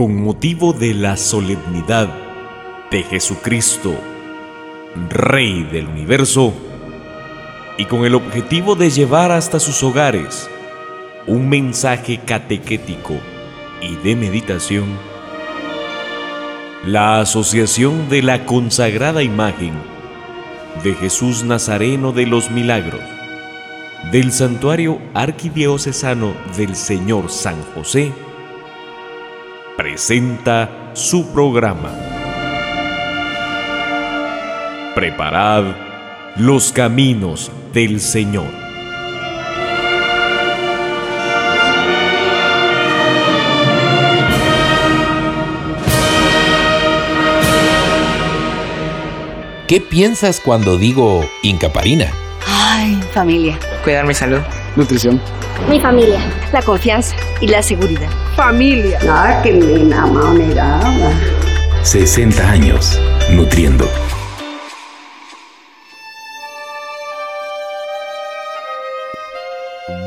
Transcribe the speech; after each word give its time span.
con 0.00 0.22
motivo 0.22 0.72
de 0.72 0.94
la 0.94 1.18
solemnidad 1.18 2.08
de 2.90 3.02
Jesucristo, 3.02 3.92
Rey 5.10 5.62
del 5.64 5.88
universo, 5.88 6.54
y 7.76 7.84
con 7.84 8.06
el 8.06 8.14
objetivo 8.14 8.76
de 8.76 8.88
llevar 8.88 9.30
hasta 9.30 9.60
sus 9.60 9.82
hogares 9.82 10.48
un 11.26 11.50
mensaje 11.50 12.18
catequético 12.24 13.12
y 13.82 13.96
de 13.96 14.16
meditación, 14.16 14.86
la 16.86 17.20
Asociación 17.20 18.08
de 18.08 18.22
la 18.22 18.46
Consagrada 18.46 19.22
Imagen 19.22 19.74
de 20.82 20.94
Jesús 20.94 21.44
Nazareno 21.44 22.12
de 22.12 22.24
los 22.24 22.50
Milagros 22.50 23.02
del 24.10 24.32
Santuario 24.32 24.98
Arquidiocesano 25.12 26.32
del 26.56 26.74
Señor 26.74 27.30
San 27.30 27.62
José 27.74 28.14
presenta 29.80 30.90
su 30.92 31.32
programa. 31.32 31.90
Preparad 34.94 35.74
los 36.36 36.70
caminos 36.70 37.50
del 37.72 37.98
Señor. 37.98 38.44
¿Qué 49.66 49.80
piensas 49.80 50.40
cuando 50.40 50.76
digo 50.76 51.24
incaparina? 51.42 52.12
Ay, 52.46 53.00
familia. 53.14 53.58
Cuidar 53.82 54.06
mi 54.06 54.12
salud. 54.12 54.40
Nutrición. 54.76 55.18
Mi 55.68 55.80
familia. 55.80 56.20
La 56.52 56.62
confianza 56.62 57.14
y 57.40 57.48
la 57.48 57.62
seguridad. 57.62 58.10
Familia. 58.36 58.98
Ah, 59.08 59.40
que 59.42 59.52
me 59.52 59.80
enamoraba. 59.82 61.12
60 61.82 62.50
años 62.50 63.00
nutriendo. 63.30 63.88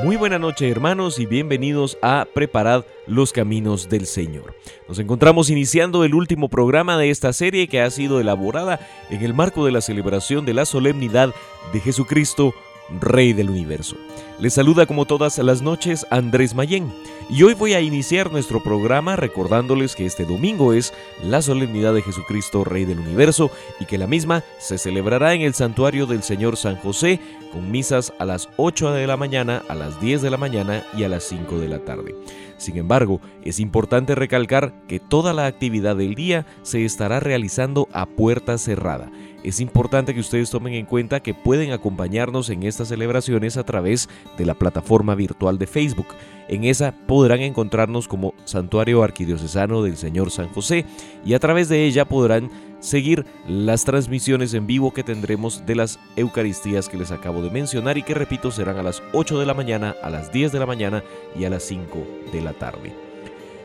Muy 0.03 0.17
buena 0.17 0.37
noche 0.37 0.69
hermanos 0.69 1.17
y 1.17 1.25
bienvenidos 1.25 1.97
a 2.01 2.27
Preparad 2.33 2.83
los 3.07 3.31
Caminos 3.31 3.87
del 3.87 4.05
Señor. 4.05 4.53
Nos 4.89 4.99
encontramos 4.99 5.49
iniciando 5.49 6.03
el 6.03 6.13
último 6.13 6.49
programa 6.49 6.97
de 6.97 7.09
esta 7.09 7.31
serie 7.31 7.69
que 7.69 7.81
ha 7.81 7.89
sido 7.89 8.19
elaborada 8.19 8.85
en 9.09 9.23
el 9.23 9.33
marco 9.33 9.65
de 9.65 9.71
la 9.71 9.79
celebración 9.79 10.45
de 10.45 10.53
la 10.53 10.65
solemnidad 10.65 11.33
de 11.71 11.79
Jesucristo, 11.79 12.53
Rey 12.89 13.33
del 13.33 13.49
Universo. 13.49 13.95
Les 14.39 14.53
saluda 14.53 14.85
como 14.85 15.05
todas 15.05 15.37
las 15.37 15.61
noches 15.61 16.05
Andrés 16.09 16.53
Mayén 16.55 16.91
y 17.29 17.43
hoy 17.43 17.53
voy 17.53 17.73
a 17.73 17.81
iniciar 17.81 18.31
nuestro 18.31 18.61
programa 18.61 19.15
recordándoles 19.15 19.95
que 19.95 20.05
este 20.05 20.25
domingo 20.25 20.73
es 20.73 20.93
la 21.23 21.41
solemnidad 21.41 21.93
de 21.93 22.01
Jesucristo 22.01 22.63
Rey 22.63 22.85
del 22.85 22.99
Universo 22.99 23.51
y 23.79 23.85
que 23.85 23.97
la 23.97 24.07
misma 24.07 24.43
se 24.59 24.77
celebrará 24.77 25.33
en 25.33 25.41
el 25.41 25.53
santuario 25.53 26.05
del 26.05 26.23
Señor 26.23 26.57
San 26.57 26.75
José 26.77 27.19
con 27.51 27.71
misas 27.71 28.13
a 28.19 28.25
las 28.25 28.49
8 28.57 28.91
de 28.91 29.07
la 29.07 29.17
mañana, 29.17 29.63
a 29.69 29.75
las 29.75 30.01
10 30.01 30.21
de 30.21 30.31
la 30.31 30.37
mañana 30.37 30.83
y 30.97 31.03
a 31.03 31.09
las 31.09 31.23
5 31.23 31.59
de 31.59 31.67
la 31.69 31.79
tarde. 31.79 32.15
Sin 32.63 32.77
embargo, 32.77 33.19
es 33.43 33.59
importante 33.59 34.15
recalcar 34.15 34.73
que 34.87 35.01
toda 35.01 35.33
la 35.33 35.47
actividad 35.47 35.97
del 35.97 36.15
día 36.15 36.45
se 36.61 36.85
estará 36.85 37.19
realizando 37.19 37.89
a 37.91 38.05
puerta 38.05 38.57
cerrada 38.57 39.11
es 39.43 39.59
importante 39.59 40.13
que 40.13 40.21
ustedes 40.21 40.49
tomen 40.49 40.73
en 40.73 40.85
cuenta 40.85 41.19
que 41.19 41.33
pueden 41.33 41.73
acompañarnos 41.73 42.49
en 42.49 42.63
estas 42.63 42.87
celebraciones 42.87 43.57
a 43.57 43.63
través 43.63 44.07
de 44.37 44.45
la 44.45 44.53
plataforma 44.53 45.15
virtual 45.15 45.57
de 45.59 45.67
Facebook. 45.67 46.07
En 46.47 46.65
esa 46.65 46.93
podrán 47.07 47.39
encontrarnos 47.41 48.07
como 48.07 48.33
Santuario 48.45 49.03
Arquidiocesano 49.03 49.81
del 49.81 49.97
Señor 49.97 50.31
San 50.31 50.49
José 50.49 50.85
y 51.25 51.33
a 51.33 51.39
través 51.39 51.69
de 51.69 51.85
ella 51.85 52.05
podrán 52.05 52.49
seguir 52.79 53.25
las 53.47 53.85
transmisiones 53.85 54.53
en 54.53 54.67
vivo 54.67 54.91
que 54.91 55.03
tendremos 55.03 55.65
de 55.65 55.75
las 55.75 55.99
Eucaristías 56.17 56.89
que 56.89 56.97
les 56.97 57.11
acabo 57.11 57.41
de 57.41 57.49
mencionar 57.49 57.97
y 57.97 58.03
que 58.03 58.13
repito 58.13 58.51
serán 58.51 58.77
a 58.77 58.83
las 58.83 59.01
8 59.13 59.39
de 59.39 59.45
la 59.45 59.53
mañana, 59.53 59.95
a 60.03 60.09
las 60.09 60.33
10 60.33 60.51
de 60.51 60.59
la 60.59 60.65
mañana 60.65 61.03
y 61.39 61.45
a 61.45 61.49
las 61.49 61.63
5 61.63 62.05
de 62.33 62.41
la 62.41 62.53
tarde. 62.53 62.93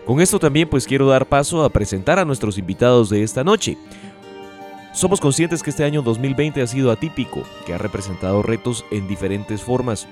Con 0.07 0.21
esto 0.21 0.39
también 0.39 0.69
pues 0.69 0.87
quiero 0.87 1.09
dar 1.09 1.27
paso 1.27 1.65
a 1.65 1.71
presentar 1.71 2.19
a 2.19 2.25
nuestros 2.25 2.59
invitados 2.59 3.11
de 3.11 3.25
esta 3.25 3.43
noche. 3.43 3.77
Somos 4.95 5.21
conscientes 5.21 5.63
que 5.63 5.71
este 5.71 5.85
año 5.85 6.01
2020 6.03 6.63
ha 6.63 6.67
sido 6.67 6.91
atípico, 6.91 7.43
que 7.67 7.75
ha 7.75 7.79
representado 7.79 8.43
retos 8.43 8.85
en 8.91 9.07
diferentes 9.07 9.63
formas 9.63 10.09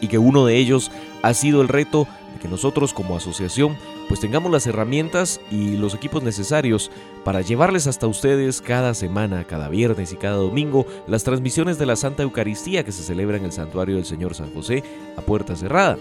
y 0.00 0.08
que 0.08 0.18
uno 0.18 0.46
de 0.46 0.56
ellos 0.56 0.90
ha 1.22 1.34
sido 1.34 1.62
el 1.62 1.68
reto 1.68 2.06
de 2.34 2.40
que 2.40 2.48
nosotros 2.48 2.92
como 2.92 3.16
asociación 3.16 3.76
pues 4.08 4.20
tengamos 4.20 4.50
las 4.50 4.66
herramientas 4.66 5.40
y 5.50 5.76
los 5.76 5.94
equipos 5.94 6.22
necesarios 6.22 6.90
para 7.24 7.42
llevarles 7.42 7.86
hasta 7.86 8.06
ustedes 8.06 8.60
cada 8.60 8.94
semana, 8.94 9.44
cada 9.44 9.68
viernes 9.68 10.12
y 10.12 10.16
cada 10.16 10.36
domingo 10.36 10.86
las 11.06 11.22
transmisiones 11.22 11.78
de 11.78 11.86
la 11.86 11.96
Santa 11.96 12.22
Eucaristía 12.22 12.84
que 12.84 12.92
se 12.92 13.02
celebra 13.02 13.36
en 13.36 13.44
el 13.44 13.52
Santuario 13.52 13.96
del 13.96 14.04
Señor 14.04 14.34
San 14.34 14.52
José 14.52 14.82
a 15.16 15.20
puerta 15.20 15.54
cerrada. 15.54 15.96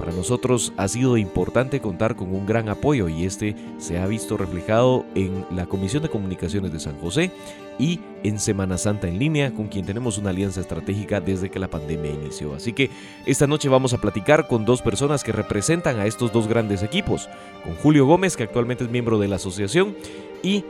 Para 0.00 0.12
nosotros 0.12 0.72
ha 0.78 0.88
sido 0.88 1.18
importante 1.18 1.80
contar 1.80 2.16
con 2.16 2.34
un 2.34 2.46
gran 2.46 2.70
apoyo 2.70 3.10
y 3.10 3.26
este 3.26 3.54
se 3.76 3.98
ha 3.98 4.06
visto 4.06 4.38
reflejado 4.38 5.04
en 5.14 5.44
la 5.54 5.66
Comisión 5.66 6.02
de 6.02 6.08
Comunicaciones 6.08 6.72
de 6.72 6.80
San 6.80 6.98
José 6.98 7.30
y 7.78 8.00
en 8.22 8.38
Semana 8.38 8.78
Santa 8.78 9.08
en 9.08 9.18
línea, 9.18 9.52
con 9.52 9.68
quien 9.68 9.84
tenemos 9.84 10.16
una 10.16 10.30
alianza 10.30 10.62
estratégica 10.62 11.20
desde 11.20 11.50
que 11.50 11.58
la 11.58 11.68
pandemia 11.68 12.12
inició. 12.12 12.54
Así 12.54 12.72
que 12.72 12.88
esta 13.26 13.46
noche 13.46 13.68
vamos 13.68 13.92
a 13.92 13.98
platicar 13.98 14.48
con 14.48 14.64
dos 14.64 14.80
personas 14.80 15.22
que 15.22 15.32
representan 15.32 16.00
a 16.00 16.06
estos 16.06 16.32
dos 16.32 16.48
grandes 16.48 16.82
equipos, 16.82 17.28
con 17.62 17.74
Julio 17.76 18.06
Gómez, 18.06 18.38
que 18.38 18.44
actualmente 18.44 18.84
es 18.84 18.90
miembro 18.90 19.18
de 19.18 19.28
la 19.28 19.36
asociación, 19.36 19.94
y 20.42 20.64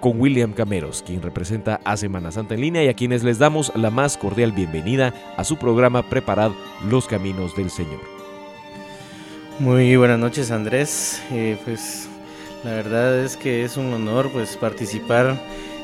con 0.00 0.20
William 0.20 0.52
Cameros, 0.52 1.02
quien 1.02 1.22
representa 1.22 1.80
a 1.82 1.96
Semana 1.96 2.30
Santa 2.30 2.52
en 2.52 2.60
línea 2.60 2.84
y 2.84 2.88
a 2.88 2.94
quienes 2.94 3.24
les 3.24 3.38
damos 3.38 3.72
la 3.74 3.90
más 3.90 4.18
cordial 4.18 4.52
bienvenida 4.52 5.14
a 5.38 5.44
su 5.44 5.56
programa 5.56 6.02
Preparad 6.10 6.52
los 6.86 7.06
Caminos 7.06 7.56
del 7.56 7.70
Señor. 7.70 8.13
Muy 9.60 9.94
buenas 9.94 10.18
noches 10.18 10.50
Andrés, 10.50 11.22
eh, 11.30 11.56
pues 11.64 12.08
la 12.64 12.72
verdad 12.72 13.20
es 13.20 13.36
que 13.36 13.64
es 13.64 13.76
un 13.76 13.92
honor 13.92 14.28
pues 14.32 14.56
participar 14.56 15.40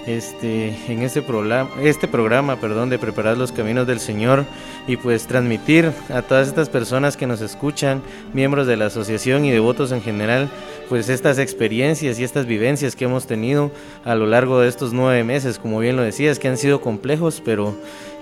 este, 0.09 0.75
en 0.89 1.03
este 1.03 1.23
programa, 1.23 1.71
este 1.81 2.09
programa 2.09 2.57
perdón, 2.57 2.91
de 2.91 2.99
preparar 2.99 3.39
los 3.39 3.53
caminos 3.53 3.87
del 3.87 4.01
Señor 4.01 4.45
y 4.89 4.97
pues 4.97 5.29
transmitir 5.29 5.93
a 6.13 6.23
todas 6.23 6.49
estas 6.49 6.69
personas 6.69 7.17
que 7.17 7.29
nos 7.29 7.43
escuchan, 7.43 8.03
miembros 8.35 8.67
de 8.67 8.77
la 8.77 8.87
asociación 8.87 9.45
y 9.45 9.53
devotos 9.53 9.93
en 9.93 10.03
general, 10.03 10.51
pues 10.89 11.09
estas 11.09 11.39
experiencias 11.39 12.19
y 12.19 12.25
estas 12.25 12.47
vivencias 12.47 12.97
que 12.97 13.05
hemos 13.05 13.29
tenido 13.29 13.71
a 14.05 14.17
lo 14.17 14.27
largo 14.27 14.59
de 14.59 14.69
estos 14.69 14.93
nueve 14.93 15.23
meses, 15.23 15.61
como 15.61 15.79
bien 15.79 15.95
lo 15.95 16.03
decías, 16.03 16.41
que 16.41 16.49
han 16.49 16.57
sido 16.57 16.81
complejos, 16.81 17.41
pero 17.45 17.77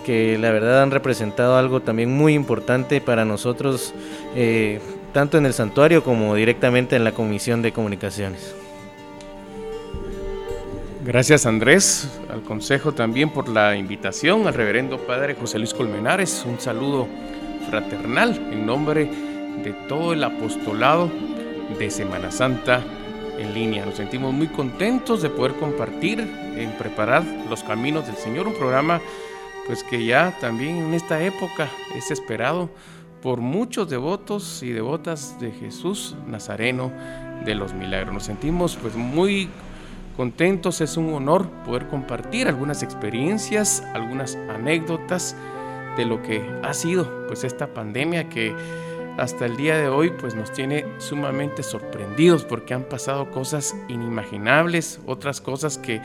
que 0.04 0.36
la 0.36 0.50
verdad 0.50 0.82
han 0.82 0.90
representado 0.90 1.56
algo 1.56 1.80
también 1.80 2.10
muy 2.10 2.34
importante 2.34 3.00
para 3.00 3.24
nosotros. 3.24 3.94
Eh, 4.34 4.80
tanto 5.18 5.36
en 5.36 5.46
el 5.46 5.52
santuario 5.52 6.04
como 6.04 6.36
directamente 6.36 6.94
en 6.94 7.02
la 7.02 7.10
Comisión 7.10 7.60
de 7.60 7.72
Comunicaciones. 7.72 8.54
Gracias 11.04 11.44
Andrés, 11.44 12.08
al 12.30 12.42
Consejo 12.42 12.92
también 12.92 13.30
por 13.30 13.48
la 13.48 13.74
invitación, 13.74 14.46
al 14.46 14.54
Reverendo 14.54 14.96
Padre 14.96 15.34
José 15.34 15.58
Luis 15.58 15.74
Colmenares, 15.74 16.44
un 16.46 16.60
saludo 16.60 17.08
fraternal 17.68 18.36
en 18.52 18.64
nombre 18.64 19.10
de 19.64 19.72
todo 19.88 20.12
el 20.12 20.22
apostolado 20.22 21.10
de 21.80 21.90
Semana 21.90 22.30
Santa 22.30 22.80
en 23.40 23.54
línea. 23.54 23.84
Nos 23.84 23.96
sentimos 23.96 24.32
muy 24.32 24.46
contentos 24.46 25.20
de 25.20 25.30
poder 25.30 25.54
compartir 25.54 26.20
en 26.20 26.70
preparar 26.78 27.24
los 27.50 27.64
caminos 27.64 28.06
del 28.06 28.18
Señor, 28.18 28.46
un 28.46 28.54
programa 28.54 29.00
pues 29.66 29.82
que 29.82 30.04
ya 30.04 30.38
también 30.40 30.76
en 30.76 30.94
esta 30.94 31.20
época 31.20 31.68
es 31.96 32.12
esperado 32.12 32.70
por 33.22 33.40
muchos 33.40 33.88
devotos 33.88 34.62
y 34.62 34.70
devotas 34.70 35.38
de 35.40 35.50
Jesús 35.50 36.16
Nazareno 36.26 36.92
de 37.44 37.54
los 37.54 37.74
Milagros. 37.74 38.14
Nos 38.14 38.24
sentimos 38.24 38.76
pues 38.80 38.94
muy 38.94 39.48
contentos, 40.16 40.80
es 40.80 40.96
un 40.96 41.12
honor 41.14 41.48
poder 41.64 41.88
compartir 41.88 42.48
algunas 42.48 42.82
experiencias, 42.82 43.82
algunas 43.94 44.36
anécdotas 44.48 45.36
de 45.96 46.04
lo 46.04 46.22
que 46.22 46.44
ha 46.62 46.74
sido 46.74 47.26
pues 47.26 47.44
esta 47.44 47.74
pandemia 47.74 48.28
que 48.28 48.54
hasta 49.18 49.46
el 49.46 49.56
día 49.56 49.76
de 49.76 49.88
hoy 49.88 50.10
pues 50.10 50.34
nos 50.34 50.52
tiene 50.52 50.86
sumamente 50.98 51.62
sorprendidos 51.62 52.44
porque 52.44 52.72
han 52.72 52.84
pasado 52.84 53.30
cosas 53.30 53.74
inimaginables, 53.88 55.00
otras 55.06 55.40
cosas 55.40 55.76
que 55.76 56.00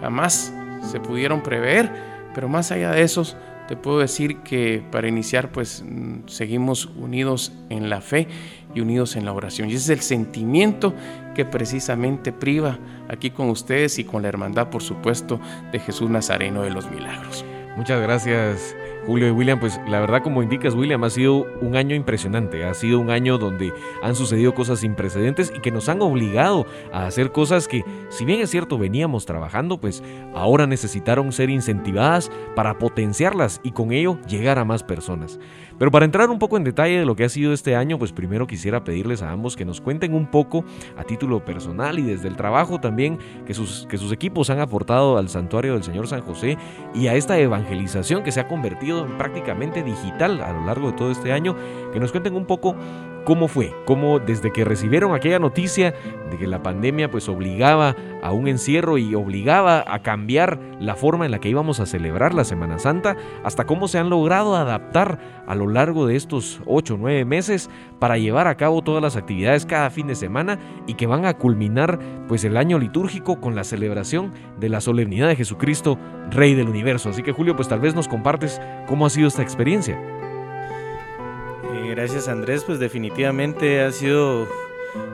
jamás 0.00 0.52
se 0.90 0.98
pudieron 0.98 1.42
prever, 1.42 1.90
pero 2.34 2.48
más 2.48 2.72
allá 2.72 2.90
de 2.90 3.02
esos 3.02 3.36
te 3.72 3.76
puedo 3.76 4.00
decir 4.00 4.40
que 4.40 4.84
para 4.90 5.08
iniciar 5.08 5.50
pues 5.50 5.82
mm, 5.82 6.26
seguimos 6.28 6.90
unidos 6.94 7.54
en 7.70 7.88
la 7.88 8.02
fe 8.02 8.28
y 8.74 8.80
unidos 8.80 9.16
en 9.16 9.24
la 9.24 9.32
oración. 9.32 9.70
Y 9.70 9.72
ese 9.72 9.94
es 9.94 9.98
el 9.98 10.04
sentimiento 10.04 10.92
que 11.34 11.46
precisamente 11.46 12.32
priva 12.32 12.78
aquí 13.08 13.30
con 13.30 13.48
ustedes 13.48 13.98
y 13.98 14.04
con 14.04 14.20
la 14.20 14.28
hermandad, 14.28 14.68
por 14.68 14.82
supuesto, 14.82 15.40
de 15.72 15.78
Jesús 15.78 16.10
Nazareno 16.10 16.60
de 16.60 16.68
los 16.68 16.90
Milagros. 16.90 17.46
Muchas 17.74 18.02
gracias 18.02 18.76
Julio 19.06 19.26
y 19.26 19.30
William, 19.32 19.58
pues 19.58 19.80
la 19.88 20.00
verdad 20.00 20.22
como 20.22 20.42
indicas 20.42 20.74
William, 20.74 21.02
ha 21.02 21.10
sido 21.10 21.46
un 21.60 21.74
año 21.74 21.96
impresionante, 21.96 22.64
ha 22.64 22.74
sido 22.74 23.00
un 23.00 23.10
año 23.10 23.36
donde 23.36 23.72
han 24.02 24.14
sucedido 24.14 24.54
cosas 24.54 24.80
sin 24.80 24.94
precedentes 24.94 25.52
y 25.54 25.60
que 25.60 25.72
nos 25.72 25.88
han 25.88 26.00
obligado 26.02 26.66
a 26.92 27.06
hacer 27.06 27.32
cosas 27.32 27.66
que, 27.66 27.84
si 28.10 28.24
bien 28.24 28.40
es 28.40 28.50
cierto, 28.50 28.78
veníamos 28.78 29.26
trabajando, 29.26 29.80
pues 29.80 30.02
ahora 30.34 30.66
necesitaron 30.66 31.32
ser 31.32 31.50
incentivadas 31.50 32.30
para 32.54 32.78
potenciarlas 32.78 33.60
y 33.64 33.72
con 33.72 33.92
ello 33.92 34.18
llegar 34.28 34.58
a 34.58 34.64
más 34.64 34.84
personas. 34.84 35.38
Pero 35.78 35.90
para 35.90 36.04
entrar 36.04 36.30
un 36.30 36.38
poco 36.38 36.56
en 36.56 36.62
detalle 36.62 37.00
de 37.00 37.04
lo 37.04 37.16
que 37.16 37.24
ha 37.24 37.28
sido 37.28 37.52
este 37.52 37.74
año, 37.74 37.98
pues 37.98 38.12
primero 38.12 38.46
quisiera 38.46 38.84
pedirles 38.84 39.20
a 39.22 39.32
ambos 39.32 39.56
que 39.56 39.64
nos 39.64 39.80
cuenten 39.80 40.14
un 40.14 40.26
poco 40.26 40.64
a 40.96 41.02
título 41.02 41.44
personal 41.44 41.98
y 41.98 42.02
desde 42.02 42.28
el 42.28 42.36
trabajo 42.36 42.80
también 42.80 43.18
que 43.46 43.54
sus, 43.54 43.86
que 43.88 43.98
sus 43.98 44.12
equipos 44.12 44.50
han 44.50 44.60
aportado 44.60 45.18
al 45.18 45.28
santuario 45.28 45.72
del 45.72 45.82
Señor 45.82 46.06
San 46.06 46.20
José 46.20 46.56
y 46.94 47.08
a 47.08 47.14
esta 47.14 47.38
evangelización 47.38 48.22
que 48.22 48.30
se 48.30 48.38
ha 48.38 48.46
convertido 48.46 48.91
en 49.00 49.18
prácticamente 49.18 49.82
digital 49.82 50.40
a 50.42 50.52
lo 50.52 50.64
largo 50.64 50.90
de 50.90 50.96
todo 50.96 51.10
este 51.10 51.32
año, 51.32 51.56
que 51.92 52.00
nos 52.00 52.12
cuenten 52.12 52.34
un 52.36 52.46
poco 52.46 52.76
cómo 53.24 53.48
fue, 53.48 53.74
cómo 53.84 54.18
desde 54.18 54.52
que 54.52 54.64
recibieron 54.64 55.14
aquella 55.14 55.38
noticia 55.38 55.94
de 56.30 56.38
que 56.38 56.46
la 56.46 56.62
pandemia 56.62 57.10
pues 57.10 57.28
obligaba 57.28 57.96
a 58.22 58.32
un 58.32 58.48
encierro 58.48 58.98
y 58.98 59.14
obligaba 59.14 59.84
a 59.86 60.02
cambiar 60.02 60.58
la 60.80 60.94
forma 60.94 61.24
en 61.24 61.30
la 61.30 61.40
que 61.40 61.48
íbamos 61.48 61.80
a 61.80 61.86
celebrar 61.86 62.34
la 62.34 62.44
Semana 62.44 62.78
Santa, 62.78 63.16
hasta 63.44 63.64
cómo 63.64 63.88
se 63.88 63.98
han 63.98 64.10
logrado 64.10 64.56
adaptar 64.56 65.18
a 65.46 65.54
lo 65.54 65.68
largo 65.68 66.06
de 66.06 66.16
estos 66.16 66.60
8 66.66 66.94
o 66.94 66.96
9 66.96 67.24
meses 67.24 67.70
para 67.98 68.18
llevar 68.18 68.46
a 68.46 68.56
cabo 68.56 68.82
todas 68.82 69.02
las 69.02 69.16
actividades 69.16 69.66
cada 69.66 69.90
fin 69.90 70.06
de 70.06 70.14
semana 70.14 70.58
y 70.86 70.94
que 70.94 71.06
van 71.06 71.24
a 71.24 71.34
culminar 71.34 71.98
pues 72.28 72.44
el 72.44 72.56
año 72.56 72.78
litúrgico 72.78 73.40
con 73.40 73.54
la 73.54 73.64
celebración 73.64 74.32
de 74.58 74.68
la 74.68 74.80
solemnidad 74.80 75.28
de 75.28 75.36
Jesucristo, 75.36 75.98
Rey 76.30 76.54
del 76.54 76.68
Universo. 76.68 77.10
Así 77.10 77.22
que 77.22 77.32
Julio, 77.32 77.56
pues 77.56 77.68
tal 77.68 77.80
vez 77.80 77.94
nos 77.94 78.08
compartes 78.08 78.60
cómo 78.86 79.06
ha 79.06 79.10
sido 79.10 79.28
esta 79.28 79.42
experiencia. 79.42 80.00
Gracias 82.02 82.26
Andrés, 82.26 82.64
pues 82.64 82.78
definitivamente 82.78 83.80
ha 83.80 83.92
sido 83.92 84.48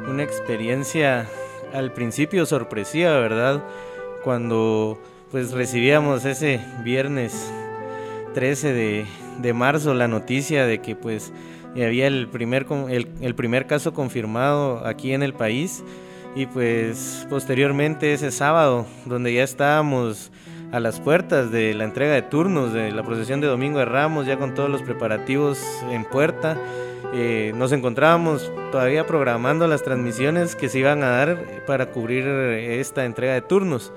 una 0.08 0.22
experiencia 0.22 1.28
al 1.74 1.92
principio 1.92 2.46
sorpresiva, 2.46 3.18
¿verdad? 3.18 3.62
Cuando 4.24 4.98
pues 5.30 5.52
recibíamos 5.52 6.24
ese 6.24 6.60
viernes 6.82 7.52
13 8.34 9.06
de, 9.42 9.52
marzo 9.52 9.92
la 9.92 10.08
noticia 10.08 10.66
de 10.66 10.80
que 10.80 10.96
pues 10.96 11.32
había 11.74 12.06
el 12.06 12.28
primer, 12.28 12.66
el 12.88 13.34
primer 13.34 13.66
caso 13.66 13.92
confirmado 13.92 14.86
aquí 14.86 15.12
en 15.12 15.22
el 15.22 15.34
país 15.34 15.84
y 16.34 16.46
pues 16.46 17.26
posteriormente 17.28 18.12
ese 18.12 18.30
sábado 18.30 18.86
donde 19.04 19.34
ya 19.34 19.42
estábamos 19.42 20.30
a 20.72 20.80
las 20.80 21.00
puertas 21.00 21.50
de 21.50 21.74
la 21.74 21.84
entrega 21.84 22.14
de 22.14 22.22
turnos 22.22 22.72
de 22.72 22.92
la 22.92 23.02
procesión 23.02 23.40
de 23.40 23.46
Domingo 23.46 23.78
de 23.78 23.86
Ramos, 23.86 24.26
ya 24.26 24.38
con 24.38 24.54
todos 24.54 24.68
los 24.68 24.82
preparativos 24.82 25.58
en 25.90 26.04
puerta. 26.04 26.58
Eh, 27.14 27.52
nos 27.56 27.72
encontrábamos 27.72 28.52
todavía 28.70 29.06
programando 29.06 29.66
las 29.66 29.82
transmisiones 29.82 30.54
que 30.54 30.68
se 30.68 30.80
iban 30.80 31.02
a 31.02 31.08
dar 31.08 31.64
para 31.66 31.90
cubrir 31.90 32.26
esta 32.26 33.04
entrega 33.06 33.32
de 33.32 33.40
turnos. 33.40 33.92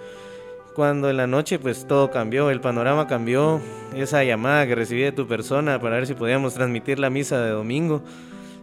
Cuando 0.74 1.10
en 1.10 1.18
la 1.18 1.28
noche 1.28 1.60
pues 1.60 1.86
todo 1.86 2.12
cambió, 2.12 2.50
el 2.50 2.62
panorama 2.62 3.08
cambió, 3.08 3.60
esa 3.94 4.24
llamada 4.24 4.66
que 4.66 4.76
recibí 4.76 5.02
de 5.02 5.12
tu 5.12 5.28
persona 5.28 5.80
para 5.82 5.98
ver 5.98 6.08
si 6.08 6.14
podíamos 6.14 6.54
transmitir 6.54 6.98
la 6.98 7.10
misa 7.10 7.42
de 7.42 7.50
domingo 7.50 8.02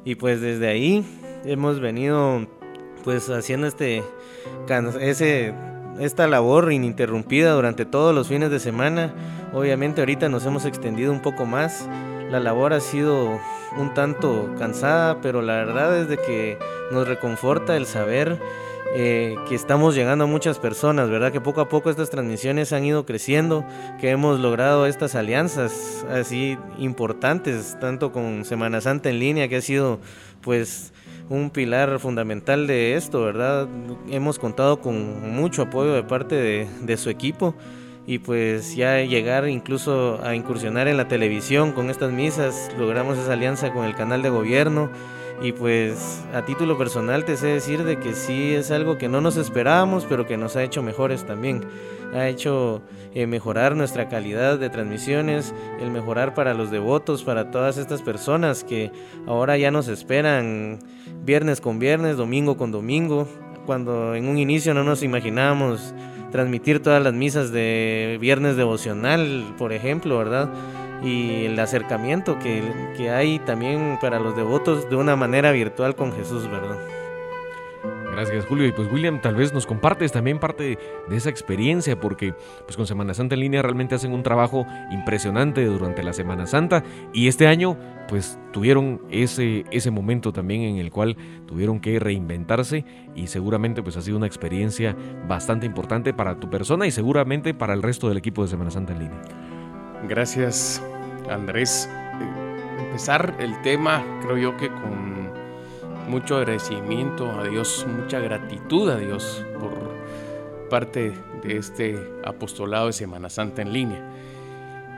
y 0.06 0.14
pues 0.14 0.40
desde 0.40 0.68
ahí 0.68 1.04
hemos 1.44 1.80
venido 1.80 2.46
pues 3.04 3.28
haciendo 3.28 3.66
este 3.66 4.02
ese 5.00 5.52
esta 6.00 6.26
labor 6.26 6.72
ininterrumpida 6.72 7.52
durante 7.52 7.84
todos 7.84 8.14
los 8.14 8.28
fines 8.28 8.50
de 8.50 8.60
semana. 8.60 9.12
Obviamente 9.52 10.00
ahorita 10.00 10.28
nos 10.28 10.44
hemos 10.46 10.64
extendido 10.64 11.12
un 11.12 11.20
poco 11.20 11.46
más. 11.46 11.88
La 12.30 12.40
labor 12.40 12.72
ha 12.72 12.80
sido 12.80 13.38
un 13.76 13.94
tanto 13.94 14.54
cansada, 14.58 15.20
pero 15.20 15.42
la 15.42 15.56
verdad 15.56 15.98
es 15.98 16.08
de 16.08 16.18
que 16.18 16.58
nos 16.92 17.06
reconforta 17.08 17.76
el 17.76 17.86
saber 17.86 18.38
eh, 18.94 19.36
que 19.48 19.54
estamos 19.54 19.94
llegando 19.94 20.24
a 20.24 20.26
muchas 20.26 20.58
personas, 20.58 21.10
¿verdad? 21.10 21.30
Que 21.30 21.42
poco 21.42 21.60
a 21.60 21.68
poco 21.68 21.90
estas 21.90 22.08
transmisiones 22.08 22.72
han 22.72 22.84
ido 22.84 23.04
creciendo, 23.04 23.64
que 24.00 24.10
hemos 24.10 24.40
logrado 24.40 24.86
estas 24.86 25.14
alianzas 25.14 26.06
así 26.10 26.56
importantes, 26.78 27.76
tanto 27.80 28.12
con 28.12 28.46
Semana 28.46 28.80
Santa 28.80 29.10
en 29.10 29.18
línea, 29.18 29.48
que 29.48 29.56
ha 29.56 29.60
sido 29.60 30.00
pues 30.40 30.94
un 31.28 31.50
pilar 31.50 31.98
fundamental 31.98 32.66
de 32.66 32.94
esto, 32.94 33.22
¿verdad? 33.22 33.68
Hemos 34.10 34.38
contado 34.38 34.80
con 34.80 35.34
mucho 35.34 35.62
apoyo 35.62 35.92
de 35.92 36.02
parte 36.02 36.68
de, 36.80 36.96
su 36.96 37.10
equipo 37.10 37.54
y 38.06 38.18
pues 38.18 38.74
ya 38.74 39.02
llegar 39.02 39.48
incluso 39.48 40.20
a 40.24 40.34
incursionar 40.34 40.88
en 40.88 40.96
la 40.96 41.08
televisión 41.08 41.72
con 41.72 41.90
estas 41.90 42.10
misas, 42.10 42.70
logramos 42.78 43.18
esa 43.18 43.34
alianza 43.34 43.72
con 43.72 43.84
el 43.84 43.94
canal 43.94 44.22
de 44.22 44.30
gobierno 44.30 44.90
y 45.42 45.52
pues 45.52 46.24
a 46.34 46.44
título 46.44 46.76
personal 46.78 47.24
te 47.24 47.36
sé 47.36 47.48
decir 47.48 47.84
de 47.84 48.00
que 48.00 48.14
sí 48.14 48.54
es 48.54 48.70
algo 48.70 48.98
que 48.98 49.08
no 49.08 49.20
nos 49.20 49.36
esperábamos, 49.36 50.06
pero 50.08 50.26
que 50.26 50.36
nos 50.36 50.56
ha 50.56 50.64
hecho 50.64 50.82
mejores 50.82 51.24
también 51.26 51.64
ha 52.14 52.28
hecho 52.28 52.82
eh, 53.14 53.26
mejorar 53.26 53.76
nuestra 53.76 54.08
calidad 54.08 54.58
de 54.58 54.70
transmisiones, 54.70 55.54
el 55.80 55.90
mejorar 55.90 56.34
para 56.34 56.54
los 56.54 56.70
devotos, 56.70 57.22
para 57.22 57.50
todas 57.50 57.76
estas 57.76 58.02
personas 58.02 58.64
que 58.64 58.90
ahora 59.26 59.56
ya 59.56 59.70
nos 59.70 59.88
esperan 59.88 60.78
viernes 61.28 61.60
con 61.60 61.78
viernes, 61.78 62.16
domingo 62.16 62.56
con 62.56 62.72
domingo, 62.72 63.28
cuando 63.66 64.14
en 64.14 64.28
un 64.28 64.38
inicio 64.38 64.72
no 64.72 64.82
nos 64.82 65.02
imaginábamos 65.02 65.92
transmitir 66.32 66.82
todas 66.82 67.02
las 67.02 67.12
misas 67.12 67.52
de 67.52 68.16
viernes 68.18 68.56
devocional, 68.56 69.54
por 69.58 69.74
ejemplo, 69.74 70.16
¿verdad? 70.16 70.48
Y 71.04 71.44
el 71.44 71.60
acercamiento 71.60 72.38
que, 72.38 72.62
que 72.96 73.10
hay 73.10 73.40
también 73.40 73.98
para 74.00 74.18
los 74.18 74.34
devotos 74.36 74.88
de 74.88 74.96
una 74.96 75.16
manera 75.16 75.52
virtual 75.52 75.94
con 75.94 76.14
Jesús, 76.14 76.50
¿verdad? 76.50 76.78
Gracias 78.18 78.46
Julio. 78.46 78.66
Y 78.66 78.72
pues 78.72 78.90
William, 78.90 79.20
tal 79.20 79.36
vez 79.36 79.52
nos 79.54 79.64
compartes 79.64 80.10
también 80.10 80.40
parte 80.40 80.76
de 81.08 81.16
esa 81.16 81.30
experiencia 81.30 82.00
porque 82.00 82.34
pues 82.64 82.76
con 82.76 82.84
Semana 82.84 83.14
Santa 83.14 83.36
en 83.36 83.42
línea 83.42 83.62
realmente 83.62 83.94
hacen 83.94 84.12
un 84.12 84.24
trabajo 84.24 84.66
impresionante 84.90 85.64
durante 85.64 86.02
la 86.02 86.12
Semana 86.12 86.48
Santa 86.48 86.82
y 87.12 87.28
este 87.28 87.46
año 87.46 87.78
pues 88.08 88.36
tuvieron 88.52 89.02
ese, 89.08 89.66
ese 89.70 89.92
momento 89.92 90.32
también 90.32 90.62
en 90.62 90.78
el 90.78 90.90
cual 90.90 91.16
tuvieron 91.46 91.78
que 91.78 92.00
reinventarse 92.00 92.84
y 93.14 93.28
seguramente 93.28 93.84
pues 93.84 93.96
ha 93.96 94.02
sido 94.02 94.16
una 94.16 94.26
experiencia 94.26 94.96
bastante 95.28 95.66
importante 95.66 96.12
para 96.12 96.40
tu 96.40 96.50
persona 96.50 96.88
y 96.88 96.90
seguramente 96.90 97.54
para 97.54 97.72
el 97.72 97.84
resto 97.84 98.08
del 98.08 98.18
equipo 98.18 98.42
de 98.42 98.48
Semana 98.48 98.72
Santa 98.72 98.94
en 98.94 98.98
línea. 98.98 99.22
Gracias 100.08 100.82
Andrés. 101.30 101.88
Eh, 101.88 102.84
empezar 102.84 103.36
el 103.38 103.62
tema 103.62 104.02
creo 104.22 104.38
yo 104.38 104.56
que 104.56 104.66
con 104.70 105.07
mucho 106.08 106.36
agradecimiento 106.36 107.30
a 107.30 107.46
Dios, 107.46 107.86
mucha 107.86 108.18
gratitud 108.18 108.90
a 108.90 108.96
Dios 108.96 109.44
por 109.60 109.72
parte 110.68 111.12
de 111.42 111.56
este 111.56 111.96
apostolado 112.24 112.86
de 112.86 112.92
Semana 112.92 113.28
Santa 113.28 113.62
en 113.62 113.72
línea. 113.72 114.02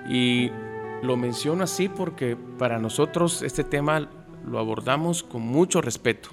Y 0.09 0.51
lo 1.03 1.17
menciono 1.17 1.65
así 1.65 1.89
porque 1.89 2.37
para 2.59 2.79
nosotros 2.79 3.43
este 3.43 3.65
tema 3.65 4.09
lo 4.47 4.59
abordamos 4.59 5.23
con 5.23 5.43
mucho 5.43 5.81
respeto, 5.81 6.31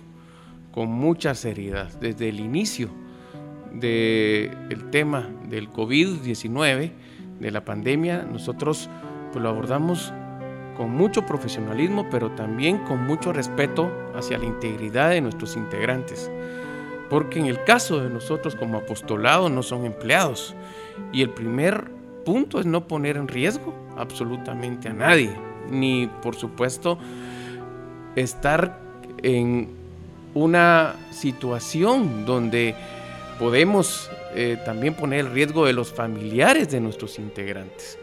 con 0.72 0.90
mucha 0.90 1.36
seriedad. 1.36 1.92
Desde 2.00 2.30
el 2.30 2.40
inicio 2.40 2.90
del 3.74 4.90
tema 4.92 5.30
del 5.50 5.72
COVID-19, 5.72 6.92
de 7.40 7.52
la 7.52 7.64
pandemia, 7.64 8.24
nosotros 8.24 8.90
pues, 9.32 9.44
lo 9.44 9.50
abordamos 9.50 10.14
con 10.78 10.92
mucho 10.92 11.26
profesionalismo, 11.26 12.08
pero 12.12 12.30
también 12.32 12.78
con 12.78 13.04
mucho 13.04 13.34
respeto 13.34 13.92
hacia 14.16 14.38
la 14.38 14.46
integridad 14.46 15.10
de 15.10 15.22
nuestros 15.22 15.56
integrantes. 15.56 16.30
Porque 17.10 17.40
en 17.40 17.48
el 17.48 17.64
caso 17.64 18.00
de 18.00 18.12
nosotros 18.12 18.56
como 18.56 18.78
apostolado 18.78 19.50
no 19.50 19.64
son 19.64 19.86
empleados. 19.86 20.54
Y 21.12 21.24
el 21.24 21.32
primer 21.32 21.90
punto 22.24 22.60
es 22.60 22.68
no 22.68 22.88
poner 22.88 23.18
en 23.18 23.28
riesgo 23.28 23.74
absolutamente 23.98 24.88
a 24.88 24.94
nadie. 24.94 25.32
Ni, 25.72 26.06
por 26.22 26.36
supuesto, 26.36 27.00
estar 28.16 28.80
en 29.24 29.70
una 30.36 30.96
situación 31.10 32.26
donde 32.26 32.76
podemos 33.40 34.12
eh, 34.36 34.60
también 34.64 34.94
poner 34.94 35.22
el 35.22 35.32
riesgo 35.32 35.66
de 35.66 35.74
los 35.74 35.92
familiares 35.92 36.70
de 36.70 36.82
nuestros 36.82 37.18
integrantes. 37.18 37.98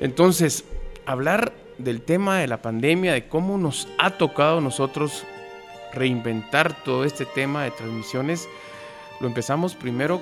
Entonces, 0.00 0.64
hablar 1.06 1.52
del 1.78 2.02
tema 2.02 2.38
de 2.38 2.46
la 2.46 2.62
pandemia, 2.62 3.12
de 3.12 3.28
cómo 3.28 3.58
nos 3.58 3.88
ha 3.98 4.10
tocado 4.10 4.58
a 4.58 4.60
nosotros 4.60 5.24
reinventar 5.92 6.74
todo 6.84 7.04
este 7.04 7.24
tema 7.24 7.64
de 7.64 7.70
transmisiones, 7.70 8.48
lo 9.20 9.28
empezamos 9.28 9.74
primero, 9.74 10.20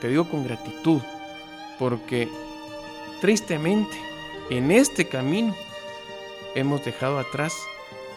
te 0.00 0.08
digo, 0.08 0.28
con 0.28 0.44
gratitud, 0.44 1.00
porque 1.78 2.28
tristemente 3.20 3.96
en 4.50 4.70
este 4.70 5.06
camino 5.06 5.54
hemos 6.54 6.84
dejado 6.84 7.18
atrás, 7.18 7.54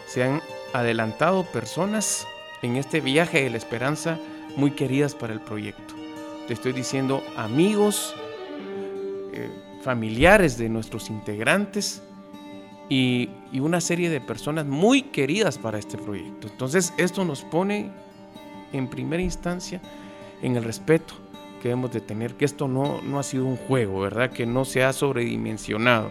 se 0.06 0.24
han 0.24 0.42
adelantado 0.72 1.44
personas 1.44 2.26
en 2.62 2.76
este 2.76 3.00
viaje 3.00 3.42
de 3.42 3.50
la 3.50 3.58
esperanza 3.58 4.18
muy 4.56 4.72
queridas 4.72 5.14
para 5.14 5.32
el 5.32 5.40
proyecto. 5.40 5.94
Te 6.46 6.54
estoy 6.54 6.72
diciendo 6.72 7.22
amigos, 7.36 8.14
eh, 9.32 9.50
familiares 9.82 10.58
de 10.58 10.68
nuestros 10.68 11.10
integrantes, 11.10 12.02
y, 12.88 13.30
una 13.54 13.80
serie 13.80 14.10
de 14.10 14.20
personas 14.20 14.66
muy 14.66 15.02
queridas 15.02 15.58
para 15.58 15.78
este 15.78 15.96
proyecto. 15.96 16.48
Entonces 16.48 16.92
esto 16.98 17.24
nos 17.24 17.42
pone 17.42 17.90
en 18.72 18.88
primera 18.88 19.22
instancia 19.22 19.80
en 20.42 20.56
el 20.56 20.64
respeto 20.64 21.14
que 21.62 21.68
debemos 21.68 21.92
de 21.92 22.00
tener, 22.00 22.34
que 22.34 22.44
esto 22.44 22.68
no, 22.68 23.00
no 23.00 23.18
ha 23.18 23.22
sido 23.22 23.46
un 23.46 23.56
juego, 23.56 24.00
¿verdad? 24.00 24.30
Que 24.30 24.44
no 24.44 24.66
se 24.66 24.84
ha 24.84 24.92
sobredimensionado, 24.92 26.10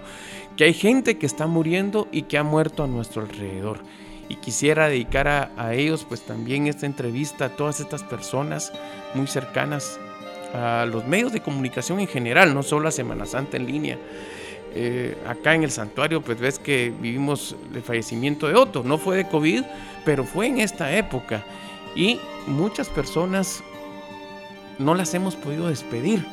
que 0.58 0.64
hay 0.64 0.74
gente 0.74 1.20
que 1.20 1.28
está 1.28 1.46
muriendo 1.46 2.08
y 2.12 2.24
que 2.24 2.40
ha 2.40 2.44
muerto 2.44 2.84
a 2.84 2.88
nuestro 2.88 3.22
alrededor. 3.22 3.82
Y 4.30 4.38
quisiera 4.38 4.88
dedicar 4.88 5.28
a, 5.28 5.52
a 5.58 5.76
ellos 5.76 6.06
pues 6.08 6.22
también 6.22 6.66
esta 6.66 6.88
entrevista 6.88 7.46
a 7.46 7.50
todas 7.50 7.82
estas 7.82 8.04
personas 8.04 8.74
muy 9.14 9.28
cercanas 9.28 10.00
a 10.54 10.86
los 10.86 11.06
medios 11.06 11.34
de 11.34 11.42
comunicación 11.42 12.00
en 12.00 12.08
general, 12.08 12.54
no 12.54 12.64
solo 12.64 12.88
a 12.88 12.92
Semana 12.92 13.26
Santa 13.26 13.58
en 13.58 13.68
línea. 13.68 14.00
Eh, 14.76 15.18
acá 15.28 15.54
en 15.54 15.64
el 15.64 15.72
santuario, 15.72 16.22
pues 16.22 16.40
ves 16.40 16.60
que 16.60 16.92
vivimos 17.00 17.56
el 17.74 17.82
fallecimiento 17.82 18.48
de 18.48 18.56
Otto. 18.56 18.84
No 18.84 18.98
fue 18.98 19.18
de 19.18 19.28
COVID, 19.28 19.64
pero 20.06 20.24
fue 20.24 20.48
en 20.48 20.60
esta 20.60 20.96
época. 20.96 21.44
Y 21.96 22.20
muchas 22.48 22.90
personas 22.90 23.64
no 24.80 24.96
las 24.96 25.14
hemos 25.14 25.36
podido 25.36 25.68
despedir 25.68 26.26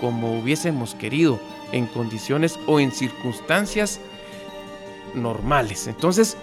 como 0.00 0.38
hubiésemos 0.38 0.94
querido, 0.94 1.40
en 1.72 1.86
condiciones 1.86 2.58
o 2.66 2.80
en 2.80 2.92
circunstancias 2.92 4.00
normales. 5.14 5.86
Entonces, 5.86 6.36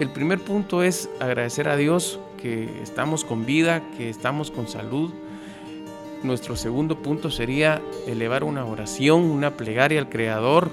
el 0.00 0.10
primer 0.10 0.40
punto 0.40 0.82
es 0.82 1.08
agradecer 1.20 1.68
a 1.68 1.76
Dios 1.76 2.18
que 2.40 2.82
estamos 2.82 3.24
con 3.24 3.46
vida, 3.46 3.82
que 3.96 4.08
estamos 4.08 4.50
con 4.50 4.68
salud. 4.68 5.12
Nuestro 6.24 6.56
segundo 6.56 7.02
punto 7.02 7.30
sería 7.30 7.82
elevar 8.06 8.44
una 8.44 8.64
oración, 8.64 9.24
una 9.24 9.58
plegaria 9.58 10.00
al 10.00 10.08
Creador, 10.08 10.70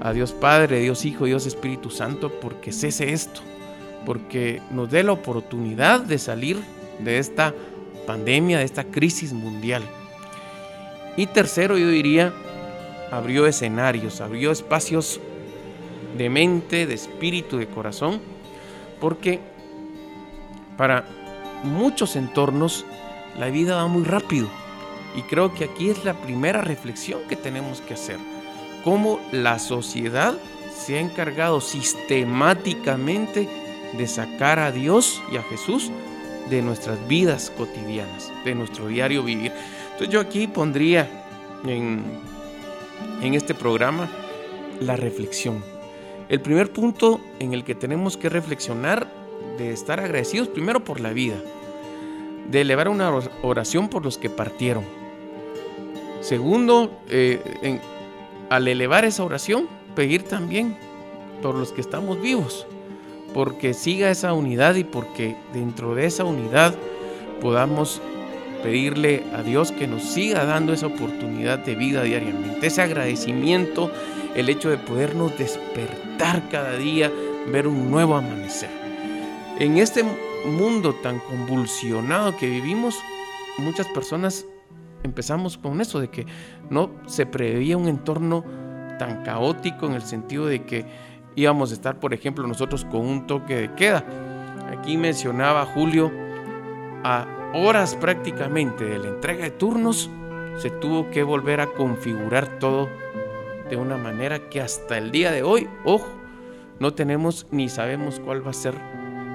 a 0.00 0.14
Dios 0.14 0.32
Padre, 0.32 0.80
Dios 0.80 1.04
Hijo, 1.04 1.26
Dios 1.26 1.44
Espíritu 1.44 1.90
Santo, 1.90 2.32
porque 2.40 2.72
cese 2.72 3.12
esto, 3.12 3.42
porque 4.06 4.62
nos 4.70 4.90
dé 4.90 5.02
la 5.02 5.12
oportunidad 5.12 6.00
de 6.00 6.16
salir 6.16 6.58
de 6.98 7.18
esta 7.18 7.52
pandemia, 8.06 8.56
de 8.56 8.64
esta 8.64 8.84
crisis 8.84 9.34
mundial. 9.34 9.82
Y 11.18 11.26
tercero, 11.26 11.76
yo 11.76 11.90
diría, 11.90 12.32
abrió 13.10 13.46
escenarios, 13.46 14.22
abrió 14.22 14.50
espacios 14.50 15.20
de 16.16 16.30
mente, 16.30 16.86
de 16.86 16.94
espíritu, 16.94 17.58
de 17.58 17.66
corazón, 17.66 18.18
porque 18.98 19.40
para 20.78 21.04
muchos 21.64 22.16
entornos 22.16 22.86
la 23.38 23.50
vida 23.50 23.76
va 23.76 23.86
muy 23.86 24.04
rápido. 24.04 24.48
Y 25.16 25.22
creo 25.22 25.54
que 25.54 25.64
aquí 25.64 25.90
es 25.90 26.04
la 26.04 26.14
primera 26.14 26.60
reflexión 26.60 27.20
que 27.28 27.36
tenemos 27.36 27.80
que 27.80 27.94
hacer. 27.94 28.18
Cómo 28.82 29.20
la 29.32 29.58
sociedad 29.58 30.34
se 30.74 30.98
ha 30.98 31.00
encargado 31.00 31.60
sistemáticamente 31.60 33.48
de 33.96 34.06
sacar 34.06 34.58
a 34.58 34.72
Dios 34.72 35.22
y 35.32 35.36
a 35.36 35.42
Jesús 35.42 35.90
de 36.50 36.62
nuestras 36.62 37.06
vidas 37.08 37.50
cotidianas, 37.56 38.32
de 38.44 38.54
nuestro 38.54 38.88
diario 38.88 39.22
vivir. 39.22 39.52
Entonces 39.84 40.10
yo 40.10 40.20
aquí 40.20 40.46
pondría 40.46 41.08
en, 41.64 42.02
en 43.22 43.34
este 43.34 43.54
programa 43.54 44.10
la 44.80 44.96
reflexión. 44.96 45.62
El 46.28 46.40
primer 46.40 46.72
punto 46.72 47.20
en 47.38 47.54
el 47.54 47.64
que 47.64 47.74
tenemos 47.74 48.16
que 48.16 48.28
reflexionar 48.28 49.06
de 49.58 49.72
estar 49.72 50.00
agradecidos 50.00 50.48
primero 50.48 50.82
por 50.82 51.00
la 51.00 51.12
vida, 51.12 51.36
de 52.50 52.60
elevar 52.60 52.88
una 52.88 53.12
oración 53.42 53.88
por 53.88 54.04
los 54.04 54.18
que 54.18 54.30
partieron. 54.30 54.84
Segundo, 56.20 56.90
eh, 57.08 57.80
al 58.50 58.68
elevar 58.68 59.04
esa 59.04 59.24
oración, 59.24 59.68
pedir 59.94 60.22
también 60.22 60.76
por 61.42 61.54
los 61.54 61.72
que 61.72 61.80
estamos 61.80 62.20
vivos, 62.20 62.66
porque 63.34 63.74
siga 63.74 64.10
esa 64.10 64.32
unidad 64.32 64.74
y 64.76 64.84
porque 64.84 65.36
dentro 65.52 65.94
de 65.94 66.06
esa 66.06 66.24
unidad 66.24 66.74
podamos 67.40 68.00
pedirle 68.62 69.22
a 69.34 69.42
Dios 69.42 69.72
que 69.72 69.86
nos 69.86 70.02
siga 70.02 70.46
dando 70.46 70.72
esa 70.72 70.86
oportunidad 70.86 71.58
de 71.58 71.74
vida 71.74 72.02
diariamente, 72.02 72.66
ese 72.66 72.80
agradecimiento, 72.80 73.90
el 74.34 74.48
hecho 74.48 74.70
de 74.70 74.78
podernos 74.78 75.36
despertar 75.36 76.48
cada 76.48 76.76
día, 76.76 77.12
ver 77.52 77.66
un 77.66 77.90
nuevo 77.90 78.16
amanecer. 78.16 78.70
En 79.58 79.76
este 79.76 80.02
mundo 80.46 80.94
tan 80.94 81.18
convulsionado 81.20 82.36
que 82.36 82.48
vivimos, 82.48 82.98
muchas 83.58 83.86
personas 83.88 84.46
empezamos 85.02 85.58
con 85.58 85.80
eso, 85.80 86.00
de 86.00 86.08
que 86.08 86.26
no 86.70 86.90
se 87.06 87.26
preveía 87.26 87.76
un 87.76 87.88
entorno 87.88 88.44
tan 88.98 89.22
caótico 89.22 89.86
en 89.86 89.92
el 89.92 90.02
sentido 90.02 90.46
de 90.46 90.64
que 90.64 90.86
íbamos 91.36 91.70
a 91.70 91.74
estar, 91.74 92.00
por 92.00 92.14
ejemplo, 92.14 92.46
nosotros 92.46 92.84
con 92.84 93.00
un 93.02 93.26
toque 93.26 93.54
de 93.56 93.74
queda. 93.74 94.04
Aquí 94.76 94.96
mencionaba 94.96 95.66
Julio, 95.66 96.10
a 97.04 97.26
horas 97.54 97.94
prácticamente 97.94 98.84
de 98.84 98.98
la 98.98 99.08
entrega 99.08 99.44
de 99.44 99.50
turnos, 99.50 100.10
se 100.58 100.70
tuvo 100.70 101.10
que 101.10 101.22
volver 101.22 101.60
a 101.60 101.66
configurar 101.66 102.58
todo 102.58 102.88
de 103.68 103.76
una 103.76 103.96
manera 103.96 104.48
que 104.48 104.60
hasta 104.60 104.98
el 104.98 105.10
día 105.10 105.32
de 105.32 105.42
hoy, 105.42 105.68
ojo, 105.84 106.08
no 106.80 106.92
tenemos 106.94 107.46
ni 107.50 107.68
sabemos 107.68 108.20
cuál 108.20 108.46
va 108.46 108.50
a 108.50 108.54
ser 108.54 108.74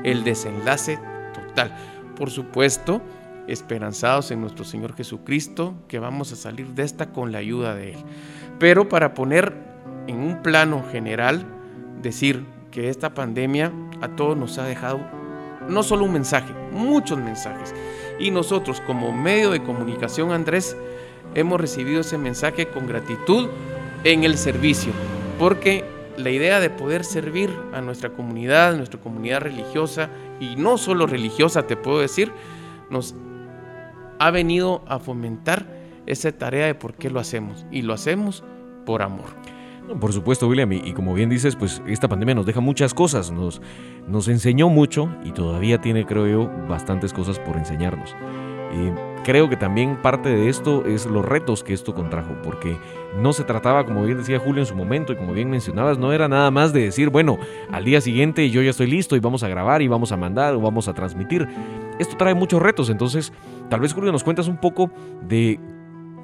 el 0.04 0.24
desenlace 0.24 1.00
total. 1.34 1.76
Por 2.16 2.30
supuesto, 2.30 3.02
esperanzados 3.48 4.32
en 4.32 4.42
nuestro 4.42 4.64
Señor 4.66 4.96
Jesucristo, 4.96 5.74
que 5.88 6.00
vamos 6.00 6.32
a 6.32 6.36
salir 6.36 6.68
de 6.68 6.84
esta 6.84 7.12
con 7.12 7.32
la 7.32 7.40
ayuda 7.40 7.76
de 7.76 7.94
Él. 7.94 7.98
Pero 8.60 8.90
para 8.90 9.14
poner 9.14 9.54
en 10.08 10.18
un 10.18 10.42
plano 10.42 10.84
general, 10.92 11.46
decir 12.02 12.46
que 12.72 12.90
esta 12.90 13.14
pandemia 13.14 13.72
a 14.02 14.10
todos 14.10 14.38
nos 14.38 14.58
ha 14.58 14.66
dejado 14.66 15.00
no 15.68 15.84
solo 15.84 16.06
un 16.06 16.14
mensaje, 16.14 16.54
muchos 16.72 17.18
mensajes. 17.18 17.74
Y 18.20 18.32
nosotros 18.32 18.82
como 18.82 19.12
medio 19.12 19.52
de 19.52 19.64
comunicación, 19.64 20.32
Andrés, 20.32 20.76
hemos 21.36 21.60
recibido 21.60 22.02
ese 22.02 22.18
mensaje 22.18 22.68
con 22.68 22.88
gratitud 22.88 23.50
en 24.04 24.24
el 24.24 24.38
servicio, 24.38 24.92
porque 25.38 25.84
la 26.20 26.30
idea 26.30 26.60
de 26.60 26.70
poder 26.70 27.04
servir 27.04 27.50
a 27.74 27.82
nuestra 27.82 28.12
comunidad, 28.12 28.76
nuestra 28.76 29.00
comunidad 29.00 29.42
religiosa, 29.42 30.10
y 30.40 30.56
no 30.56 30.78
solo 30.78 31.08
religiosa, 31.08 31.66
te 31.68 31.76
puedo 31.76 32.00
decir, 32.00 32.32
nos 32.90 33.16
ha 34.20 34.32
venido 34.32 34.84
a 34.88 35.00
fomentar 35.00 35.66
esa 36.06 36.32
tarea 36.32 36.66
de 36.66 36.76
por 36.76 36.94
qué 36.94 37.10
lo 37.10 37.20
hacemos. 37.20 37.66
Y 37.72 37.82
lo 37.82 37.94
hacemos 37.94 38.44
por 38.86 39.02
amor. 39.02 39.28
Por 40.00 40.14
supuesto, 40.14 40.48
William, 40.48 40.72
y, 40.72 40.94
como 40.94 41.14
bien 41.16 41.30
dices, 41.30 41.56
pues 41.56 41.82
esta 41.88 42.08
pandemia 42.08 42.36
nos 42.36 42.46
deja 42.46 42.60
muchas 42.60 42.94
cosas, 42.94 43.32
nos, 43.32 43.60
nos 44.08 44.28
enseñó 44.28 44.70
mucho 44.70 45.10
y 45.24 45.32
todavía 45.32 45.82
tiene, 45.82 46.06
creo 46.06 46.28
yo, 46.28 46.68
bastantes 46.68 47.12
cosas 47.12 47.40
por 47.40 47.58
enseñarnos. 47.58 48.16
Y 48.72 49.24
creo 49.24 49.50
que 49.50 49.58
también 49.58 49.98
parte 49.98 50.30
de 50.30 50.50
esto 50.50 50.86
es 50.86 51.06
los 51.06 51.26
retos 51.26 51.64
que 51.64 51.74
esto 51.74 51.94
contrajo, 51.94 52.36
porque 52.44 52.78
no 53.18 53.34
se 53.34 53.44
trataba, 53.44 53.86
como 53.86 54.04
bien 54.04 54.18
decía 54.18 54.40
Julio 54.40 54.62
en 54.62 54.68
su 54.68 54.76
momento 54.76 55.14
y 55.14 55.16
como 55.16 55.34
bien 55.34 55.50
mencionabas, 55.50 55.98
no 55.98 56.14
era 56.14 56.28
nada 56.28 56.52
más 56.52 56.74
de 56.74 56.82
decir, 56.82 57.10
bueno, 57.10 57.38
al 57.72 57.86
día 57.86 58.02
siguiente 58.02 58.50
yo 58.50 58.62
ya 58.62 58.70
estoy 58.70 58.88
listo 58.88 59.16
y 59.16 59.20
vamos 59.20 59.44
a 59.44 59.48
grabar 59.48 59.82
y 59.82 59.88
vamos 59.88 60.12
a 60.12 60.18
mandar 60.18 60.54
o 60.56 60.62
vamos 60.62 60.88
a 60.88 60.94
transmitir. 60.94 61.48
Esto 62.00 62.16
trae 62.18 62.34
muchos 62.34 62.62
retos, 62.62 62.90
entonces 62.90 63.34
tal 63.70 63.82
vez 63.82 63.94
Julio 63.94 64.12
nos 64.12 64.24
cuentas 64.24 64.48
un 64.48 64.58
poco 64.58 64.90
de 65.28 65.60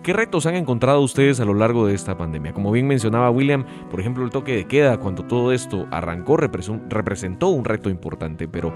¿Qué 0.05 0.13
retos 0.13 0.45
han 0.45 0.53
encontrado 0.53 1.01
ustedes 1.01 1.39
a 1.39 1.45
lo 1.45 1.55
largo 1.55 1.87
de 1.87 1.95
esta 1.95 2.15
pandemia? 2.15 2.53
Como 2.53 2.71
bien 2.71 2.85
mencionaba 2.85 3.31
William, 3.31 3.65
por 3.89 3.99
ejemplo, 3.99 4.23
el 4.23 4.29
toque 4.29 4.55
de 4.55 4.67
queda, 4.67 4.99
cuando 4.99 5.23
todo 5.23 5.51
esto 5.51 5.87
arrancó, 5.89 6.37
representó 6.37 7.47
un 7.47 7.65
reto 7.65 7.89
importante, 7.89 8.47
pero 8.47 8.71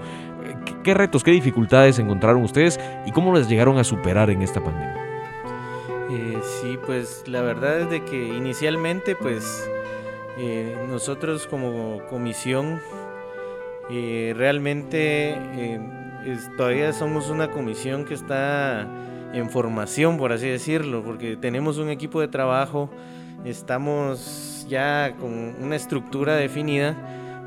eh, 0.66 0.74
¿qué 0.82 0.94
retos, 0.94 1.22
qué 1.22 1.30
dificultades 1.30 1.98
encontraron 1.98 2.42
ustedes 2.42 2.78
y 3.06 3.12
cómo 3.12 3.34
las 3.34 3.48
llegaron 3.48 3.78
a 3.78 3.84
superar 3.84 4.30
en 4.30 4.42
esta 4.42 4.62
pandemia? 4.62 4.96
Eh, 6.10 6.38
sí, 6.60 6.78
pues 6.86 7.24
la 7.26 7.42
verdad 7.42 7.80
es 7.80 7.90
de 7.90 8.04
que 8.04 8.28
inicialmente, 8.28 9.14
pues 9.14 9.68
eh, 10.38 10.76
nosotros 10.88 11.46
como 11.46 12.00
comisión 12.08 12.80
realmente 13.88 15.80
todavía 16.56 16.92
somos 16.92 17.28
una 17.28 17.50
comisión 17.50 18.04
que 18.04 18.14
está 18.14 18.86
en 19.32 19.50
formación, 19.50 20.16
por 20.16 20.32
así 20.32 20.48
decirlo, 20.48 21.02
porque 21.02 21.36
tenemos 21.36 21.78
un 21.78 21.90
equipo 21.90 22.20
de 22.20 22.28
trabajo, 22.28 22.90
estamos 23.44 24.66
ya 24.68 25.16
con 25.18 25.56
una 25.60 25.76
estructura 25.76 26.36
definida, 26.36 26.96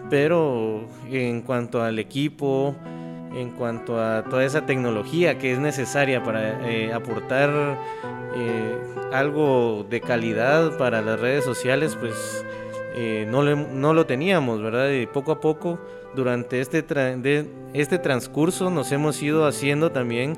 pero 0.10 0.88
en 1.10 1.42
cuanto 1.42 1.82
al 1.82 2.00
equipo, 2.00 2.76
en 3.34 3.52
cuanto 3.52 4.00
a 4.02 4.24
toda 4.24 4.44
esa 4.46 4.66
tecnología 4.66 5.38
que 5.38 5.52
es 5.52 5.60
necesaria 5.60 6.24
para 6.24 6.70
eh, 6.70 6.94
aportar 6.94 7.78
eh, 8.36 8.78
algo 9.12 9.86
de 9.90 10.02
calidad 10.02 10.78
para 10.78 11.02
las 11.02 11.20
redes 11.20 11.44
sociales, 11.44 11.98
pues 12.00 12.46
eh, 12.96 13.28
no, 13.30 13.44
no, 13.44 13.94
lo 13.94 14.06
teníamos, 14.06 14.62
¿verdad? 14.62 14.92
Y 14.92 15.08
poco 15.08 15.32
a 15.32 15.40
poco, 15.40 15.80
durante 16.16 16.62
este, 16.62 16.84
de, 16.84 17.48
este 17.74 17.98
transcurso, 17.98 18.70
nos 18.70 18.92
hemos 18.92 19.22
ido 19.22 19.48
haciendo 19.48 19.92
también 19.92 20.38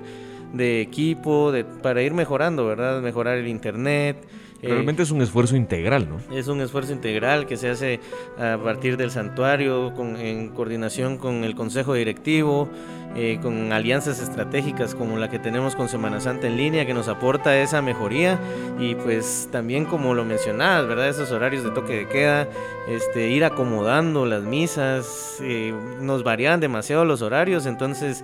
de 0.54 0.82
equipo, 0.82 1.52
de, 1.52 1.66
para 1.66 2.02
ir 2.02 2.14
mejorando, 2.14 2.66
¿verdad? 2.66 3.02
Mejorar 3.02 3.38
el 3.38 3.48
internet, 3.48 4.18
Realmente 4.68 5.04
es 5.04 5.12
un 5.12 5.22
esfuerzo 5.22 5.56
integral, 5.56 6.08
¿no? 6.10 6.18
Es 6.36 6.48
un 6.48 6.62
esfuerzo 6.62 6.92
integral 6.92 7.46
que 7.46 7.58
se 7.58 7.70
hace 7.70 8.00
a 8.38 8.58
partir 8.58 8.98
del 8.98 9.12
santuario, 9.12 9.94
con, 9.94 10.18
en 10.18 10.50
coordinación 10.50 11.18
con 11.18 11.44
el 11.44 11.56
Consejo 11.56 11.94
Directivo, 11.94 12.70
eh, 13.18 13.40
con 13.42 13.72
alianzas 13.72 14.22
estratégicas 14.22 14.94
como 14.94 15.18
la 15.18 15.30
que 15.30 15.40
tenemos 15.40 15.74
con 15.76 15.88
Semana 15.88 16.20
Santa 16.20 16.48
en 16.48 16.58
línea, 16.58 16.86
que 16.86 16.94
nos 16.94 17.08
aporta 17.08 17.58
esa 17.58 17.82
mejoría 17.82 18.38
y 18.78 18.96
pues 18.96 19.48
también 19.54 19.86
como 19.86 20.14
lo 20.14 20.26
mencionabas, 20.26 20.86
¿verdad? 20.86 21.08
Esos 21.08 21.32
horarios 21.32 21.64
de 21.64 21.72
toque 21.72 21.94
de 21.94 22.08
queda, 22.10 22.50
este, 22.90 23.30
ir 23.30 23.46
acomodando 23.46 24.26
las 24.26 24.44
misas, 24.44 25.38
eh, 25.42 25.74
nos 26.02 26.24
varían 26.24 26.60
demasiado 26.60 27.06
los 27.06 27.22
horarios, 27.22 27.66
entonces 27.66 28.22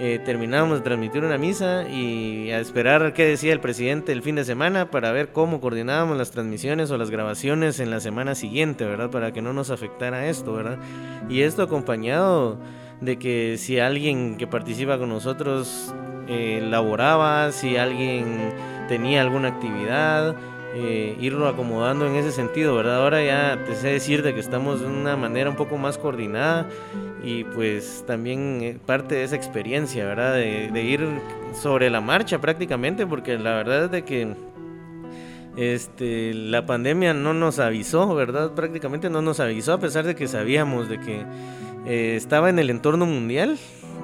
eh, 0.00 0.20
terminamos 0.24 0.78
de 0.78 0.84
transmitir 0.84 1.22
una 1.22 1.38
misa 1.38 1.88
y 1.88 2.50
a 2.50 2.58
esperar 2.58 3.12
qué 3.12 3.24
decía 3.26 3.52
el 3.52 3.60
presidente 3.60 4.10
el 4.10 4.22
fin 4.22 4.34
de 4.34 4.44
semana 4.44 4.90
para 4.90 5.12
ver 5.12 5.30
cómo 5.30 5.60
coordinábamos 5.60 6.18
las 6.18 6.32
transmisiones 6.32 6.90
o 6.90 6.98
las 6.98 7.10
grabaciones 7.10 7.78
en 7.78 7.90
la 7.90 8.00
semana 8.00 8.34
siguiente, 8.34 8.84
¿verdad? 8.84 9.10
Para 9.10 9.32
que 9.32 9.40
no 9.40 9.52
nos 9.52 9.70
afectara 9.70 10.26
esto, 10.26 10.52
¿verdad? 10.52 10.78
Y 11.28 11.42
esto 11.42 11.62
acompañado 11.62 12.58
de 13.00 13.18
que 13.18 13.56
si 13.56 13.78
alguien 13.78 14.36
que 14.36 14.48
participa 14.48 14.98
con 14.98 15.10
nosotros 15.10 15.94
eh, 16.26 16.60
laboraba, 16.68 17.52
si 17.52 17.76
alguien 17.76 18.52
tenía 18.88 19.20
alguna 19.20 19.48
actividad, 19.48 20.34
eh, 20.76 21.16
irlo 21.20 21.46
acomodando 21.46 22.04
en 22.04 22.16
ese 22.16 22.32
sentido, 22.32 22.74
¿verdad? 22.74 23.04
Ahora 23.04 23.22
ya 23.22 23.62
te 23.64 23.76
sé 23.76 23.90
decir 23.90 24.24
de 24.24 24.34
que 24.34 24.40
estamos 24.40 24.80
de 24.80 24.88
una 24.88 25.16
manera 25.16 25.48
un 25.48 25.54
poco 25.54 25.78
más 25.78 25.98
coordinada 25.98 26.66
y 27.22 27.44
pues 27.44 28.02
también 28.08 28.58
eh, 28.60 28.78
parte 28.84 29.14
de 29.14 29.22
esa 29.22 29.36
experiencia, 29.36 30.04
¿verdad? 30.04 30.34
De, 30.34 30.82
ir 30.82 31.06
sobre 31.52 31.90
la 31.90 32.00
marcha 32.00 32.40
prácticamente, 32.40 33.06
porque 33.06 33.38
la 33.38 33.54
verdad 33.54 33.84
es 33.84 33.90
de 33.92 34.04
que 34.04 34.34
este, 35.56 36.34
la 36.34 36.66
pandemia 36.66 37.14
no 37.14 37.34
nos 37.34 37.60
avisó, 37.60 38.12
¿verdad? 38.16 38.50
Prácticamente 38.50 39.08
no 39.08 39.22
nos 39.22 39.38
avisó, 39.38 39.74
a 39.74 39.78
pesar 39.78 40.04
de 40.04 40.16
que 40.16 40.26
sabíamos 40.26 40.88
de 40.88 40.98
que 40.98 41.24
eh, 41.86 42.16
estaba 42.16 42.50
en 42.50 42.58
el 42.58 42.68
entorno 42.68 43.06
mundial, 43.06 43.58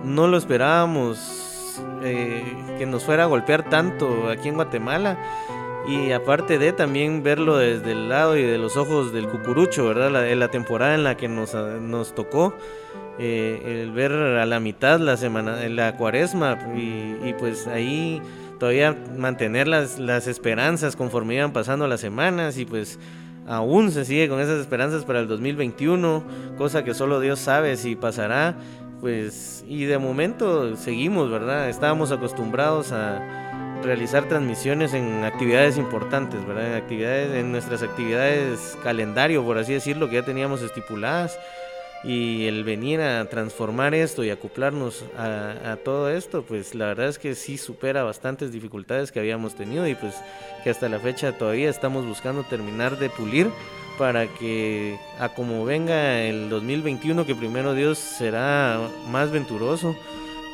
no 0.04 0.28
lo 0.28 0.36
esperábamos 0.36 1.48
que 2.00 2.86
nos 2.86 3.04
fuera 3.04 3.24
a 3.24 3.26
golpear 3.26 3.68
tanto 3.70 4.28
aquí 4.28 4.48
en 4.48 4.54
Guatemala 4.54 5.18
y 5.88 6.12
aparte 6.12 6.58
de 6.58 6.72
también 6.72 7.22
verlo 7.22 7.56
desde 7.56 7.92
el 7.92 8.08
lado 8.08 8.36
y 8.36 8.42
de 8.42 8.58
los 8.58 8.76
ojos 8.76 9.12
del 9.12 9.28
cucurucho, 9.28 9.86
¿verdad? 9.86 10.10
La, 10.34 10.48
temporada 10.48 10.94
en 10.94 11.04
la 11.04 11.16
que 11.16 11.28
nos, 11.28 11.54
nos 11.54 12.14
tocó, 12.14 12.54
eh, 13.18 13.82
el 13.82 13.92
ver 13.92 14.12
a 14.12 14.46
la 14.46 14.60
mitad 14.60 15.00
la 15.00 15.16
semana, 15.16 15.56
la 15.68 15.96
cuaresma 15.96 16.58
y, 16.76 17.32
pues 17.38 17.66
ahí 17.66 18.20
todavía 18.58 18.96
mantener 19.16 19.68
las, 19.68 19.98
las 19.98 20.26
esperanzas 20.26 20.96
conforme 20.96 21.36
iban 21.36 21.52
pasando 21.52 21.88
las 21.88 22.00
semanas 22.00 22.58
y 22.58 22.66
pues 22.66 22.98
aún 23.46 23.90
se 23.90 24.04
sigue 24.04 24.28
con 24.28 24.40
esas 24.40 24.60
esperanzas 24.60 25.04
para 25.04 25.20
el 25.20 25.28
2021, 25.28 26.22
cosa 26.56 26.84
que 26.84 26.94
solo 26.94 27.20
Dios 27.20 27.38
sabe 27.38 27.76
si 27.76 27.96
pasará, 27.96 28.54
pues 29.00 29.64
y 29.66 29.84
de 29.84 29.98
momento 29.98 30.76
seguimos, 30.76 31.30
¿verdad? 31.30 31.68
Estábamos 31.68 32.12
acostumbrados 32.12 32.92
a 32.92 33.49
realizar 33.82 34.28
transmisiones 34.28 34.94
en 34.94 35.24
actividades 35.24 35.76
importantes, 35.76 36.46
¿verdad? 36.46 36.68
En 36.68 36.74
actividades, 36.74 37.34
en 37.34 37.52
nuestras 37.52 37.82
actividades 37.82 38.76
calendario, 38.82 39.44
por 39.44 39.58
así 39.58 39.72
decirlo, 39.72 40.08
que 40.08 40.16
ya 40.16 40.24
teníamos 40.24 40.62
estipuladas. 40.62 41.38
Y 42.02 42.46
el 42.46 42.64
venir 42.64 43.02
a 43.02 43.28
transformar 43.28 43.94
esto 43.94 44.24
y 44.24 44.30
acoplarnos 44.30 45.04
a, 45.18 45.76
todo 45.84 46.08
esto, 46.08 46.42
pues 46.42 46.74
la 46.74 46.86
verdad 46.86 47.08
es 47.08 47.18
que 47.18 47.34
sí 47.34 47.58
supera 47.58 48.02
bastantes 48.04 48.52
dificultades 48.52 49.12
que 49.12 49.20
habíamos 49.20 49.54
tenido 49.54 49.86
y 49.86 49.94
pues 49.94 50.14
que 50.64 50.70
hasta 50.70 50.88
la 50.88 50.98
fecha 50.98 51.36
todavía 51.36 51.68
estamos 51.68 52.06
buscando 52.06 52.42
terminar 52.44 52.98
de 52.98 53.10
pulir 53.10 53.50
para 53.98 54.26
que 54.28 54.98
a 55.18 55.28
como 55.28 55.66
venga 55.66 56.22
el 56.22 56.48
2021, 56.48 57.26
que 57.26 57.34
primero 57.34 57.74
Dios 57.74 57.98
será 57.98 58.80
más 59.10 59.30
venturoso, 59.30 59.94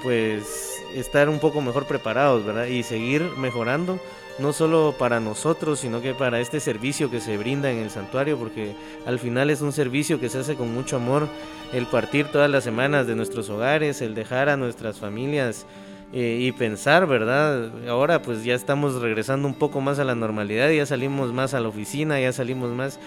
pues 0.03 0.76
estar 0.99 1.29
un 1.29 1.39
poco 1.39 1.61
mejor 1.61 1.87
preparados, 1.87 2.45
¿verdad? 2.45 2.67
Y 2.67 2.83
seguir 2.83 3.23
mejorando, 3.37 3.99
no 4.39 4.53
solo 4.53 4.95
para 4.99 5.21
nosotros, 5.21 5.81
sino 5.81 6.01
que 6.01 6.15
para 6.15 6.41
este 6.41 6.61
servicio 6.61 7.11
que 7.11 7.21
se 7.21 7.37
brinda 7.37 7.71
en 7.71 7.79
el 7.79 7.91
santuario, 7.91 8.39
porque 8.39 8.75
al 9.07 9.19
final 9.19 9.51
es 9.51 9.61
un 9.61 9.73
servicio 9.73 10.21
que 10.21 10.29
se 10.29 10.39
hace 10.39 10.57
con 10.57 10.73
mucho 10.73 10.97
amor, 10.97 11.29
el 11.73 11.87
partir 11.87 12.27
todas 12.27 12.51
las 12.51 12.65
semanas 12.65 13.07
de 13.07 13.15
nuestros 13.15 13.51
hogares, 13.51 14.01
el 14.03 14.15
dejar 14.15 14.49
a 14.49 14.57
nuestras 14.57 14.99
familias 14.99 15.67
eh, 16.13 16.39
y 16.41 16.53
pensar, 16.53 17.07
¿verdad? 17.07 17.71
Ahora 17.89 18.23
pues 18.23 18.45
ya 18.45 18.55
estamos 18.55 19.01
regresando 19.01 19.49
un 19.49 19.55
poco 19.55 19.81
más 19.81 19.99
a 19.99 20.05
la 20.05 20.15
normalidad, 20.15 20.71
ya 20.71 20.87
salimos 20.87 21.33
más 21.33 21.55
a 21.55 21.61
la 21.61 21.69
oficina, 21.69 22.21
ya 22.21 22.33
salimos 22.33 22.71
más, 22.71 22.99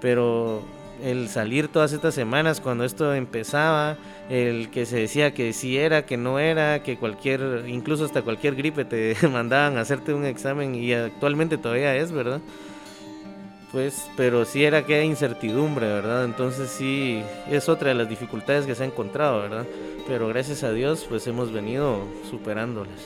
pero 0.00 0.62
el 1.02 1.28
salir 1.28 1.68
todas 1.68 1.92
estas 1.92 2.14
semanas 2.14 2.60
cuando 2.60 2.84
esto 2.84 3.14
empezaba, 3.14 3.96
el 4.30 4.70
que 4.70 4.86
se 4.86 4.98
decía 4.98 5.34
que 5.34 5.52
sí 5.52 5.76
era, 5.76 6.06
que 6.06 6.16
no 6.16 6.38
era, 6.38 6.82
que 6.82 6.96
cualquier, 6.96 7.64
incluso 7.66 8.04
hasta 8.04 8.22
cualquier 8.22 8.54
gripe 8.54 8.84
te 8.84 9.16
mandaban 9.28 9.78
hacerte 9.78 10.14
un 10.14 10.24
examen 10.24 10.74
y 10.74 10.92
actualmente 10.92 11.58
todavía 11.58 11.96
es, 11.96 12.12
¿verdad? 12.12 12.40
Pues, 13.72 14.08
pero 14.16 14.44
sí 14.44 14.64
era 14.64 14.86
que 14.86 15.04
incertidumbre, 15.04 15.88
¿verdad? 15.88 16.24
Entonces 16.24 16.70
sí, 16.70 17.22
es 17.50 17.68
otra 17.68 17.88
de 17.88 17.94
las 17.94 18.08
dificultades 18.08 18.66
que 18.66 18.74
se 18.76 18.84
ha 18.84 18.86
encontrado, 18.86 19.40
¿verdad? 19.40 19.66
Pero 20.06 20.28
gracias 20.28 20.62
a 20.62 20.72
Dios, 20.72 21.04
pues 21.08 21.26
hemos 21.26 21.52
venido 21.52 22.04
superándolas. 22.30 23.00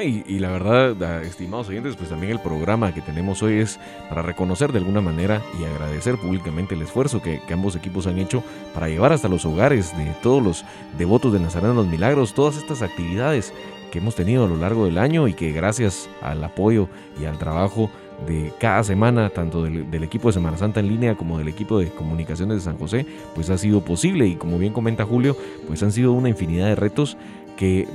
Y, 0.00 0.38
la 0.38 0.50
verdad, 0.50 1.22
estimados 1.22 1.68
oyentes, 1.68 1.96
pues 1.96 2.08
también 2.08 2.32
el 2.32 2.40
programa 2.40 2.94
que 2.94 3.02
tenemos 3.02 3.42
hoy 3.42 3.58
es 3.58 3.78
para 4.08 4.22
reconocer 4.22 4.72
de 4.72 4.78
alguna 4.78 5.02
manera 5.02 5.42
y 5.60 5.64
agradecer 5.64 6.16
públicamente 6.16 6.74
el 6.74 6.82
esfuerzo 6.82 7.20
que, 7.20 7.40
ambos 7.52 7.76
equipos 7.76 8.06
han 8.06 8.18
hecho 8.18 8.42
para 8.72 8.88
llevar 8.88 9.12
hasta 9.12 9.28
los 9.28 9.44
hogares 9.44 9.96
de 9.96 10.06
todos 10.22 10.42
los 10.42 10.64
devotos 10.96 11.34
de 11.34 11.40
Nazareno 11.40 11.74
los 11.74 11.86
Milagros 11.86 12.32
todas 12.32 12.56
estas 12.56 12.80
actividades 12.80 13.52
que 13.92 13.98
hemos 13.98 14.14
tenido 14.14 14.46
a 14.46 14.48
lo 14.48 14.56
largo 14.56 14.86
del 14.86 14.96
año 14.96 15.28
y 15.28 15.34
que 15.34 15.52
gracias 15.52 16.08
al 16.22 16.42
apoyo 16.42 16.88
y 17.20 17.26
al 17.26 17.36
trabajo 17.36 17.90
de 18.26 18.54
cada 18.58 18.82
semana, 18.84 19.28
tanto 19.28 19.62
del, 19.62 19.90
del, 19.90 20.02
equipo 20.04 20.28
de 20.28 20.32
Semana 20.32 20.56
Santa 20.56 20.80
en 20.80 20.88
línea 20.88 21.16
como 21.16 21.36
del 21.36 21.48
equipo 21.48 21.78
de 21.78 21.90
comunicaciones 21.90 22.56
de 22.56 22.62
San 22.62 22.78
José, 22.78 23.04
pues 23.34 23.50
ha 23.50 23.58
sido 23.58 23.84
posible 23.84 24.26
y 24.26 24.36
como 24.36 24.58
bien 24.58 24.72
comenta 24.72 25.04
Julio, 25.04 25.36
pues 25.66 25.82
han 25.82 25.92
sido 25.92 26.12
una 26.12 26.30
infinidad 26.30 26.68
de 26.68 26.76
retos 26.76 27.18
que 27.58 27.86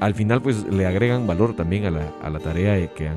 al 0.00 0.14
final 0.14 0.42
pues 0.42 0.64
le 0.64 0.86
agregan 0.86 1.26
valor 1.26 1.54
también 1.54 1.86
a 1.86 1.90
la, 1.90 2.12
a 2.22 2.30
la 2.30 2.38
tarea 2.38 2.86
que, 2.88 3.10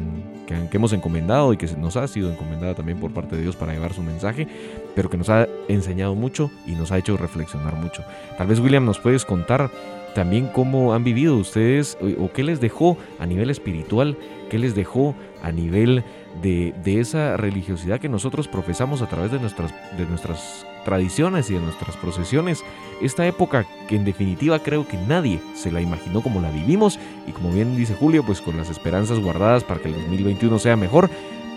que, 0.47 0.77
hemos 0.77 0.93
encomendado 0.93 1.53
y 1.53 1.57
que 1.57 1.67
nos 1.77 1.97
ha 1.97 2.07
sido 2.07 2.31
encomendada 2.31 2.75
también 2.75 2.99
por 2.99 3.11
parte 3.11 3.35
de 3.35 3.41
Dios 3.41 3.55
para 3.55 3.73
llevar 3.73 3.93
su 3.93 4.01
mensaje, 4.01 4.47
pero 4.95 5.09
que 5.09 5.17
nos 5.17 5.29
ha 5.29 5.47
enseñado 5.67 6.15
mucho 6.15 6.49
y 6.65 6.71
nos 6.71 6.91
ha 6.91 6.97
hecho 6.97 7.17
reflexionar 7.17 7.75
mucho. 7.75 8.03
Tal 8.37 8.47
vez 8.47 8.59
William 8.59 8.85
nos 8.85 8.99
puedes 8.99 9.25
contar 9.25 9.69
también 10.15 10.47
cómo 10.47 10.93
han 10.93 11.03
vivido 11.03 11.35
ustedes 11.35 11.97
o 12.19 12.31
qué 12.31 12.43
les 12.43 12.59
dejó 12.59 12.97
a 13.19 13.25
nivel 13.25 13.49
espiritual, 13.49 14.17
qué 14.49 14.57
les 14.57 14.73
dejó 14.73 15.15
a 15.43 15.51
nivel 15.51 16.03
de, 16.41 16.73
de 16.83 16.99
esa 16.99 17.37
religiosidad 17.37 17.99
que 17.99 18.09
nosotros 18.09 18.47
profesamos 18.47 19.01
a 19.01 19.07
través 19.07 19.31
de 19.31 19.39
nuestras, 19.39 19.73
de 19.97 20.05
nuestras 20.05 20.65
tradiciones 20.83 21.49
y 21.49 21.53
de 21.53 21.59
nuestras 21.59 21.97
procesiones. 21.97 22.63
Esta 23.01 23.25
época 23.25 23.65
que 23.87 23.95
en 23.95 24.05
definitiva 24.05 24.59
creo 24.59 24.87
que 24.87 24.97
nadie 24.97 25.41
se 25.55 25.71
la 25.71 25.81
imaginó 25.81 26.21
como 26.21 26.41
la 26.41 26.51
vivimos 26.51 26.99
y 27.27 27.31
como 27.31 27.51
bien 27.51 27.75
dice 27.75 27.95
Julio, 27.95 28.23
pues 28.23 28.41
con 28.41 28.57
las 28.57 28.69
esperanzas 28.69 29.19
guardadas 29.19 29.63
para 29.63 29.79
que 29.79 29.89
el 29.89 29.95
2021 29.95 30.59
sea 30.59 30.75
mejor, 30.75 31.09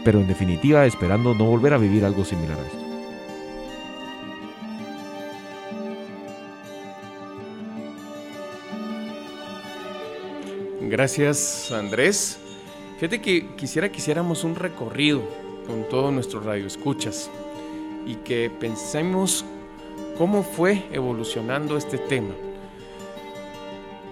pero 0.05 0.21
en 0.21 0.29
definitiva 0.29 0.87
esperando 0.87 1.35
no 1.35 1.45
volver 1.45 1.75
a 1.75 1.79
vivir 1.79 2.05
algo 2.05 2.25
similar 2.25 2.59
a 2.59 2.67
esto. 2.67 2.79
Gracias 10.93 11.73
Andrés. 11.73 12.39
Fíjate 12.97 13.21
que 13.21 13.55
quisiera 13.57 13.91
que 13.91 13.99
hiciéramos 13.99 14.45
un 14.45 14.55
recorrido 14.55 15.23
con 15.67 15.89
todos 15.89 16.13
nuestros 16.13 16.45
radioescuchas 16.45 17.31
y 18.07 18.17
que 18.17 18.51
pensemos 18.51 19.45
cómo 20.19 20.43
fue 20.43 20.85
evolucionando 20.93 21.77
este 21.77 21.99
tema. 21.99 22.35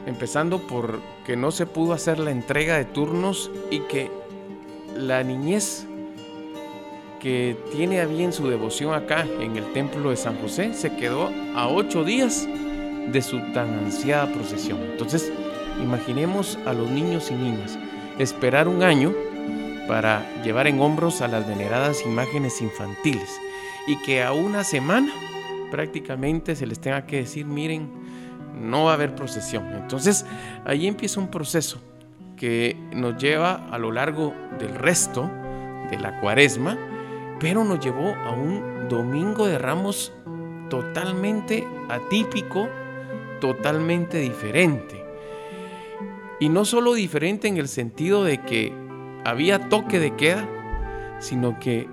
Empezando 0.06 0.58
por 0.58 1.00
que 1.24 1.36
no 1.36 1.50
se 1.50 1.66
pudo 1.66 1.92
hacer 1.92 2.18
la 2.18 2.30
entrega 2.30 2.76
de 2.76 2.84
turnos 2.84 3.50
y 3.70 3.80
que 3.80 4.10
la 4.96 5.22
niñez 5.22 5.86
que 7.20 7.56
tiene 7.72 8.00
a 8.00 8.06
bien 8.06 8.32
su 8.32 8.48
devoción 8.48 8.94
acá 8.94 9.26
en 9.40 9.56
el 9.56 9.72
templo 9.72 10.10
de 10.10 10.16
San 10.16 10.40
José 10.40 10.72
se 10.72 10.96
quedó 10.96 11.30
a 11.54 11.68
ocho 11.68 12.02
días 12.02 12.48
de 13.08 13.22
su 13.22 13.38
tan 13.52 13.78
ansiada 13.78 14.32
procesión. 14.32 14.78
Entonces, 14.82 15.30
imaginemos 15.82 16.58
a 16.64 16.72
los 16.72 16.88
niños 16.90 17.30
y 17.30 17.34
niñas 17.34 17.78
esperar 18.18 18.68
un 18.68 18.82
año 18.82 19.12
para 19.86 20.42
llevar 20.42 20.66
en 20.66 20.80
hombros 20.80 21.20
a 21.20 21.28
las 21.28 21.46
veneradas 21.46 22.04
imágenes 22.06 22.62
infantiles 22.62 23.40
y 23.86 23.96
que 24.02 24.22
a 24.22 24.32
una 24.32 24.64
semana 24.64 25.12
prácticamente 25.70 26.56
se 26.56 26.66
les 26.66 26.80
tenga 26.80 27.06
que 27.06 27.18
decir, 27.18 27.46
miren, 27.46 27.88
no 28.60 28.84
va 28.84 28.92
a 28.92 28.94
haber 28.94 29.14
procesión. 29.14 29.72
Entonces 29.72 30.26
ahí 30.64 30.86
empieza 30.86 31.20
un 31.20 31.28
proceso 31.28 31.80
que 32.36 32.76
nos 32.92 33.16
lleva 33.16 33.66
a 33.70 33.78
lo 33.78 33.92
largo 33.92 34.34
del 34.58 34.74
resto 34.74 35.30
de 35.90 35.98
la 35.98 36.20
cuaresma, 36.20 36.78
pero 37.38 37.64
nos 37.64 37.80
llevó 37.80 38.14
a 38.14 38.30
un 38.30 38.88
domingo 38.88 39.46
de 39.46 39.58
ramos 39.58 40.12
totalmente 40.68 41.66
atípico, 41.88 42.68
totalmente 43.40 44.18
diferente. 44.18 45.04
Y 46.38 46.48
no 46.48 46.64
solo 46.64 46.94
diferente 46.94 47.48
en 47.48 47.58
el 47.58 47.68
sentido 47.68 48.24
de 48.24 48.40
que 48.40 48.72
había 49.24 49.68
toque 49.68 49.98
de 49.98 50.16
queda, 50.16 50.48
sino 51.18 51.58
que 51.58 51.88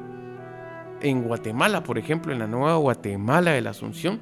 en 1.02 1.24
Guatemala, 1.24 1.84
por 1.84 1.98
ejemplo, 1.98 2.34
en 2.34 2.40
la 2.40 2.48
nueva 2.48 2.76
Guatemala 2.78 3.52
de 3.52 3.62
la 3.62 3.72
Asunción, 3.72 4.20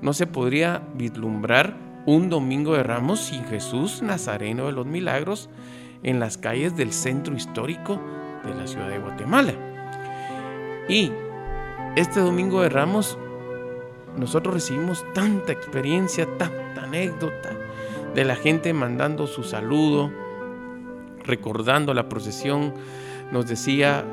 no 0.00 0.12
se 0.12 0.26
podría 0.26 0.82
vislumbrar 0.94 1.76
un 2.06 2.28
domingo 2.28 2.74
de 2.74 2.82
ramos 2.82 3.20
sin 3.20 3.44
Jesús 3.44 4.02
Nazareno 4.02 4.66
de 4.66 4.72
los 4.72 4.86
Milagros 4.86 5.48
en 6.02 6.20
las 6.20 6.36
calles 6.36 6.76
del 6.76 6.92
centro 6.92 7.34
histórico 7.34 8.00
de 8.44 8.54
la 8.54 8.66
ciudad 8.66 8.88
de 8.88 8.98
Guatemala. 8.98 9.54
Y 10.88 11.10
este 11.96 12.20
domingo 12.20 12.60
de 12.60 12.68
ramos 12.68 13.18
nosotros 14.16 14.54
recibimos 14.54 15.04
tanta 15.12 15.52
experiencia, 15.52 16.26
tanta 16.38 16.84
anécdota 16.84 17.50
de 18.14 18.24
la 18.24 18.36
gente 18.36 18.72
mandando 18.72 19.26
su 19.26 19.42
saludo, 19.42 20.12
recordando 21.24 21.94
la 21.94 22.08
procesión, 22.08 22.74
nos 23.32 23.48
decía 23.48 24.04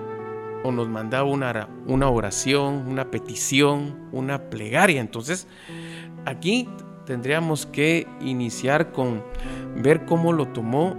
o 0.63 0.71
nos 0.71 0.87
mandaba 0.87 1.23
una, 1.29 1.67
una 1.87 2.09
oración, 2.09 2.87
una 2.87 3.09
petición, 3.09 4.07
una 4.11 4.49
plegaria. 4.49 5.01
Entonces, 5.01 5.47
aquí 6.25 6.67
tendríamos 7.05 7.65
que 7.65 8.07
iniciar 8.21 8.91
con 8.91 9.23
ver 9.75 10.05
cómo 10.05 10.33
lo 10.33 10.47
tomó 10.47 10.95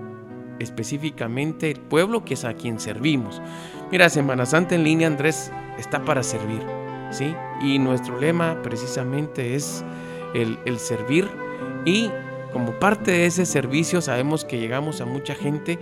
específicamente 0.58 1.70
el 1.70 1.80
pueblo 1.80 2.24
que 2.24 2.34
es 2.34 2.44
a 2.44 2.54
quien 2.54 2.80
servimos. 2.80 3.40
Mira, 3.90 4.08
Semana 4.08 4.46
Santa 4.46 4.74
en 4.74 4.84
línea, 4.84 5.06
Andrés, 5.06 5.52
está 5.78 6.04
para 6.04 6.22
servir, 6.22 6.62
¿sí? 7.10 7.34
Y 7.62 7.78
nuestro 7.78 8.18
lema 8.18 8.60
precisamente 8.62 9.54
es 9.54 9.84
el, 10.34 10.58
el 10.64 10.78
servir 10.78 11.28
y 11.84 12.10
como 12.52 12.72
parte 12.78 13.10
de 13.10 13.26
ese 13.26 13.46
servicio 13.46 14.00
sabemos 14.00 14.44
que 14.44 14.58
llegamos 14.58 15.00
a 15.00 15.06
mucha 15.06 15.34
gente 15.34 15.78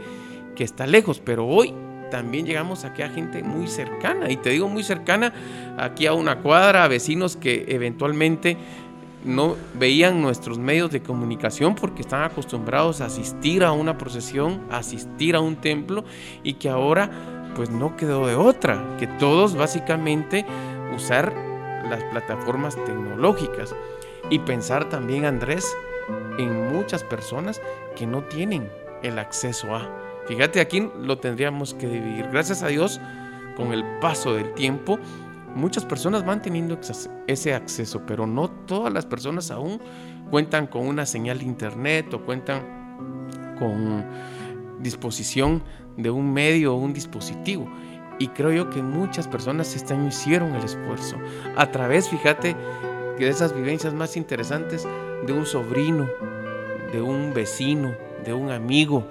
que 0.55 0.65
está 0.65 0.87
lejos, 0.87 1.21
pero 1.25 1.47
hoy 1.47 1.75
también 2.11 2.47
llegamos 2.47 2.85
aquí 2.85 3.03
a 3.03 3.09
gente 3.09 3.43
muy 3.43 3.69
cercana, 3.69 4.31
y 4.31 4.37
te 4.37 4.51
digo 4.51 4.69
muy 4.69 4.83
cercana, 4.83 5.33
aquí 5.79 6.07
a 6.07 6.13
una 6.13 6.39
cuadra, 6.39 6.85
a 6.85 6.89
vecinos 6.89 7.37
que 7.37 7.65
eventualmente 7.69 8.57
no 9.25 9.57
veían 9.75 10.23
nuestros 10.23 10.59
medios 10.59 10.91
de 10.91 11.03
comunicación 11.03 11.75
porque 11.75 12.03
están 12.03 12.23
acostumbrados 12.23 13.01
a 13.01 13.07
asistir 13.07 13.65
a 13.65 13.73
una 13.73 13.99
procesión, 13.99 14.63
a 14.71 14.79
asistir 14.79 15.37
a 15.37 15.41
un 15.41 15.57
templo 15.57 16.05
y 16.43 16.55
que 16.55 16.69
ahora 16.69 17.11
pues 17.55 17.71
no 17.71 17.97
quedó 17.97 18.27
de 18.27 18.35
otra, 18.35 18.97
que 18.99 19.07
todos 19.07 19.55
básicamente 19.55 20.47
usar 20.95 21.35
las 21.89 22.03
plataformas 22.05 22.77
tecnológicas 22.85 23.75
y 24.31 24.39
pensar 24.39 24.89
también 24.89 25.25
Andrés 25.25 25.67
en 26.39 26.73
muchas 26.73 27.05
personas 27.05 27.61
que 27.97 28.07
no 28.07 28.23
tienen 28.23 28.71
el 29.03 29.19
acceso 29.19 29.75
a. 29.75 30.10
Fíjate, 30.31 30.61
aquí 30.61 30.89
lo 30.97 31.19
tendríamos 31.19 31.75
que 31.75 31.89
dividir. 31.89 32.29
Gracias 32.31 32.63
a 32.63 32.69
Dios, 32.69 33.01
con 33.57 33.73
el 33.73 33.83
paso 34.01 34.33
del 34.33 34.55
tiempo, 34.55 34.97
muchas 35.57 35.85
personas 35.85 36.25
van 36.25 36.41
teniendo 36.41 36.79
ese 37.27 37.53
acceso, 37.53 38.03
pero 38.07 38.29
no 38.29 38.49
todas 38.49 38.93
las 38.93 39.07
personas 39.07 39.51
aún 39.51 39.81
cuentan 40.31 40.69
con 40.69 40.87
una 40.87 41.05
señal 41.05 41.41
de 41.41 41.47
internet 41.47 42.15
o 42.15 42.25
cuentan 42.25 42.63
con 43.59 44.05
disposición 44.79 45.65
de 45.97 46.11
un 46.11 46.33
medio 46.33 46.75
o 46.75 46.79
un 46.79 46.93
dispositivo. 46.93 47.69
Y 48.21 48.29
creo 48.29 48.53
yo 48.53 48.71
que 48.71 48.83
muchas 48.83 49.27
personas 49.27 49.75
este 49.75 49.95
año 49.95 50.07
hicieron 50.07 50.55
el 50.55 50.63
esfuerzo. 50.63 51.17
A 51.57 51.73
través, 51.73 52.09
fíjate, 52.09 52.55
de 53.19 53.29
esas 53.29 53.53
vivencias 53.53 53.95
más 53.95 54.17
interesantes 54.17 54.87
de 55.27 55.33
un 55.33 55.45
sobrino, 55.45 56.09
de 56.93 57.03
un 57.03 57.35
vecino, 57.35 57.97
de 58.25 58.33
un 58.33 58.53
amigo, 58.53 59.05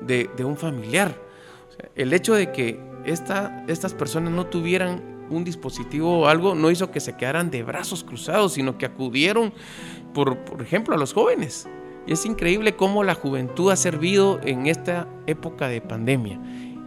de, 0.00 0.28
un 0.44 0.56
familiar. 0.56 1.14
el 1.94 2.12
hecho 2.12 2.34
de 2.34 2.52
que 2.52 2.80
esta, 3.04 3.64
estas 3.68 3.94
personas 3.94 4.32
no 4.32 4.46
tuvieran 4.46 5.16
un 5.30 5.44
dispositivo 5.44 6.20
o 6.20 6.26
algo 6.28 6.54
no 6.54 6.70
hizo 6.70 6.90
que 6.90 7.00
se 7.00 7.16
quedaran 7.16 7.50
de 7.50 7.62
brazos 7.62 8.04
cruzados, 8.04 8.54
sino 8.54 8.78
que 8.78 8.86
acudieron, 8.86 9.52
por, 10.14 10.38
por 10.38 10.62
ejemplo, 10.62 10.94
a 10.94 10.98
los 10.98 11.12
jóvenes. 11.12 11.68
Y 12.06 12.12
es 12.12 12.24
increíble 12.24 12.76
cómo 12.76 13.02
la 13.02 13.14
juventud 13.14 13.70
ha 13.70 13.76
servido 13.76 14.40
en 14.42 14.66
esta 14.66 15.08
época 15.26 15.68
de 15.68 15.80
pandemia. 15.80 16.40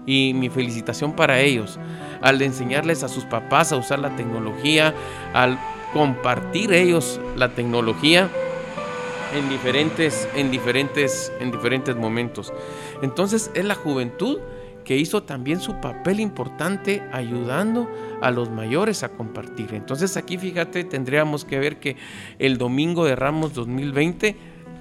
Y 0.05 0.33
mi 0.33 0.49
felicitación 0.49 1.13
para 1.13 1.39
ellos, 1.41 1.77
al 2.21 2.41
enseñarles 2.41 3.03
a 3.03 3.09
sus 3.09 3.25
papás 3.25 3.71
a 3.71 3.77
usar 3.77 3.99
la 3.99 4.15
tecnología, 4.15 4.93
al 5.33 5.59
compartir 5.93 6.73
ellos 6.73 7.19
la 7.35 7.49
tecnología 7.53 8.29
en 9.35 9.49
diferentes, 9.49 10.27
en 10.35 10.51
diferentes, 10.51 11.31
en 11.39 11.51
diferentes 11.51 11.95
momentos. 11.95 12.53
Entonces 13.01 13.51
es 13.53 13.65
la 13.65 13.75
juventud 13.75 14.39
que 14.83 14.97
hizo 14.97 15.23
también 15.23 15.59
su 15.59 15.75
papel 15.81 16.19
importante 16.19 17.03
ayudando 17.11 17.87
a 18.21 18.31
los 18.31 18.49
mayores 18.49 19.03
a 19.03 19.09
compartir. 19.09 19.73
Entonces 19.73 20.17
aquí 20.17 20.37
fíjate, 20.37 20.83
tendríamos 20.83 21.45
que 21.45 21.59
ver 21.59 21.79
que 21.79 21.95
el 22.39 22.57
domingo 22.57 23.05
de 23.05 23.15
Ramos 23.15 23.53
2020 23.53 24.35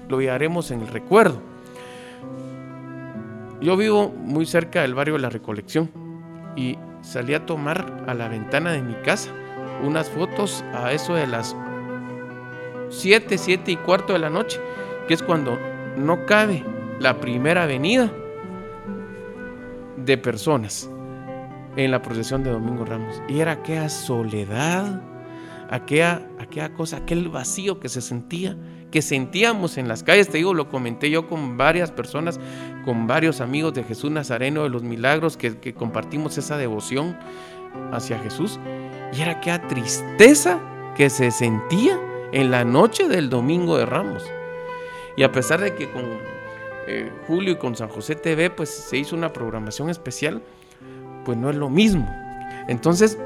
lo 0.07 0.19
llevaremos 0.19 0.71
en 0.71 0.81
el 0.81 0.87
recuerdo. 0.87 1.39
Yo 3.61 3.77
vivo 3.77 4.09
muy 4.09 4.45
cerca 4.45 4.81
del 4.81 4.95
barrio 4.95 5.15
de 5.15 5.19
la 5.19 5.29
Recolección 5.29 5.91
y 6.55 6.77
salí 7.01 7.33
a 7.33 7.45
tomar 7.45 8.05
a 8.07 8.13
la 8.13 8.29
ventana 8.29 8.71
de 8.71 8.81
mi 8.81 8.95
casa 8.95 9.29
unas 9.83 10.09
fotos 10.09 10.63
a 10.73 10.91
eso 10.91 11.13
de 11.13 11.27
las 11.27 11.55
7, 12.89 13.37
7 13.37 13.71
y 13.71 13.75
cuarto 13.75 14.13
de 14.13 14.19
la 14.19 14.29
noche, 14.29 14.59
que 15.07 15.13
es 15.13 15.21
cuando 15.21 15.59
no 15.97 16.25
cabe 16.25 16.63
la 16.99 17.19
primera 17.19 17.63
avenida 17.63 18.11
de 19.97 20.17
personas 20.17 20.89
en 21.75 21.91
la 21.91 22.01
procesión 22.01 22.43
de 22.43 22.51
Domingo 22.51 22.85
Ramos. 22.85 23.21
Y 23.29 23.39
era 23.39 23.53
aquella 23.53 23.89
soledad, 23.89 25.01
aquella, 25.69 26.27
aquella 26.39 26.73
cosa, 26.73 26.97
aquel 26.97 27.29
vacío 27.29 27.79
que 27.79 27.89
se 27.89 28.01
sentía, 28.01 28.57
que 28.91 29.01
sentíamos 29.01 29.77
en 29.77 29.87
las 29.87 30.03
calles. 30.03 30.29
Te 30.29 30.37
digo, 30.37 30.53
lo 30.53 30.69
comenté 30.69 31.09
yo 31.09 31.27
con 31.27 31.57
varias 31.57 31.91
personas, 31.91 32.39
con 32.85 33.07
varios 33.07 33.39
amigos 33.39 33.73
de 33.73 33.83
Jesús 33.83 34.11
Nazareno 34.11 34.63
de 34.63 34.69
los 34.69 34.83
Milagros, 34.83 35.37
que, 35.37 35.57
que 35.57 35.73
compartimos 35.73 36.37
esa 36.37 36.57
devoción 36.57 37.17
hacia 37.91 38.19
Jesús. 38.19 38.59
Y 39.13 39.21
era 39.21 39.33
aquella 39.33 39.67
tristeza 39.67 40.59
que 40.95 41.09
se 41.09 41.31
sentía 41.31 41.97
en 42.31 42.51
la 42.51 42.65
noche 42.65 43.07
del 43.07 43.29
domingo 43.29 43.77
de 43.77 43.85
Ramos. 43.85 44.23
Y 45.15 45.23
a 45.23 45.31
pesar 45.31 45.61
de 45.61 45.75
que 45.75 45.89
con 45.89 46.03
eh, 46.87 47.11
Julio 47.27 47.53
y 47.53 47.55
con 47.57 47.75
San 47.75 47.89
José 47.89 48.15
TV 48.15 48.49
pues 48.49 48.69
se 48.69 48.97
hizo 48.97 49.15
una 49.15 49.33
programación 49.33 49.89
especial, 49.89 50.41
pues 51.25 51.37
no 51.37 51.49
es 51.49 51.55
lo 51.55 51.69
mismo. 51.69 52.07
Entonces, 52.67 53.17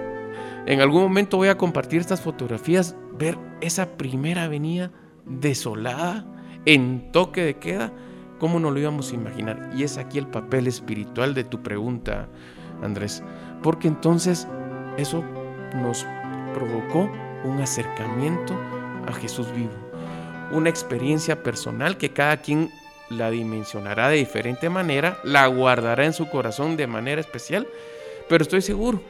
en 0.66 0.82
algún 0.82 1.04
momento 1.04 1.38
voy 1.38 1.50
a 1.50 1.58
compartir 1.58 2.00
estas 2.00 2.22
fotografías, 2.22 2.96
ver 3.18 3.38
esa 3.62 3.98
primera 3.98 4.44
avenida 4.44 4.92
desolada, 5.26 6.26
en 6.66 7.12
toque 7.12 7.42
de 7.44 7.58
queda, 7.58 7.92
¿cómo 8.40 8.60
no 8.60 8.72
lo 8.72 8.80
íbamos 8.80 9.12
a 9.12 9.16
imaginar? 9.16 9.72
Y 9.76 9.84
es 9.84 9.98
aquí 9.98 10.18
el 10.18 10.28
papel 10.28 10.68
espiritual 10.68 11.34
de 11.34 11.44
tu 11.44 11.62
pregunta, 11.62 12.30
Andrés. 12.82 13.24
Porque 13.62 13.88
entonces 13.88 14.48
eso 14.98 15.24
nos 15.76 16.06
provocó 16.54 17.12
un 17.44 17.60
acercamiento 17.62 18.54
a 19.08 19.14
Jesús 19.14 19.52
vivo. 19.54 19.74
Una 20.52 20.70
experiencia 20.70 21.44
personal 21.44 21.98
que 21.98 22.12
cada 22.12 22.38
quien 22.38 22.70
la 23.14 23.30
dimensionará 23.30 24.10
de 24.10 24.18
diferente 24.18 24.70
manera, 24.70 25.20
la 25.24 25.48
guardará 25.48 26.06
en 26.06 26.14
su 26.14 26.30
corazón 26.30 26.78
de 26.78 26.88
manera 26.88 27.22
especial, 27.22 27.68
pero 28.28 28.44
estoy 28.44 28.62
seguro 28.62 29.02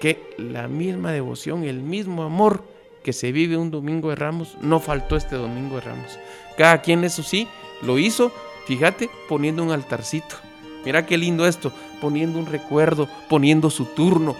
que 0.00 0.34
la 0.36 0.68
misma 0.68 1.12
devoción, 1.12 1.64
el 1.64 1.80
mismo 1.80 2.22
amor 2.22 2.62
que 3.02 3.12
se 3.12 3.32
vive 3.32 3.56
un 3.56 3.70
domingo 3.70 4.10
de 4.10 4.16
ramos, 4.16 4.56
no 4.60 4.80
faltó 4.80 5.16
este 5.16 5.36
domingo 5.36 5.76
de 5.76 5.82
ramos. 5.82 6.18
Cada 6.56 6.82
quien, 6.82 7.04
eso 7.04 7.22
sí, 7.22 7.48
lo 7.82 7.98
hizo, 7.98 8.32
fíjate, 8.66 9.08
poniendo 9.28 9.62
un 9.62 9.70
altarcito. 9.70 10.36
Mira 10.84 11.06
qué 11.06 11.16
lindo 11.16 11.46
esto, 11.46 11.72
poniendo 12.00 12.38
un 12.38 12.46
recuerdo, 12.46 13.08
poniendo 13.28 13.70
su 13.70 13.86
turno, 13.86 14.36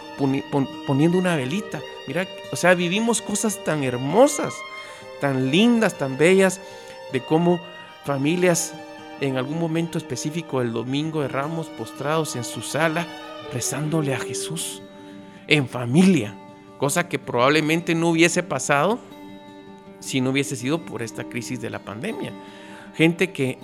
poniendo 0.87 1.19
una 1.19 1.37
velita. 1.37 1.81
Mira, 2.07 2.27
o 2.53 2.57
sea, 2.57 2.75
vivimos 2.75 3.23
cosas 3.23 3.63
tan 3.65 3.83
hermosas 3.83 4.55
tan 5.21 5.51
lindas, 5.51 5.95
tan 5.95 6.17
bellas, 6.17 6.61
de 7.13 7.21
cómo 7.21 7.61
familias 8.05 8.75
en 9.21 9.37
algún 9.37 9.59
momento 9.59 9.99
específico 9.99 10.61
del 10.61 10.73
domingo 10.73 11.23
de 11.23 11.29
Ramos 11.29 11.69
postrados 11.69 12.37
en 12.37 12.45
su 12.45 12.63
sala, 12.63 13.07
rezándole 13.53 14.15
a 14.15 14.19
Jesús, 14.19 14.83
en 15.47 15.69
familia, 15.69 16.35
cosa 16.79 17.09
que 17.09 17.19
probablemente 17.19 17.95
no 17.95 18.11
hubiese 18.11 18.43
pasado 18.43 18.99
si 20.01 20.21
no 20.21 20.31
hubiese 20.31 20.57
sido 20.57 20.85
por 20.85 21.03
esta 21.03 21.25
crisis 21.25 21.61
de 21.61 21.71
la 21.71 21.81
pandemia. 21.81 22.33
Gente 22.95 23.33
que 23.33 23.59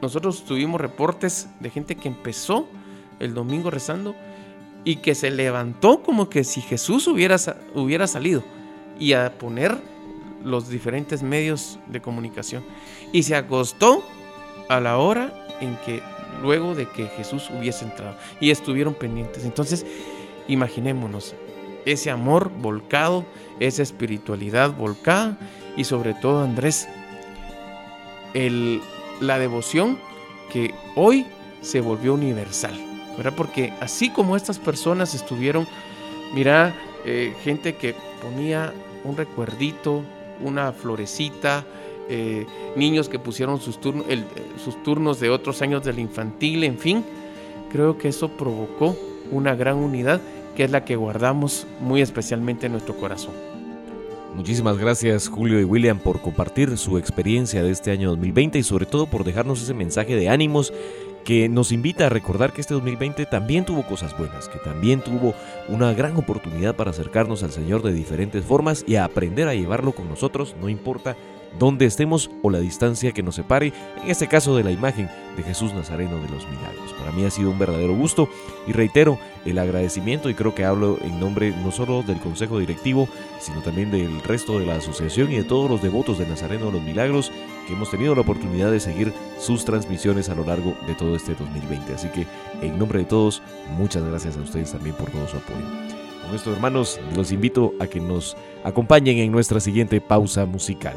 nosotros 0.00 0.44
tuvimos 0.44 0.80
reportes 0.80 1.48
de 1.60 1.70
gente 1.70 1.96
que 1.96 2.08
empezó 2.08 2.68
el 3.18 3.34
domingo 3.34 3.70
rezando 3.70 4.14
y 4.84 4.96
que 4.96 5.14
se 5.14 5.30
levantó 5.30 6.02
como 6.02 6.28
que 6.28 6.44
si 6.44 6.60
Jesús 6.60 7.06
hubiera, 7.08 7.36
hubiera 7.74 8.06
salido 8.06 8.42
y 8.98 9.12
a 9.12 9.38
poner 9.38 9.76
los 10.44 10.68
diferentes 10.68 11.22
medios 11.22 11.78
de 11.88 12.00
comunicación. 12.00 12.64
Y 13.12 13.24
se 13.24 13.34
acostó 13.34 14.04
a 14.68 14.80
la 14.80 14.98
hora 14.98 15.32
en 15.60 15.76
que 15.84 16.02
luego 16.42 16.74
de 16.74 16.86
que 16.88 17.06
Jesús 17.08 17.50
hubiese 17.50 17.84
entrado 17.84 18.16
y 18.40 18.50
estuvieron 18.50 18.94
pendientes. 18.94 19.44
Entonces, 19.44 19.86
imaginémonos 20.48 21.34
ese 21.84 22.10
amor 22.10 22.50
volcado, 22.50 23.24
esa 23.60 23.82
espiritualidad 23.82 24.72
volcada 24.72 25.38
y 25.76 25.84
sobre 25.84 26.14
todo, 26.14 26.42
Andrés, 26.42 26.88
el, 28.34 28.80
la 29.20 29.38
devoción 29.38 29.98
que 30.52 30.74
hoy 30.94 31.26
se 31.60 31.80
volvió 31.80 32.14
universal, 32.14 32.74
¿verdad? 33.16 33.34
Porque 33.36 33.72
así 33.80 34.10
como 34.10 34.36
estas 34.36 34.58
personas 34.58 35.14
estuvieron, 35.14 35.66
mira, 36.34 36.74
eh, 37.04 37.34
gente 37.42 37.76
que 37.76 37.94
ponía 38.20 38.72
un 39.04 39.16
recuerdito, 39.16 40.02
una 40.40 40.72
florecita, 40.72 41.64
eh, 42.08 42.46
niños 42.76 43.08
que 43.08 43.18
pusieron 43.18 43.60
sus, 43.60 43.78
sus 44.62 44.82
turnos 44.82 45.20
de 45.20 45.30
otros 45.30 45.62
años 45.62 45.84
del 45.84 45.98
infantil, 45.98 46.64
en 46.64 46.78
fin, 46.78 47.04
creo 47.70 47.98
que 47.98 48.08
eso 48.08 48.28
provocó 48.28 48.96
una 49.30 49.54
gran 49.54 49.76
unidad 49.76 50.20
que 50.56 50.64
es 50.64 50.70
la 50.70 50.84
que 50.84 50.96
guardamos 50.96 51.66
muy 51.80 52.00
especialmente 52.00 52.66
en 52.66 52.72
nuestro 52.72 52.96
corazón. 52.96 53.34
Muchísimas 54.34 54.76
gracias 54.76 55.28
Julio 55.28 55.60
y 55.60 55.64
William 55.64 55.98
por 55.98 56.20
compartir 56.20 56.76
su 56.76 56.98
experiencia 56.98 57.62
de 57.62 57.70
este 57.70 57.90
año 57.90 58.10
2020 58.10 58.58
y 58.58 58.62
sobre 58.62 58.84
todo 58.84 59.06
por 59.06 59.24
dejarnos 59.24 59.62
ese 59.62 59.72
mensaje 59.72 60.14
de 60.14 60.28
ánimos 60.28 60.72
que 61.24 61.48
nos 61.48 61.72
invita 61.72 62.06
a 62.06 62.08
recordar 62.08 62.52
que 62.52 62.60
este 62.60 62.74
2020 62.74 63.26
también 63.26 63.64
tuvo 63.64 63.84
cosas 63.86 64.16
buenas, 64.16 64.48
que 64.48 64.58
también 64.58 65.00
tuvo 65.00 65.34
una 65.68 65.92
gran 65.92 66.16
oportunidad 66.16 66.76
para 66.76 66.90
acercarnos 66.90 67.42
al 67.42 67.50
Señor 67.50 67.82
de 67.82 67.92
diferentes 67.92 68.44
formas 68.44 68.84
y 68.86 68.94
aprender 68.94 69.48
a 69.48 69.54
llevarlo 69.54 69.92
con 69.92 70.08
nosotros, 70.08 70.54
no 70.60 70.68
importa 70.68 71.16
donde 71.58 71.86
estemos 71.86 72.30
o 72.42 72.50
la 72.50 72.58
distancia 72.58 73.12
que 73.12 73.22
nos 73.22 73.36
separe, 73.36 73.72
en 74.02 74.10
este 74.10 74.28
caso 74.28 74.56
de 74.56 74.64
la 74.64 74.70
imagen 74.70 75.08
de 75.36 75.42
Jesús 75.42 75.72
Nazareno 75.72 76.16
de 76.16 76.28
los 76.28 76.48
Milagros. 76.48 76.92
Para 76.98 77.12
mí 77.12 77.24
ha 77.24 77.30
sido 77.30 77.50
un 77.50 77.58
verdadero 77.58 77.94
gusto 77.94 78.28
y 78.66 78.72
reitero 78.72 79.18
el 79.44 79.58
agradecimiento 79.58 80.28
y 80.30 80.34
creo 80.34 80.54
que 80.54 80.64
hablo 80.64 80.98
en 81.02 81.20
nombre 81.20 81.50
no 81.50 81.70
solo 81.70 82.02
del 82.02 82.18
Consejo 82.18 82.58
Directivo, 82.58 83.08
sino 83.40 83.60
también 83.60 83.90
del 83.90 84.22
resto 84.22 84.58
de 84.58 84.66
la 84.66 84.76
asociación 84.76 85.32
y 85.32 85.36
de 85.36 85.44
todos 85.44 85.70
los 85.70 85.82
devotos 85.82 86.18
de 86.18 86.26
Nazareno 86.26 86.66
de 86.66 86.72
los 86.72 86.82
Milagros 86.82 87.30
que 87.66 87.72
hemos 87.72 87.90
tenido 87.90 88.14
la 88.14 88.20
oportunidad 88.22 88.70
de 88.70 88.80
seguir 88.80 89.12
sus 89.38 89.64
transmisiones 89.64 90.28
a 90.28 90.34
lo 90.34 90.44
largo 90.44 90.74
de 90.86 90.94
todo 90.94 91.16
este 91.16 91.34
2020. 91.34 91.94
Así 91.94 92.08
que 92.08 92.26
en 92.62 92.78
nombre 92.78 93.00
de 93.00 93.04
todos, 93.04 93.42
muchas 93.76 94.04
gracias 94.04 94.36
a 94.36 94.40
ustedes 94.40 94.72
también 94.72 94.94
por 94.96 95.10
todo 95.10 95.26
su 95.28 95.36
apoyo. 95.36 95.66
Con 96.24 96.34
esto, 96.34 96.52
hermanos, 96.52 96.98
los 97.14 97.30
invito 97.30 97.74
a 97.78 97.86
que 97.86 98.00
nos 98.00 98.36
acompañen 98.64 99.18
en 99.18 99.30
nuestra 99.30 99.60
siguiente 99.60 100.00
pausa 100.00 100.44
musical. 100.44 100.96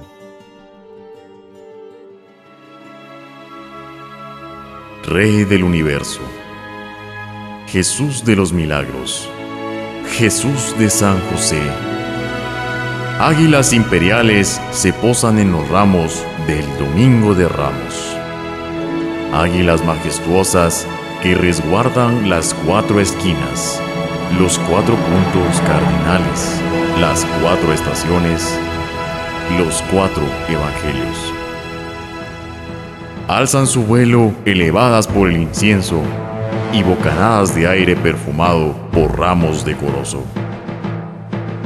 Rey 5.09 5.43
del 5.43 5.63
universo, 5.63 6.21
Jesús 7.65 8.23
de 8.25 8.35
los 8.35 8.53
milagros, 8.53 9.27
Jesús 10.11 10.75
de 10.77 10.87
San 10.91 11.19
José. 11.31 11.59
Águilas 13.19 13.73
imperiales 13.73 14.61
se 14.69 14.93
posan 14.93 15.39
en 15.39 15.51
los 15.51 15.67
ramos 15.67 16.23
del 16.45 16.63
Domingo 16.77 17.33
de 17.33 17.49
Ramos. 17.49 18.15
Águilas 19.33 19.83
majestuosas 19.83 20.85
que 21.23 21.33
resguardan 21.33 22.29
las 22.29 22.53
cuatro 22.53 22.99
esquinas, 22.99 23.81
los 24.39 24.59
cuatro 24.59 24.93
puntos 24.95 25.59
cardinales, 25.61 26.61
las 27.01 27.25
cuatro 27.41 27.73
estaciones, 27.73 28.55
los 29.57 29.81
cuatro 29.91 30.23
evangelios 30.47 31.33
alzan 33.29 33.67
su 33.67 33.83
vuelo 33.83 34.33
elevadas 34.43 35.07
por 35.07 35.29
el 35.29 35.37
incienso 35.37 36.01
y 36.73 36.81
bocanadas 36.81 37.53
de 37.53 37.67
aire 37.67 37.95
perfumado 37.95 38.73
por 38.91 39.19
ramos 39.19 39.63
decoroso. 39.63 40.23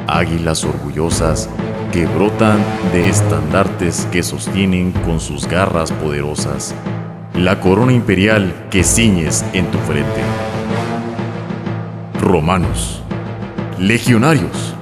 Águilas 0.05 0.65
orgullosas 0.65 1.49
que 1.93 2.05
brotan 2.05 2.59
de 2.91 3.07
estandartes 3.07 4.05
que 4.11 4.23
sostienen 4.23 4.91
con 4.91 5.21
sus 5.21 5.47
garras 5.47 5.93
poderosas 5.93 6.75
la 7.33 7.61
corona 7.61 7.93
imperial 7.93 8.67
que 8.69 8.83
ciñes 8.83 9.45
en 9.53 9.65
tu 9.67 9.77
frente. 9.79 10.21
Romanos, 12.19 13.01
legionarios, 13.79 14.75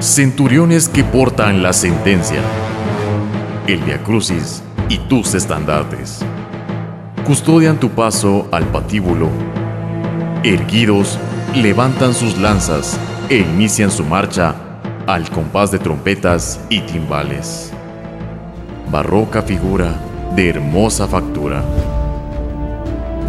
centuriones 0.00 0.88
que 0.88 1.04
portan 1.04 1.62
la 1.62 1.72
sentencia, 1.72 2.40
el 3.68 3.78
Via 3.84 4.02
Crucis 4.02 4.64
y 4.90 4.98
tus 4.98 5.34
estandartes. 5.34 6.18
Custodian 7.24 7.78
tu 7.78 7.90
paso 7.90 8.48
al 8.50 8.64
patíbulo. 8.64 9.28
Erguidos, 10.42 11.16
levantan 11.54 12.12
sus 12.12 12.36
lanzas 12.38 12.98
e 13.28 13.38
inician 13.38 13.90
su 13.90 14.04
marcha 14.04 14.54
al 15.06 15.30
compás 15.30 15.70
de 15.70 15.78
trompetas 15.78 16.60
y 16.68 16.80
timbales. 16.80 17.72
Barroca 18.90 19.42
figura 19.42 19.94
de 20.34 20.50
hermosa 20.50 21.06
factura. 21.06 21.62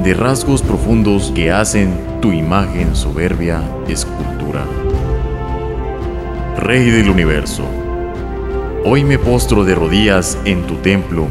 De 0.04 0.15
rasgos 0.15 0.63
profundos 0.63 1.32
que 1.36 1.52
hacen 1.52 1.93
tu 2.21 2.32
imagen 2.32 2.95
soberbia 2.95 3.62
escultura. 3.88 4.65
Rey 6.58 6.89
del 6.89 7.10
universo, 7.10 7.63
hoy 8.84 9.04
me 9.04 9.17
postro 9.17 9.63
de 9.63 9.76
rodillas 9.76 10.38
en 10.46 10.65
tu 10.67 10.76
templo 10.76 11.28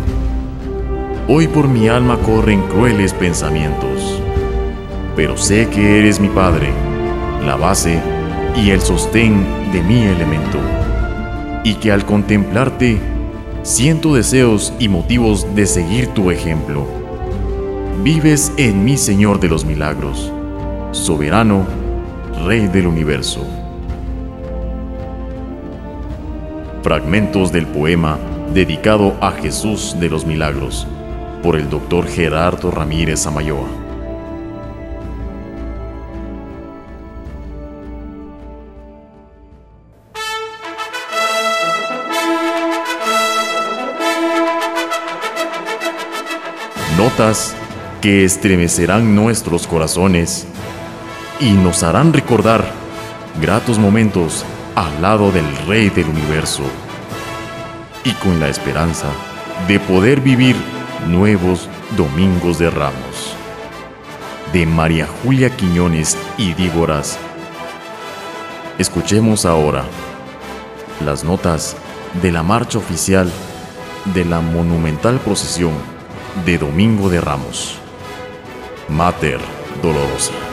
Hoy 1.32 1.46
por 1.46 1.68
mi 1.68 1.86
alma 1.86 2.18
corren 2.18 2.60
crueles 2.62 3.14
pensamientos, 3.14 4.20
pero 5.14 5.36
sé 5.36 5.68
que 5.68 6.00
eres 6.00 6.18
mi 6.18 6.26
Padre, 6.26 6.72
la 7.46 7.54
base 7.54 8.00
y 8.56 8.70
el 8.70 8.80
sostén 8.80 9.44
de 9.72 9.80
mi 9.80 10.02
elemento, 10.02 10.58
y 11.62 11.74
que 11.74 11.92
al 11.92 12.04
contemplarte 12.04 12.98
siento 13.62 14.14
deseos 14.14 14.72
y 14.80 14.88
motivos 14.88 15.46
de 15.54 15.66
seguir 15.66 16.08
tu 16.08 16.32
ejemplo. 16.32 16.84
Vives 18.02 18.52
en 18.56 18.84
mi 18.84 18.96
Señor 18.96 19.38
de 19.38 19.50
los 19.50 19.64
milagros, 19.64 20.32
soberano, 20.90 21.64
Rey 22.44 22.66
del 22.66 22.88
universo. 22.88 23.59
Fragmentos 26.82 27.52
del 27.52 27.66
poema 27.66 28.18
dedicado 28.54 29.14
a 29.20 29.32
Jesús 29.32 29.96
de 30.00 30.08
los 30.08 30.24
Milagros 30.24 30.86
por 31.42 31.56
el 31.56 31.68
doctor 31.68 32.06
Gerardo 32.06 32.70
Ramírez 32.70 33.26
Amayoa. 33.26 33.68
Notas 46.96 47.54
que 48.00 48.24
estremecerán 48.24 49.14
nuestros 49.14 49.66
corazones 49.66 50.46
y 51.40 51.52
nos 51.52 51.82
harán 51.82 52.14
recordar 52.14 52.64
gratos 53.38 53.78
momentos 53.78 54.46
al 54.74 55.02
lado 55.02 55.32
del 55.32 55.46
Rey 55.66 55.90
del 55.90 56.08
Universo 56.08 56.62
y 58.04 58.12
con 58.14 58.40
la 58.40 58.48
esperanza 58.48 59.06
de 59.68 59.78
poder 59.80 60.20
vivir 60.20 60.56
Nuevos 61.06 61.68
Domingos 61.96 62.58
de 62.58 62.70
Ramos. 62.70 63.34
De 64.52 64.66
María 64.66 65.06
Julia 65.22 65.54
Quiñones 65.54 66.16
y 66.36 66.54
Dígoras. 66.54 67.18
Escuchemos 68.78 69.44
ahora 69.44 69.84
las 71.04 71.24
notas 71.24 71.76
de 72.22 72.32
la 72.32 72.42
marcha 72.42 72.78
oficial 72.78 73.30
de 74.14 74.24
la 74.24 74.40
monumental 74.40 75.18
procesión 75.20 75.72
de 76.44 76.58
Domingo 76.58 77.08
de 77.08 77.20
Ramos. 77.20 77.76
Mater 78.88 79.40
Dolorosa. 79.82 80.49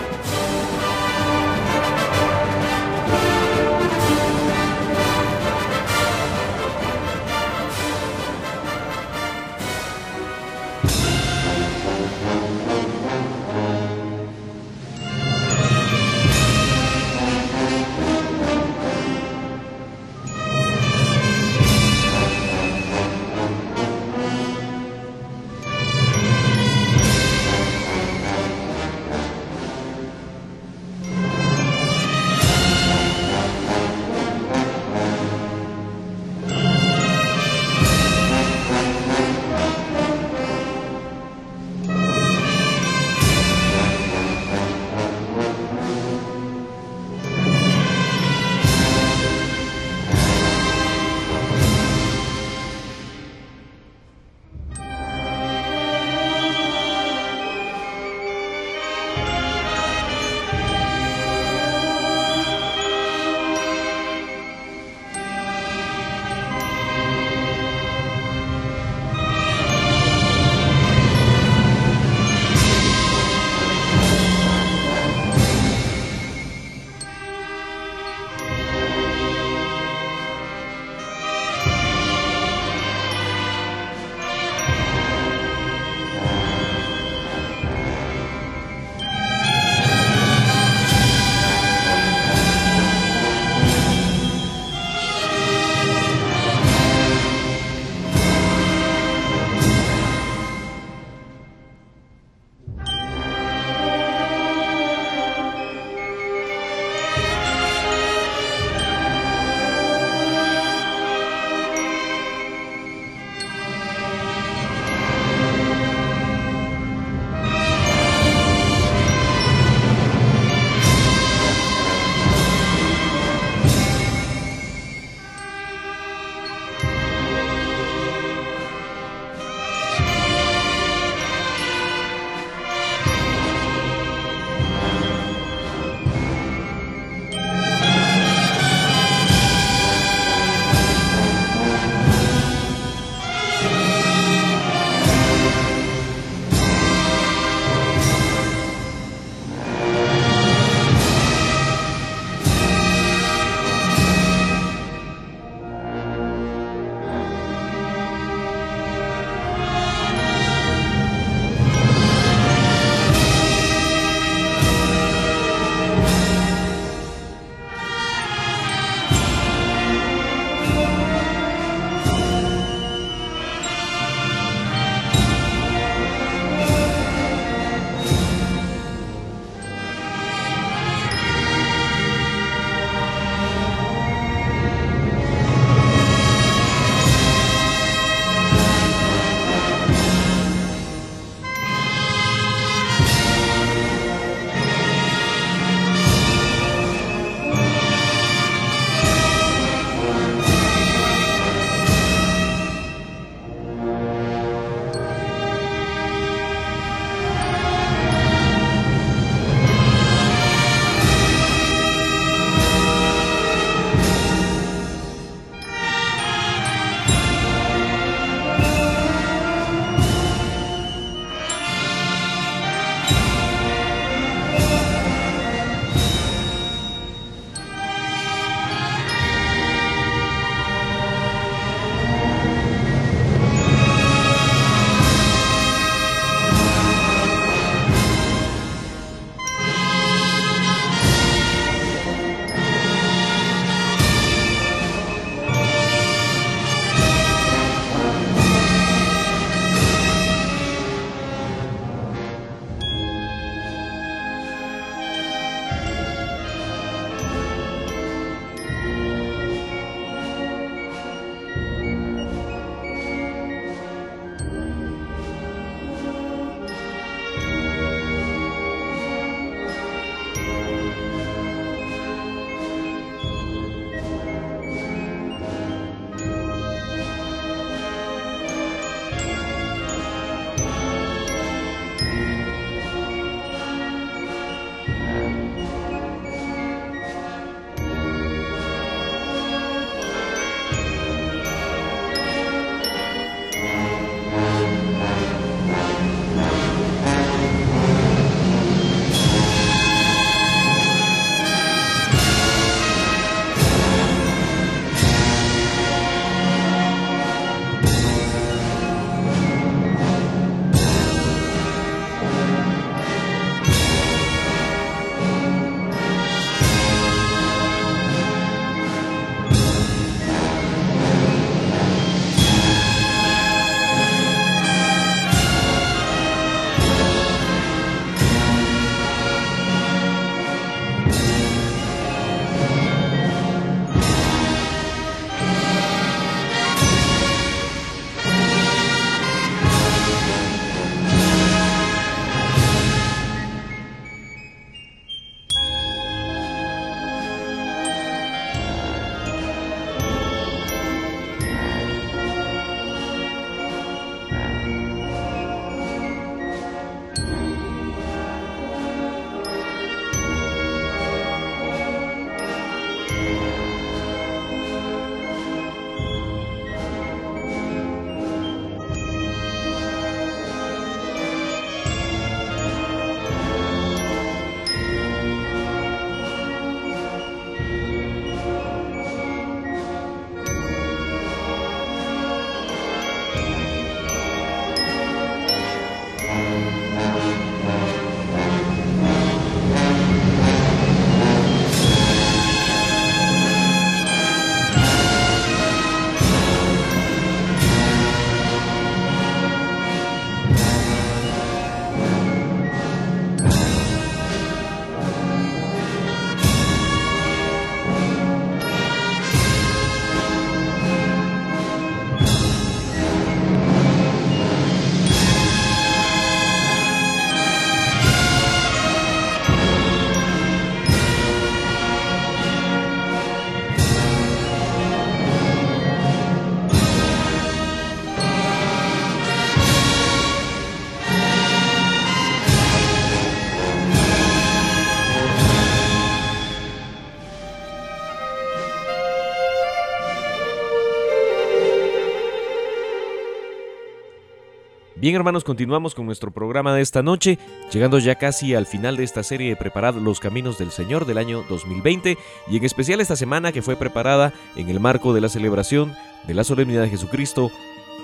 Bien 445.08 445.16
hermanos, 445.16 445.46
continuamos 445.46 445.96
con 445.96 446.06
nuestro 446.06 446.32
programa 446.32 446.76
de 446.76 446.82
esta 446.82 447.02
noche, 447.02 447.40
llegando 447.72 447.98
ya 447.98 448.16
casi 448.16 448.56
al 448.56 448.66
final 448.66 448.98
de 448.98 449.06
esta 449.06 449.24
serie 449.24 449.48
de 449.48 449.56
Preparad 449.56 449.96
los 449.96 450.20
Caminos 450.20 450.58
del 450.58 450.70
Señor 450.70 451.06
del 451.06 451.18
año 451.18 451.46
2020 451.48 452.18
y 452.50 452.58
en 452.58 452.66
especial 452.66 453.00
esta 453.00 453.16
semana 453.16 453.54
que 453.54 453.62
fue 453.62 453.78
preparada 453.78 454.34
en 454.58 454.68
el 454.68 454.82
marco 454.82 455.14
de 455.14 455.22
la 455.22 455.30
celebración 455.30 455.96
de 456.28 456.34
la 456.34 456.44
solemnidad 456.44 456.82
de 456.82 456.90
Jesucristo, 456.90 457.52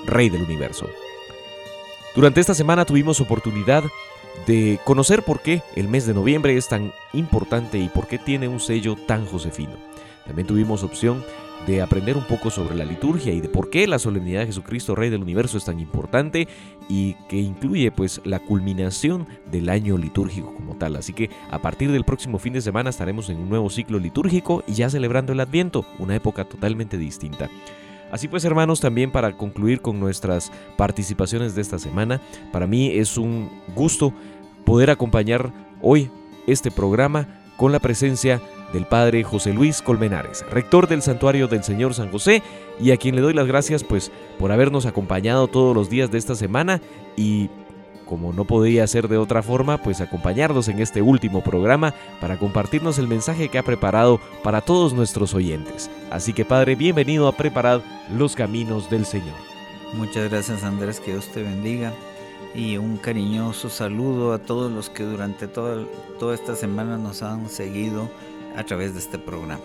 Rey 0.05 0.29
del 0.29 0.43
Universo. 0.43 0.87
Durante 2.15 2.39
esta 2.39 2.53
semana 2.53 2.85
tuvimos 2.85 3.19
oportunidad 3.19 3.83
de 4.47 4.79
conocer 4.85 5.23
por 5.23 5.41
qué 5.41 5.61
el 5.75 5.89
mes 5.89 6.05
de 6.05 6.13
noviembre 6.13 6.55
es 6.55 6.69
tan 6.69 6.93
importante 7.11 7.79
y 7.79 7.89
por 7.89 8.07
qué 8.07 8.17
tiene 8.17 8.47
un 8.47 8.61
sello 8.61 8.95
tan 8.95 9.25
josefino. 9.25 9.73
También 10.25 10.47
tuvimos 10.47 10.83
opción 10.83 11.21
de 11.67 11.81
aprender 11.81 12.17
un 12.17 12.25
poco 12.25 12.49
sobre 12.49 12.75
la 12.75 12.85
liturgia 12.85 13.33
y 13.33 13.39
de 13.41 13.49
por 13.49 13.69
qué 13.69 13.87
la 13.87 13.99
solemnidad 13.99 14.41
de 14.41 14.47
Jesucristo 14.47 14.95
Rey 14.95 15.09
del 15.09 15.21
Universo 15.21 15.57
es 15.57 15.65
tan 15.65 15.79
importante 15.79 16.47
y 16.89 17.13
que 17.29 17.37
incluye 17.37 17.91
pues 17.91 18.21
la 18.25 18.39
culminación 18.39 19.27
del 19.49 19.69
año 19.69 19.97
litúrgico 19.97 20.53
como 20.53 20.75
tal. 20.75 20.95
Así 20.95 21.13
que 21.13 21.29
a 21.49 21.61
partir 21.61 21.91
del 21.91 22.03
próximo 22.03 22.39
fin 22.39 22.53
de 22.53 22.61
semana 22.61 22.89
estaremos 22.89 23.29
en 23.29 23.37
un 23.37 23.49
nuevo 23.49 23.69
ciclo 23.69 23.99
litúrgico 23.99 24.63
y 24.67 24.73
ya 24.73 24.89
celebrando 24.89 25.31
el 25.31 25.39
Adviento, 25.39 25.85
una 25.99 26.15
época 26.15 26.43
totalmente 26.43 26.97
distinta. 26.97 27.49
Así 28.11 28.27
pues, 28.27 28.45
hermanos, 28.45 28.79
también 28.79 29.11
para 29.11 29.35
concluir 29.35 29.81
con 29.81 29.99
nuestras 29.99 30.51
participaciones 30.77 31.55
de 31.55 31.61
esta 31.61 31.79
semana, 31.79 32.21
para 32.51 32.67
mí 32.67 32.91
es 32.91 33.17
un 33.17 33.49
gusto 33.75 34.13
poder 34.65 34.91
acompañar 34.91 35.51
hoy 35.81 36.11
este 36.45 36.69
programa 36.69 37.27
con 37.57 37.71
la 37.71 37.79
presencia 37.79 38.39
del 38.73 38.85
Padre 38.85 39.23
José 39.23 39.53
Luis 39.53 39.81
Colmenares, 39.81 40.43
rector 40.49 40.87
del 40.87 41.01
Santuario 41.01 41.47
del 41.47 41.63
Señor 41.63 41.93
San 41.93 42.11
José, 42.11 42.43
y 42.79 42.91
a 42.91 42.97
quien 42.97 43.15
le 43.15 43.21
doy 43.21 43.33
las 43.33 43.47
gracias 43.47 43.83
pues 43.83 44.11
por 44.39 44.51
habernos 44.51 44.85
acompañado 44.85 45.47
todos 45.47 45.75
los 45.75 45.89
días 45.89 46.11
de 46.11 46.17
esta 46.17 46.35
semana 46.35 46.81
y 47.15 47.49
como 48.05 48.33
no 48.33 48.45
podía 48.45 48.85
ser 48.85 49.07
de 49.07 49.17
otra 49.17 49.41
forma, 49.41 49.77
pues 49.77 50.01
acompañarnos 50.01 50.67
en 50.67 50.79
este 50.79 51.01
último 51.01 51.41
programa 51.41 51.93
para 52.19 52.37
compartirnos 52.37 52.99
el 52.99 53.07
mensaje 53.07 53.49
que 53.49 53.57
ha 53.57 53.63
preparado 53.63 54.19
para 54.43 54.61
todos 54.61 54.93
nuestros 54.93 55.33
oyentes. 55.33 55.89
Así 56.11 56.33
que 56.33 56.45
Padre, 56.45 56.75
bienvenido 56.75 57.27
a 57.27 57.35
Preparar 57.35 57.81
los 58.15 58.35
Caminos 58.35 58.89
del 58.89 59.05
Señor. 59.05 59.35
Muchas 59.93 60.29
gracias 60.29 60.63
Andrés, 60.63 60.99
que 60.99 61.11
Dios 61.11 61.27
te 61.29 61.43
bendiga 61.43 61.93
y 62.55 62.77
un 62.77 62.97
cariñoso 62.97 63.69
saludo 63.69 64.33
a 64.33 64.39
todos 64.39 64.71
los 64.71 64.89
que 64.89 65.03
durante 65.03 65.47
toda, 65.47 65.83
toda 66.19 66.35
esta 66.35 66.55
semana 66.55 66.97
nos 66.97 67.23
han 67.23 67.49
seguido 67.49 68.09
a 68.55 68.63
través 68.63 68.93
de 68.93 68.99
este 68.99 69.17
programa. 69.17 69.63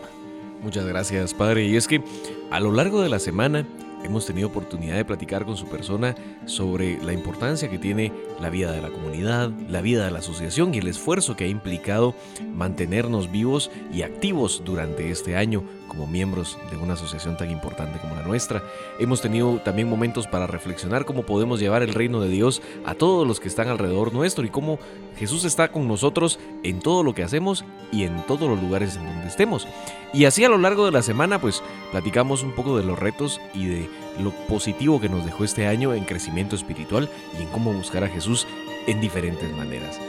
Muchas 0.63 0.87
gracias, 0.87 1.35
Padre. 1.35 1.67
Y 1.67 1.77
es 1.77 1.87
que 1.87 2.03
a 2.51 2.61
lo 2.61 2.73
largo 2.73 3.01
de 3.01 3.09
la 3.09 3.19
semana 3.19 3.65
hemos 4.05 4.27
tenido 4.27 4.49
oportunidad 4.49 4.97
de 4.97 5.05
platicar 5.05 5.45
con 5.45 5.57
su 5.57 5.67
persona 5.67 6.15
sobre 6.47 7.03
la 7.03 7.13
importancia 7.13 7.71
que 7.71 7.79
tiene 7.79 8.13
la 8.41 8.51
vida 8.51 8.73
de 8.73 8.83
la 8.83 8.91
comunidad, 8.91 9.51
la 9.69 9.81
vida 9.81 10.05
de 10.05 10.11
la 10.11 10.21
asociación 10.21 10.75
y 10.75 10.79
el 10.79 10.89
esfuerzo 10.89 11.37
que 11.37 11.45
ha 11.45 11.49
implicado 11.49 12.15
mantenernos 12.55 13.31
vivos 13.31 13.71
y 13.93 14.03
activos 14.03 14.63
durante 14.65 15.11
este 15.11 15.37
año 15.37 15.65
como 15.89 16.07
miembros 16.07 16.59
de 16.71 16.77
una 16.77 16.95
asociación 16.95 17.37
tan 17.37 17.51
importante 17.51 17.99
como 17.99 18.15
la 18.15 18.23
nuestra. 18.23 18.63
Hemos 18.99 19.21
tenido 19.21 19.59
también 19.65 19.89
momentos 19.89 20.27
para 20.27 20.47
reflexionar 20.47 21.05
cómo 21.05 21.25
podemos 21.25 21.59
llevar 21.59 21.83
el 21.83 21.95
reino 21.95 22.21
de 22.21 22.29
Dios 22.29 22.63
a 22.87 22.95
todos 22.95 23.27
los 23.27 23.41
que 23.41 23.49
están 23.49 23.69
alrededor 23.69 24.13
nuestro 24.13 24.45
y 24.45 24.51
cómo 24.51 24.79
Jesús 25.17 25.45
está 25.45 25.73
con 25.73 25.89
nosotros 25.89 26.39
en 26.63 26.81
todo 26.81 27.03
lo 27.03 27.15
que 27.15 27.25
hacemos 27.25 27.65
y 27.91 28.05
en 28.05 28.25
todos 28.27 28.49
los 28.49 28.63
lugares 28.63 28.97
en 28.97 29.05
donde 29.05 29.27
estemos. 29.27 29.67
Y 30.13 30.27
así 30.27 30.45
a 30.45 30.49
lo 30.49 30.59
largo 30.59 30.85
de 30.85 30.93
la 30.93 31.03
semana 31.03 31.41
pues 31.41 31.63
platicamos 31.91 32.43
un 32.43 32.53
poco 32.53 32.77
de 32.77 32.85
los 32.85 32.99
retos 32.99 33.41
y 33.55 33.67
de 33.67 33.91
lo 34.23 34.31
positivo 34.49 35.01
que 35.01 35.09
nos 35.09 35.25
dejó 35.25 35.45
este 35.45 35.67
año 35.67 35.95
en 35.95 36.05
crecimiento 36.05 36.57
espiritual 36.57 37.09
y 37.39 37.43
en 37.43 37.49
cómo 37.49 37.73
buscar 37.73 38.05
a 38.05 38.09
Jesús 38.09 38.47
en 38.87 39.01
diferentes 39.01 39.51
maneras. 39.57 40.01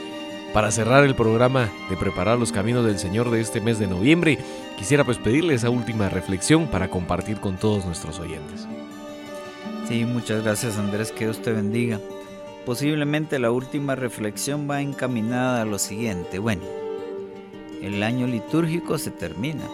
Para 0.52 0.72
cerrar 0.72 1.04
el 1.04 1.14
programa 1.14 1.70
de 1.88 1.96
preparar 1.96 2.36
los 2.36 2.50
caminos 2.50 2.84
del 2.84 2.98
Señor 2.98 3.30
de 3.30 3.40
este 3.40 3.60
mes 3.60 3.78
de 3.78 3.86
noviembre, 3.86 4.36
quisiera 4.76 5.04
pues 5.04 5.18
pedirle 5.18 5.54
esa 5.54 5.70
última 5.70 6.08
reflexión 6.08 6.66
para 6.66 6.90
compartir 6.90 7.38
con 7.38 7.56
todos 7.56 7.84
nuestros 7.84 8.18
oyentes. 8.18 8.66
Sí, 9.86 10.04
muchas 10.04 10.42
gracias 10.42 10.76
Andrés, 10.76 11.12
que 11.12 11.26
Dios 11.26 11.40
te 11.40 11.52
bendiga. 11.52 12.00
Posiblemente 12.66 13.38
la 13.38 13.52
última 13.52 13.94
reflexión 13.94 14.68
va 14.68 14.80
encaminada 14.80 15.62
a 15.62 15.64
lo 15.64 15.78
siguiente. 15.78 16.40
Bueno, 16.40 16.62
el 17.80 18.02
año 18.02 18.26
litúrgico 18.26 18.98
se 18.98 19.12
termina 19.12 19.68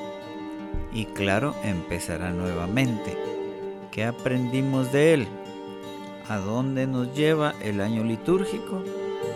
y 0.92 1.06
claro, 1.06 1.54
empezará 1.64 2.32
nuevamente. 2.32 3.16
¿Qué 3.90 4.04
aprendimos 4.04 4.92
de 4.92 5.14
él? 5.14 5.26
¿A 6.28 6.36
dónde 6.36 6.86
nos 6.86 7.14
lleva 7.14 7.54
el 7.62 7.80
año 7.80 8.04
litúrgico? 8.04 8.82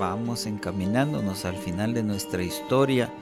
Vamos 0.01 0.47
encaminándonos 0.47 1.45
al 1.45 1.57
final 1.57 1.93
de 1.93 2.03
nuestra 2.03 2.43
historia, 2.43 3.13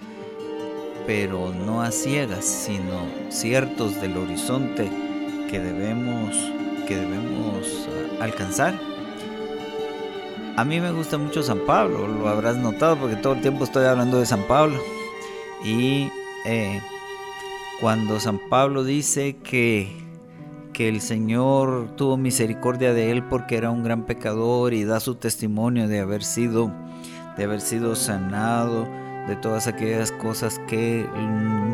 pero 1.09 1.53
no 1.53 1.83
a 1.83 1.91
ciegas, 1.91 2.45
sino 2.45 3.03
ciertos 3.31 4.01
del 4.01 4.17
horizonte 4.17 4.89
que 5.51 5.59
debemos, 5.59 6.37
que 6.87 6.97
debemos 6.97 7.89
ah, 8.21 8.25
alcanzar. 8.25 8.79
A 10.57 10.65
mí 10.65 10.81
me 10.81 10.93
gusta 10.93 11.19
mucho 11.19 11.43
San 11.43 11.67
Pablo, 11.67 12.07
lo 12.07 12.29
habrás 12.29 12.57
notado 12.57 12.97
porque 12.97 13.17
todo 13.17 13.33
el 13.35 13.43
tiempo 13.43 13.65
estoy 13.65 13.85
hablando 13.85 14.21
de 14.21 14.27
San 14.27 14.45
Pablo. 14.45 14.81
Y 15.65 16.09
eh, 16.47 16.81
cuando 17.81 18.21
San 18.21 18.39
Pablo 18.39 18.85
dice 18.85 19.37
que 19.37 20.08
que 20.79 20.89
el 20.89 21.01
Señor 21.01 21.97
tuvo 21.97 22.17
misericordia 22.17 22.95
de 22.95 23.11
él 23.11 23.25
porque 23.25 23.57
era 23.57 23.69
un 23.69 23.83
gran 23.83 24.07
pecador 24.07 24.73
y 24.73 24.85
da 24.85 25.01
su 25.01 25.17
testimonio 25.17 25.89
de 25.89 25.99
haber 25.99 26.23
sido 26.23 26.73
de 27.37 27.43
haber 27.43 27.61
sido 27.61 27.97
sanado 27.97 28.87
de 29.27 29.35
todas 29.35 29.67
aquellas 29.67 30.13
cosas 30.13 30.61
que 30.69 31.05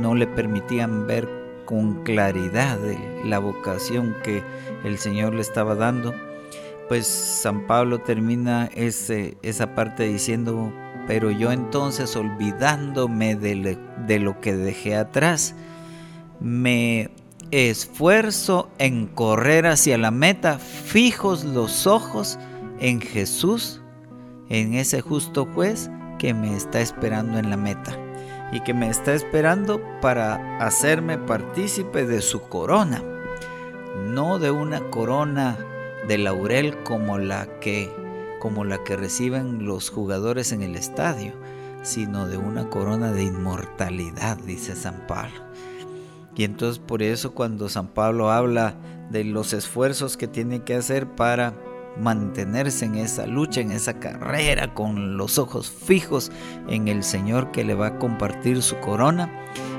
no 0.01 0.15
le 0.15 0.27
permitían 0.27 1.07
ver 1.07 1.29
con 1.67 2.03
claridad 2.03 2.79
la 3.27 3.41
vocación 3.41 4.17
que 4.25 4.43
el 4.85 4.97
Señor 4.97 5.35
le 5.35 5.43
estaba 5.43 5.75
dando. 5.75 6.15
Pues 6.89 7.07
San 7.07 7.67
Pablo 7.67 7.99
termina 7.99 8.71
ese, 8.75 9.37
esa 9.43 9.75
parte 9.75 10.05
diciendo, 10.05 10.73
pero 11.07 11.31
yo 11.31 11.53
entonces 11.53 12.17
olvidándome 12.17 13.37
de, 13.37 13.79
de 14.07 14.19
lo 14.19 14.41
que 14.41 14.57
dejé 14.57 14.97
atrás, 14.97 15.55
me 16.41 17.11
esfuerzo 17.51 18.69
en 18.79 19.07
correr 19.07 19.67
hacia 19.67 19.99
la 19.99 20.11
meta, 20.11 20.59
fijos 20.59 21.45
los 21.45 21.87
ojos 21.87 22.39
en 22.81 23.01
Jesús, 23.01 23.81
en 24.49 24.75
ese 24.75 25.01
justo 25.01 25.47
juez 25.55 25.91
que 26.19 26.35
me 26.35 26.57
está 26.57 26.81
esperando 26.81 27.39
en 27.39 27.51
la 27.51 27.57
meta 27.57 27.99
y 28.53 28.61
que 28.61 28.75
me 28.75 28.89
está 28.89 29.15
esperando 29.15 29.81
para 30.01 30.59
hacerme 30.59 31.19
partícipe 31.19 32.07
de 32.07 32.21
su 32.23 32.43
corona, 32.43 33.03
no 34.07 34.39
de 34.39 34.51
una 34.51 34.81
corona 34.91 35.59
de 36.07 36.19
laurel 36.19 36.77
como 36.85 37.19
la 37.19 37.47
que 37.61 37.91
como 38.41 38.65
la 38.65 38.85
que 38.85 38.95
reciben 38.95 39.65
los 39.65 39.89
jugadores 39.89 40.53
en 40.53 40.63
el 40.63 40.77
estadio, 40.77 41.33
sino 41.83 42.29
de 42.29 42.37
una 42.37 42.69
corona 42.69 43.11
de 43.11 43.23
inmortalidad, 43.23 44.37
dice 44.37 44.77
San 44.77 45.07
Pablo. 45.07 45.41
Y 46.37 46.45
entonces 46.45 46.79
por 46.79 47.03
eso 47.03 47.35
cuando 47.35 47.69
San 47.69 47.89
Pablo 47.89 48.31
habla 48.31 48.77
de 49.11 49.25
los 49.25 49.53
esfuerzos 49.53 50.17
que 50.17 50.27
tiene 50.27 50.63
que 50.63 50.75
hacer 50.75 51.07
para 51.07 51.55
mantenerse 51.99 52.87
en 52.87 52.97
esa 52.97 53.27
lucha, 53.27 53.61
en 53.61 53.71
esa 53.71 54.01
carrera, 54.01 54.75
con 54.75 55.17
los 55.17 55.39
ojos 55.39 55.71
fijos 55.71 56.33
en 56.69 56.89
el 56.89 57.05
Señor 57.05 57.53
que 57.53 57.65
le 57.65 57.75
va 57.75 57.87
a 57.89 57.99
compartir 57.99 58.63
su 58.63 58.77
corona, 58.81 59.31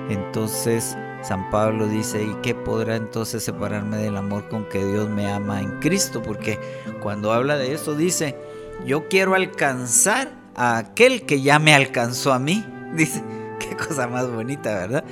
entonces 0.09 0.97
San 1.21 1.49
Pablo 1.49 1.87
dice, 1.87 2.23
¿y 2.23 2.35
qué 2.43 2.53
podrá 2.53 2.95
entonces 2.95 3.43
separarme 3.43 3.97
del 3.97 4.15
amor 4.15 4.47
con 4.47 4.69
que 4.69 4.85
Dios 4.85 5.09
me 5.09 5.27
ama 5.27 5.59
en 5.59 5.79
Cristo? 5.79 6.21
Porque 6.21 6.59
cuando 7.01 7.33
habla 7.33 7.57
de 7.57 7.73
eso 7.73 7.95
dice, 7.95 8.37
yo 8.85 9.07
quiero 9.07 9.33
alcanzar 9.33 10.31
a 10.55 10.77
aquel 10.77 11.25
que 11.25 11.41
ya 11.41 11.57
me 11.57 11.73
alcanzó 11.73 12.31
a 12.31 12.39
mí. 12.39 12.63
Dice, 12.95 13.23
qué 13.59 13.75
cosa 13.75 14.07
más 14.07 14.31
bonita, 14.31 14.73
¿verdad? 14.75 15.03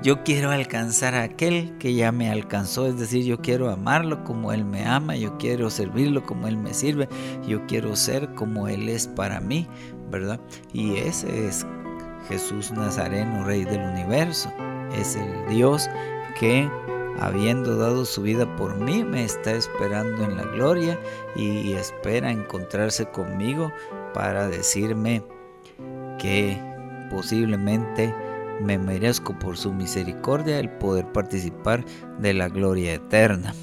Yo 0.00 0.22
quiero 0.22 0.50
alcanzar 0.52 1.16
a 1.16 1.24
aquel 1.24 1.76
que 1.78 1.92
ya 1.92 2.12
me 2.12 2.30
alcanzó, 2.30 2.86
es 2.86 2.98
decir, 3.00 3.24
yo 3.24 3.38
quiero 3.38 3.68
amarlo 3.68 4.22
como 4.22 4.52
Él 4.52 4.64
me 4.64 4.86
ama, 4.86 5.16
yo 5.16 5.36
quiero 5.38 5.70
servirlo 5.70 6.24
como 6.24 6.46
Él 6.46 6.56
me 6.56 6.72
sirve, 6.72 7.08
yo 7.46 7.66
quiero 7.66 7.96
ser 7.96 8.32
como 8.34 8.68
Él 8.68 8.88
es 8.88 9.08
para 9.08 9.40
mí, 9.40 9.66
¿verdad? 10.08 10.38
Y 10.72 10.98
ese 10.98 11.48
es 11.48 11.66
Jesús 12.28 12.70
Nazareno, 12.70 13.44
Rey 13.44 13.64
del 13.64 13.80
universo, 13.80 14.52
es 14.96 15.16
el 15.16 15.48
Dios 15.48 15.90
que 16.38 16.70
habiendo 17.18 17.76
dado 17.76 18.04
su 18.04 18.22
vida 18.22 18.54
por 18.54 18.76
mí, 18.76 19.02
me 19.02 19.24
está 19.24 19.50
esperando 19.50 20.22
en 20.22 20.36
la 20.36 20.44
gloria 20.44 20.96
y 21.34 21.72
espera 21.72 22.30
encontrarse 22.30 23.06
conmigo 23.06 23.72
para 24.14 24.46
decirme 24.46 25.24
que 26.20 26.56
posiblemente 27.10 28.14
me 28.60 28.78
merezco 28.78 29.38
por 29.38 29.56
su 29.56 29.72
misericordia 29.72 30.58
el 30.58 30.70
poder 30.70 31.10
participar 31.12 31.84
de 32.18 32.34
la 32.34 32.48
gloria 32.48 32.94
eterna. 32.94 33.54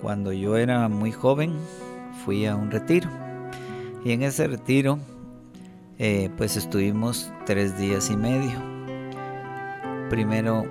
Cuando 0.00 0.32
yo 0.32 0.56
era 0.56 0.88
muy 0.88 1.12
joven, 1.12 1.54
fui 2.24 2.46
a 2.46 2.54
un 2.54 2.70
retiro. 2.70 3.08
Y 4.04 4.12
en 4.12 4.22
ese 4.22 4.46
retiro, 4.46 4.98
eh, 5.98 6.30
pues 6.36 6.56
estuvimos 6.56 7.32
tres 7.44 7.78
días 7.78 8.10
y 8.10 8.16
medio. 8.16 8.62
Primero 10.10 10.64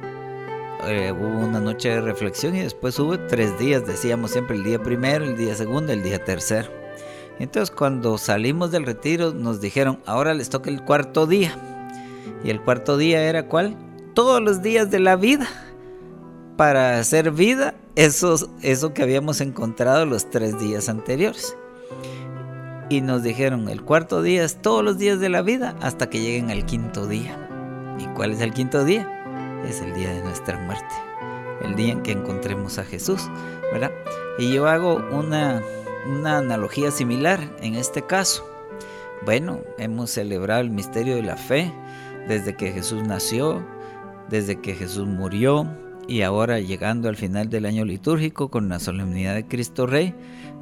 eh, 0.88 1.12
hubo 1.12 1.40
una 1.40 1.60
noche 1.60 1.90
de 1.90 2.02
reflexión 2.02 2.56
y 2.56 2.62
después 2.62 2.98
hubo 3.00 3.20
tres 3.20 3.58
días, 3.60 3.86
decíamos 3.86 4.32
siempre 4.32 4.56
el 4.56 4.64
día 4.64 4.82
primero, 4.82 5.26
el 5.26 5.36
día 5.36 5.56
segundo, 5.56 5.92
el 5.92 6.04
día 6.04 6.24
tercero. 6.24 6.70
Entonces 7.40 7.76
cuando 7.76 8.18
salimos 8.18 8.72
del 8.72 8.86
retiro 8.86 9.34
nos 9.34 9.60
dijeron, 9.60 10.00
ahora 10.06 10.34
les 10.34 10.50
toca 10.50 10.70
el 10.70 10.82
cuarto 10.84 11.28
día. 11.28 11.75
Y 12.44 12.50
el 12.50 12.62
cuarto 12.62 12.98
día 12.98 13.24
era 13.24 13.48
cuál? 13.48 13.76
Todos 14.14 14.42
los 14.42 14.62
días 14.62 14.92
de 14.92 15.00
la 15.00 15.16
vida. 15.16 15.48
Para 16.58 17.00
hacer 17.00 17.32
vida, 17.32 17.76
eso, 17.96 18.38
que 18.94 19.04
habíamos 19.04 19.42
encontrado 19.42 20.06
los 20.06 20.30
tres 20.30 20.60
días 20.60 20.90
anteriores. 20.90 21.58
Y 22.90 23.02
nos 23.02 23.24
dijeron, 23.24 23.68
el 23.68 23.82
cuarto 23.82 24.22
día 24.22 24.44
es 24.44 24.62
todos 24.62 24.84
los 24.84 24.98
días 24.98 25.20
de 25.20 25.30
la 25.30 25.42
vida 25.42 25.76
hasta 25.82 26.10
que 26.10 26.22
lleguen 26.22 26.52
al 26.52 26.66
quinto 26.66 27.08
día. 27.08 27.38
¿Y 28.00 28.06
cuál 28.16 28.32
es 28.32 28.42
el 28.42 28.54
quinto 28.54 28.84
día? 28.86 29.10
Es 29.68 29.82
el 29.82 29.94
día 29.94 30.14
de 30.14 30.22
nuestra 30.22 30.58
muerte. 30.60 30.94
El 31.64 31.76
día 31.76 31.94
en 31.94 32.04
que 32.04 32.12
encontremos 32.12 32.78
a 32.78 32.84
Jesús, 32.84 33.30
¿verdad? 33.72 33.92
Y 34.38 34.54
yo 34.54 34.68
hago 34.68 34.98
una, 35.12 35.62
una 36.06 36.38
analogía 36.38 36.92
similar 36.92 37.40
en 37.62 37.76
este 37.76 38.02
caso. 38.02 38.48
Bueno, 39.26 39.62
hemos 39.78 40.12
celebrado 40.12 40.62
el 40.62 40.70
misterio 40.70 41.16
de 41.16 41.24
la 41.24 41.38
fe 41.38 41.74
desde 42.28 42.56
que 42.56 42.72
Jesús 42.72 43.04
nació, 43.04 43.66
desde 44.30 44.60
que 44.60 44.74
Jesús 44.74 45.08
murió 45.08 45.68
y 46.08 46.22
ahora 46.22 46.60
llegando 46.60 47.10
al 47.10 47.16
final 47.16 47.50
del 47.50 47.66
año 47.66 47.86
litúrgico 47.86 48.50
con 48.50 48.70
la 48.70 48.80
solemnidad 48.80 49.36
de 49.36 49.48
Cristo 49.48 49.88
Rey 49.88 50.14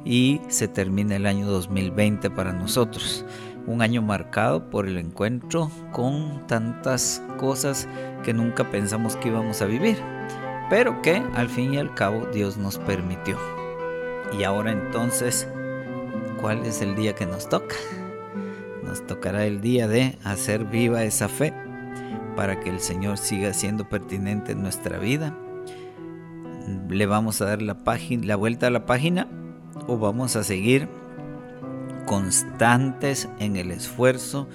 y 0.04 0.40
se 0.48 0.68
termina 0.68 1.16
el 1.16 1.26
año 1.26 1.46
2020 1.46 2.30
para 2.30 2.52
nosotros. 2.52 3.24
Un 3.66 3.80
año 3.80 4.02
marcado 4.02 4.68
por 4.68 4.86
el 4.86 4.98
encuentro 4.98 5.70
con 5.92 6.46
tantas 6.46 7.22
cosas 7.38 7.88
que 8.22 8.34
nunca 8.34 8.70
pensamos 8.70 9.16
que 9.16 9.28
íbamos 9.28 9.62
a 9.62 9.66
vivir, 9.66 9.96
pero 10.68 11.00
que 11.00 11.22
al 11.34 11.48
fin 11.48 11.74
y 11.74 11.78
al 11.78 11.94
cabo 11.94 12.26
Dios 12.32 12.58
nos 12.58 12.78
permitió. 12.78 13.38
Y 14.38 14.44
ahora 14.44 14.72
entonces, 14.72 15.48
¿cuál 16.40 16.64
es 16.66 16.82
el 16.82 16.94
día 16.94 17.14
que 17.14 17.26
nos 17.26 17.48
toca? 17.48 17.74
Nos 18.94 19.08
tocará 19.08 19.44
el 19.44 19.60
día 19.60 19.88
de 19.88 20.16
hacer 20.22 20.66
viva 20.66 21.02
esa 21.02 21.28
fe 21.28 21.52
para 22.36 22.60
que 22.60 22.70
el 22.70 22.78
Señor 22.78 23.18
siga 23.18 23.52
siendo 23.52 23.88
pertinente 23.88 24.52
en 24.52 24.62
nuestra 24.62 25.00
vida. 25.00 25.36
Le 26.88 27.04
vamos 27.06 27.40
a 27.40 27.46
dar 27.46 27.60
la, 27.60 27.82
página, 27.82 28.24
la 28.24 28.36
vuelta 28.36 28.68
a 28.68 28.70
la 28.70 28.86
página 28.86 29.26
o 29.88 29.98
vamos 29.98 30.36
a 30.36 30.44
seguir 30.44 30.88
constantes 32.06 33.28
en 33.40 33.56
el 33.56 33.72
esfuerzo 33.72 34.46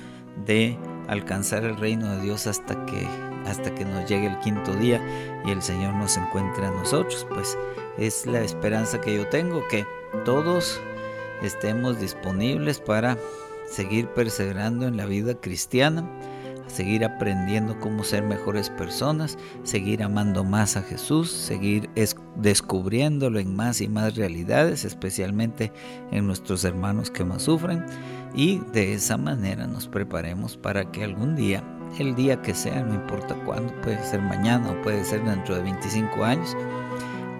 de 0.46 0.78
alcanzar 1.10 1.66
el 1.66 1.76
reino 1.76 2.10
de 2.10 2.22
Dios 2.22 2.48
hasta 2.48 2.86
que 2.86 3.06
hasta 3.46 3.76
que 3.76 3.84
nos 3.84 4.08
llegue 4.08 4.28
el 4.28 4.40
quinto 4.40 4.74
día 4.74 5.02
y 5.44 5.52
el 5.52 5.62
Señor 5.62 5.96
nos 5.96 6.16
encuentre 6.16 6.66
a 6.66 6.72
nosotros. 6.72 7.28
Pues 7.30 7.58
es 7.98 8.26
la 8.26 8.40
esperanza 8.40 9.02
que 9.02 9.18
yo 9.18 9.28
tengo 9.28 9.68
que 9.68 9.86
todos 10.24 10.80
estemos 11.42 12.00
disponibles 12.00 12.80
para 12.80 13.18
seguir 13.70 14.08
perseverando 14.10 14.88
en 14.88 14.98
la 14.98 15.06
vida 15.06 15.36
cristiana 15.36 16.10
seguir 16.70 17.04
aprendiendo 17.04 17.80
cómo 17.80 18.04
ser 18.04 18.24
mejores 18.24 18.70
personas, 18.70 19.38
seguir 19.64 20.04
amando 20.04 20.44
más 20.44 20.78
a 20.78 20.84
Jesús, 20.84 21.32
seguir 21.32 21.90
descubriéndolo 22.36 23.40
en 23.40 23.56
más 23.56 23.82
y 23.82 23.90
más 23.90 24.16
realidades, 24.16 24.86
especialmente 24.86 25.74
en 26.12 26.28
nuestros 26.28 26.64
hermanos 26.64 27.12
que 27.12 27.26
más 27.26 27.44
sufren, 27.44 27.86
y 28.34 28.60
de 28.72 28.94
esa 28.94 29.18
manera 29.18 29.66
nos 29.68 29.88
preparemos 29.88 30.56
para 30.56 30.92
que 30.92 31.04
algún 31.04 31.36
día, 31.36 31.64
el 31.98 32.16
día 32.16 32.42
que 32.42 32.54
sea, 32.54 32.84
no 32.84 32.94
importa 32.94 33.36
cuándo, 33.46 33.74
puede 33.82 34.04
ser 34.04 34.22
mañana 34.22 34.72
o 34.72 34.82
puede 34.84 35.04
ser 35.04 35.24
dentro 35.24 35.56
de 35.56 35.64
25 35.64 36.24
años, 36.24 36.56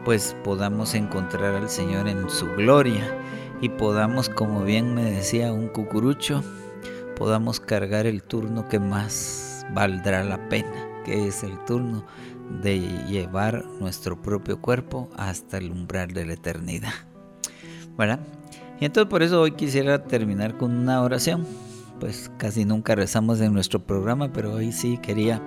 pues 0.06 0.36
podamos 0.44 0.96
encontrar 0.96 1.56
al 1.56 1.70
Señor 1.70 2.08
en 2.08 2.28
su 2.30 2.48
gloria 2.56 3.04
y 3.62 3.70
podamos, 3.70 4.30
como 4.30 4.64
bien 4.64 4.94
me 4.94 5.04
decía 5.04 5.52
un 5.52 5.68
cucurucho, 5.68 6.44
podamos 7.18 7.60
cargar 7.60 8.06
el 8.06 8.24
turno 8.24 8.68
que 8.68 8.80
más 8.80 9.66
valdrá 9.74 10.24
la 10.24 10.50
pena, 10.50 10.88
que 11.06 11.28
es 11.28 11.44
el 11.44 11.58
turno 11.66 12.06
de 12.62 12.80
llevar 13.08 13.66
nuestro 13.80 14.22
propio 14.22 14.60
cuerpo 14.62 15.10
hasta 15.18 15.58
el 15.58 15.72
umbral 15.72 16.14
de 16.14 16.26
la 16.26 16.34
eternidad. 16.34 16.94
¿Verdad? 17.98 18.20
Y 18.80 18.86
entonces 18.86 19.10
por 19.10 19.24
eso 19.24 19.42
hoy 19.42 19.52
quisiera 19.52 20.04
terminar 20.04 20.58
con 20.58 20.76
una 20.76 21.02
oración. 21.02 21.46
Pues 22.00 22.32
casi 22.38 22.64
nunca 22.64 22.96
rezamos 22.96 23.42
en 23.42 23.54
nuestro 23.54 23.82
programa, 23.82 24.32
pero 24.32 24.54
hoy 24.54 24.72
sí 24.72 24.98
quería 24.98 25.42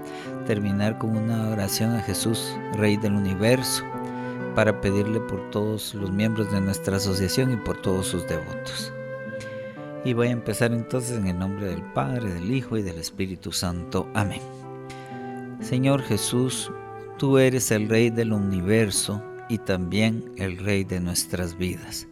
terminar 0.47 0.99
con 0.99 1.17
una 1.17 1.49
oración 1.49 1.95
a 1.95 2.03
Jesús, 2.03 2.55
Rey 2.75 2.99
del 2.99 3.15
Universo, 3.15 3.83
para 4.55 4.81
pedirle 4.81 5.21
por 5.21 5.51
todos 5.51 5.95
los 5.95 6.11
miembros 6.11 6.53
de 6.53 6.61
nuestra 6.61 6.97
asociación 6.97 7.53
y 7.53 7.57
por 7.57 7.81
todos 7.81 8.07
sus 8.07 8.27
devotos. 8.27 8.93
Y 10.05 10.15
voy 10.15 10.29
a 10.29 10.33
empezar 10.33 10.73
entonces 10.73 11.19
en 11.19 11.29
el 11.29 11.39
nombre 11.39 11.67
del 11.67 11.83
Padre, 11.93 12.35
del 12.35 12.51
Hijo 12.53 12.77
y 12.77 12.83
del 12.83 12.99
Espíritu 12.99 13.53
Santo. 13.53 14.09
Amén. 14.15 14.43
Señor 15.61 16.03
Jesús, 16.03 16.73
tú 17.19 17.39
eres 17.39 17.71
el 17.71 17.89
Rey 17.89 18.11
del 18.11 18.33
universo 18.33 19.23
y 19.49 19.59
también 19.59 20.33
el 20.37 20.59
Rey 20.59 20.83
de 20.85 20.99
nuestras 20.99 21.57
vidas. 21.57 22.09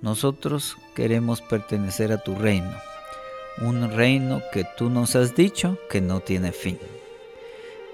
Nosotros 0.00 0.76
queremos 0.94 1.42
pertenecer 1.42 2.12
a 2.12 2.22
tu 2.22 2.34
reino, 2.36 2.72
un 3.60 3.90
reino 3.90 4.40
que 4.52 4.64
tú 4.76 4.88
nos 4.88 5.16
has 5.16 5.34
dicho 5.34 5.76
que 5.90 6.00
no 6.00 6.20
tiene 6.20 6.52
fin. 6.52 6.78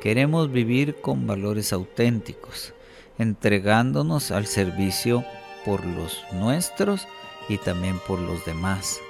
Queremos 0.03 0.53
vivir 0.53 0.97
con 0.97 1.27
valores 1.27 1.73
auténticos, 1.73 2.74
entregándonos 3.19 4.31
al 4.31 4.47
servicio 4.47 5.25
por 5.65 5.85
los 5.85 6.23
nuestros 6.33 7.07
y 7.49 7.59
también 7.59 7.99
por 8.07 8.19
los 8.19 8.45
demás 8.45 9.01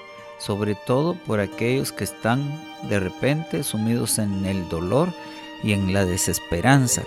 sobre 0.44 0.74
todo 0.74 1.14
por 1.26 1.40
aquellos 1.40 1.92
que 1.92 2.04
están 2.04 2.60
de 2.88 3.00
repente 3.00 3.62
sumidos 3.62 4.18
en 4.18 4.44
el 4.44 4.68
dolor 4.68 5.08
y 5.62 5.72
en 5.72 5.94
la 5.94 6.04
desesperanza, 6.04 7.02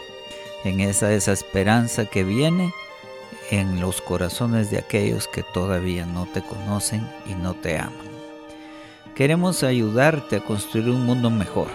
en 0.64 0.80
esa 0.80 1.08
desesperanza 1.08 2.06
que 2.06 2.24
viene 2.24 2.74
en 3.52 3.80
los 3.80 4.02
corazones 4.02 4.72
de 4.72 4.80
aquellos 4.80 5.28
que 5.28 5.44
todavía 5.44 6.06
no 6.06 6.26
te 6.34 6.42
conocen 6.42 7.08
y 7.28 7.36
no 7.36 7.54
te 7.54 7.78
aman. 7.78 8.08
Queremos 9.16 9.64
ayudarte 9.64 10.38
a 10.38 10.44
construir 10.44 10.90
un 10.90 11.06
mundo 11.06 11.30
mejor, 11.30 11.68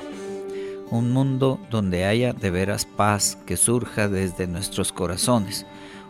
un 0.93 1.11
mundo 1.11 1.59
donde 1.71 2.05
haya 2.05 2.35
de 2.35 2.51
veras 2.51 2.85
paz 2.85 3.39
que 3.47 3.57
surja 3.57 4.09
desde 4.09 4.47
nuestros 4.47 4.93
corazones, 4.93 5.65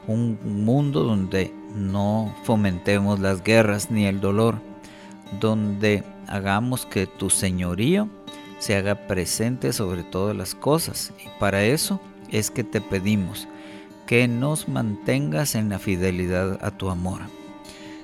un 0.09 0.37
mundo 0.65 1.05
donde 1.05 1.55
no 1.77 2.35
fomentemos 2.43 3.21
las 3.21 3.45
guerras 3.45 3.93
ni 3.93 4.07
el 4.07 4.21
dolor, 4.21 4.61
donde 5.39 6.03
hagamos 6.27 6.85
que 6.85 7.07
tu 7.07 7.31
señorío 7.31 8.09
se 8.59 8.75
haga 8.75 9.07
presente 9.07 9.73
sobre 9.73 10.03
todas 10.03 10.37
las 10.37 10.57
cosas. 10.57 11.13
Y 11.25 11.29
para 11.39 11.63
eso 11.63 12.01
es 12.29 12.51
que 12.51 12.65
te 12.65 12.81
pedimos 12.81 13.47
que 14.07 14.27
nos 14.27 14.69
mantengas 14.69 15.55
en 15.55 15.69
la 15.69 15.79
fidelidad 15.79 16.59
a 16.61 16.73
tu 16.73 16.91
amor. 16.91 17.21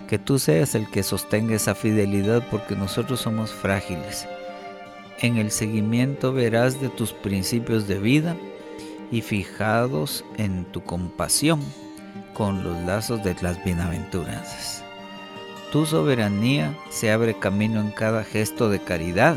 Que 0.09 0.21
tú 0.21 0.39
seas 0.39 0.77
el 0.77 0.89
que 0.89 1.03
sostenga 1.03 1.57
esa 1.57 1.75
fidelidad 1.75 2.47
porque 2.53 2.77
nosotros 2.77 3.21
somos 3.21 3.51
frágiles. 3.51 4.29
En 5.21 5.37
el 5.37 5.51
seguimiento 5.51 6.33
verás 6.33 6.81
de 6.81 6.89
tus 6.91 7.13
principios 7.13 7.89
de 7.89 7.99
vida 7.99 8.37
y 9.11 9.23
fijados 9.23 10.25
en 10.37 10.65
tu 10.67 10.85
compasión 10.85 11.61
con 12.35 12.63
los 12.63 12.77
lazos 12.85 13.25
de 13.25 13.35
las 13.41 13.63
bienaventuranzas. 13.65 14.85
Tu 15.73 15.85
soberanía 15.87 16.79
se 16.89 17.11
abre 17.11 17.37
camino 17.37 17.81
en 17.81 17.91
cada 17.91 18.23
gesto 18.23 18.71
de 18.71 18.79
caridad, 18.79 19.37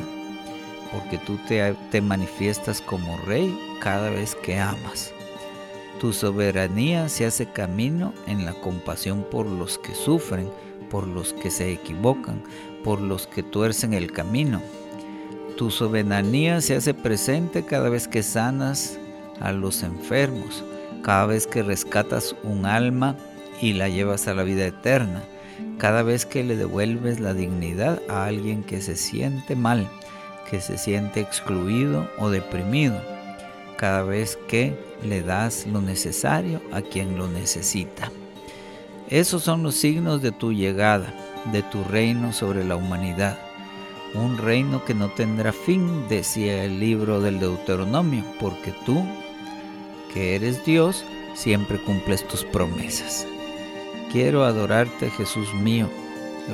porque 0.91 1.17
tú 1.17 1.39
te, 1.47 2.01
manifiestas 2.01 2.79
como 2.79 3.17
rey 3.25 3.57
cada 3.81 4.11
vez 4.11 4.35
que 4.35 4.59
amas. 4.59 5.11
Tu 5.99 6.13
soberanía 6.13 7.09
se 7.09 7.25
hace 7.25 7.47
camino 7.51 8.13
en 8.27 8.45
la 8.45 8.53
compasión 8.53 9.25
por 9.31 9.47
los 9.47 9.79
que 9.79 9.95
sufren, 9.95 10.47
por 10.91 11.07
los 11.07 11.33
que 11.33 11.49
se 11.49 11.71
equivocan, 11.71 12.43
por 12.83 13.01
los 13.01 13.25
que 13.25 13.41
tuercen 13.41 13.93
el 13.93 14.11
camino. 14.11 14.61
Tu 15.61 15.69
soberanía 15.69 16.59
se 16.59 16.75
hace 16.75 16.95
presente 16.95 17.63
cada 17.63 17.87
vez 17.87 18.07
que 18.07 18.23
sanas 18.23 18.97
a 19.39 19.51
los 19.51 19.83
enfermos, 19.83 20.63
cada 21.03 21.27
vez 21.27 21.45
que 21.45 21.61
rescatas 21.61 22.35
un 22.41 22.65
alma 22.65 23.15
y 23.61 23.73
la 23.73 23.87
llevas 23.87 24.27
a 24.27 24.33
la 24.33 24.41
vida 24.41 24.65
eterna 24.65 25.21
cada 25.77 26.01
vez 26.01 26.25
que 26.25 26.43
le 26.43 26.55
devuelves 26.55 27.19
la 27.19 27.35
dignidad 27.35 28.01
a 28.09 28.25
alguien 28.25 28.63
que 28.63 28.81
se 28.81 28.95
siente 28.95 29.55
mal, 29.55 29.87
que 30.49 30.61
se 30.61 30.79
siente 30.79 31.21
excluido 31.21 32.09
o 32.17 32.31
deprimido, 32.31 32.99
cada 33.77 34.01
vez 34.01 34.39
que 34.47 34.75
le 35.03 35.21
das 35.21 35.67
lo 35.67 35.79
necesario 35.79 36.59
a 36.71 36.81
quien 36.81 37.19
lo 37.19 37.27
necesita. 37.27 38.11
Esos 39.09 39.43
son 39.43 39.61
los 39.61 39.75
signos 39.75 40.23
de 40.23 40.31
tu 40.31 40.53
llegada 40.53 41.13
de 41.51 41.61
tu 41.61 41.83
reino 41.83 42.33
sobre 42.33 42.63
la 42.63 42.75
humanidad. 42.75 43.37
Un 44.13 44.37
reino 44.37 44.83
que 44.83 44.93
no 44.93 45.09
tendrá 45.09 45.53
fin, 45.53 46.07
decía 46.09 46.65
el 46.65 46.79
libro 46.79 47.21
del 47.21 47.39
Deuteronomio, 47.39 48.25
porque 48.39 48.73
tú, 48.85 49.05
que 50.13 50.35
eres 50.35 50.65
Dios, 50.65 51.05
siempre 51.33 51.81
cumples 51.81 52.27
tus 52.27 52.43
promesas. 52.43 53.25
Quiero 54.11 54.43
adorarte, 54.43 55.09
Jesús 55.11 55.53
mío, 55.53 55.87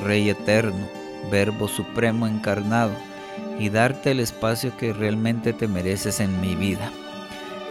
Rey 0.06 0.30
eterno, 0.30 0.88
Verbo 1.32 1.68
supremo 1.68 2.28
encarnado, 2.28 2.92
y 3.58 3.70
darte 3.70 4.12
el 4.12 4.20
espacio 4.20 4.78
que 4.78 4.94
realmente 4.94 5.52
te 5.52 5.68
mereces 5.68 6.20
en 6.20 6.40
mi 6.40 6.56
vida. 6.56 6.92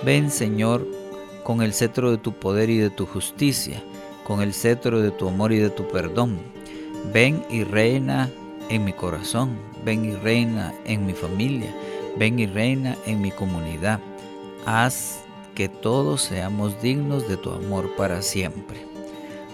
Ven, 0.05 0.33
Señor, 0.33 0.85
con 1.45 1.63
el 1.63 1.73
cetro 1.73 2.11
de 2.11 2.19
tu 2.19 2.33
poder 2.33 2.71
y 2.71 2.79
de 2.79 2.91
tu 2.91 3.07
justicia, 3.07 3.81
con 4.25 4.43
el 4.43 4.53
cetro 4.53 5.01
de 5.01 5.13
tu 5.13 5.29
amor 5.29 5.53
y 5.53 5.59
de 5.59 5.71
tu 5.71 5.87
perdón. 5.87 6.39
Ven 7.13 7.45
y 7.49 7.63
reina 7.63 8.29
en 8.69 8.85
mi 8.85 8.93
corazón, 8.93 9.59
ven 9.85 10.05
y 10.05 10.15
reina 10.15 10.75
en 10.85 11.07
mi 11.07 11.13
familia, 11.13 11.75
ven 12.17 12.39
y 12.39 12.47
reina 12.47 12.97
en 13.07 13.21
mi 13.21 13.31
comunidad. 13.31 14.01
Haz 14.65 15.25
que 15.55 15.69
todos 15.69 16.23
seamos 16.23 16.81
dignos 16.83 17.29
de 17.29 17.37
tu 17.37 17.51
amor 17.51 17.95
para 17.97 18.23
siempre. 18.23 18.79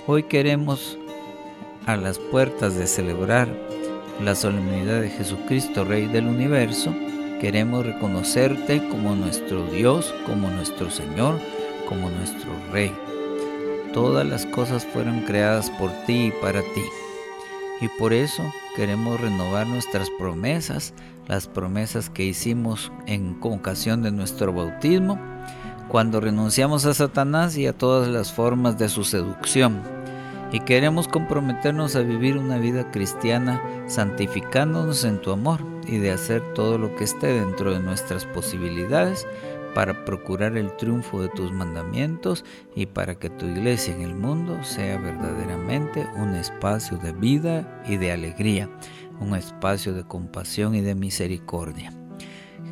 Hoy 0.06 0.24
queremos 0.24 0.98
a 1.86 1.96
las 1.96 2.18
puertas 2.18 2.74
de 2.74 2.86
celebrar 2.86 3.48
la 4.20 4.34
solemnidad 4.34 5.00
de 5.00 5.10
Jesucristo, 5.10 5.84
Rey 5.84 6.06
del 6.06 6.26
universo, 6.26 6.94
queremos 7.40 7.84
reconocerte 7.84 8.86
como 8.88 9.16
nuestro 9.16 9.64
Dios, 9.66 10.14
como 10.26 10.48
nuestro 10.48 10.90
Señor, 10.90 11.40
como 11.88 12.08
nuestro 12.10 12.52
Rey. 12.72 12.92
Todas 13.92 14.26
las 14.26 14.46
cosas 14.46 14.86
fueron 14.86 15.22
creadas 15.22 15.70
por 15.70 15.90
ti 16.06 16.26
y 16.26 16.32
para 16.40 16.62
ti. 16.62 16.82
Y 17.82 17.88
por 17.88 18.12
eso 18.12 18.44
queremos 18.76 19.20
renovar 19.20 19.66
nuestras 19.66 20.08
promesas, 20.08 20.94
las 21.26 21.48
promesas 21.48 22.10
que 22.10 22.24
hicimos 22.24 22.92
en 23.06 23.36
ocasión 23.42 24.04
de 24.04 24.12
nuestro 24.12 24.52
bautismo, 24.52 25.18
cuando 25.88 26.20
renunciamos 26.20 26.86
a 26.86 26.94
Satanás 26.94 27.56
y 27.56 27.66
a 27.66 27.72
todas 27.72 28.06
las 28.06 28.32
formas 28.32 28.78
de 28.78 28.88
su 28.88 29.02
seducción. 29.02 29.82
Y 30.52 30.60
queremos 30.60 31.08
comprometernos 31.08 31.96
a 31.96 32.02
vivir 32.02 32.38
una 32.38 32.58
vida 32.58 32.88
cristiana 32.92 33.60
santificándonos 33.88 35.02
en 35.02 35.20
tu 35.20 35.32
amor 35.32 35.58
y 35.84 35.98
de 35.98 36.12
hacer 36.12 36.54
todo 36.54 36.78
lo 36.78 36.94
que 36.94 37.02
esté 37.02 37.32
dentro 37.32 37.72
de 37.72 37.80
nuestras 37.80 38.26
posibilidades 38.26 39.26
para 39.74 40.04
procurar 40.04 40.56
el 40.56 40.76
triunfo 40.76 41.22
de 41.22 41.28
tus 41.28 41.52
mandamientos 41.52 42.44
y 42.74 42.86
para 42.86 43.14
que 43.14 43.30
tu 43.30 43.46
iglesia 43.46 43.94
en 43.94 44.02
el 44.02 44.14
mundo 44.14 44.62
sea 44.62 44.98
verdaderamente 44.98 46.06
un 46.16 46.34
espacio 46.34 46.98
de 46.98 47.12
vida 47.12 47.82
y 47.86 47.96
de 47.96 48.12
alegría, 48.12 48.68
un 49.20 49.34
espacio 49.34 49.94
de 49.94 50.04
compasión 50.04 50.74
y 50.74 50.80
de 50.80 50.94
misericordia. 50.94 51.92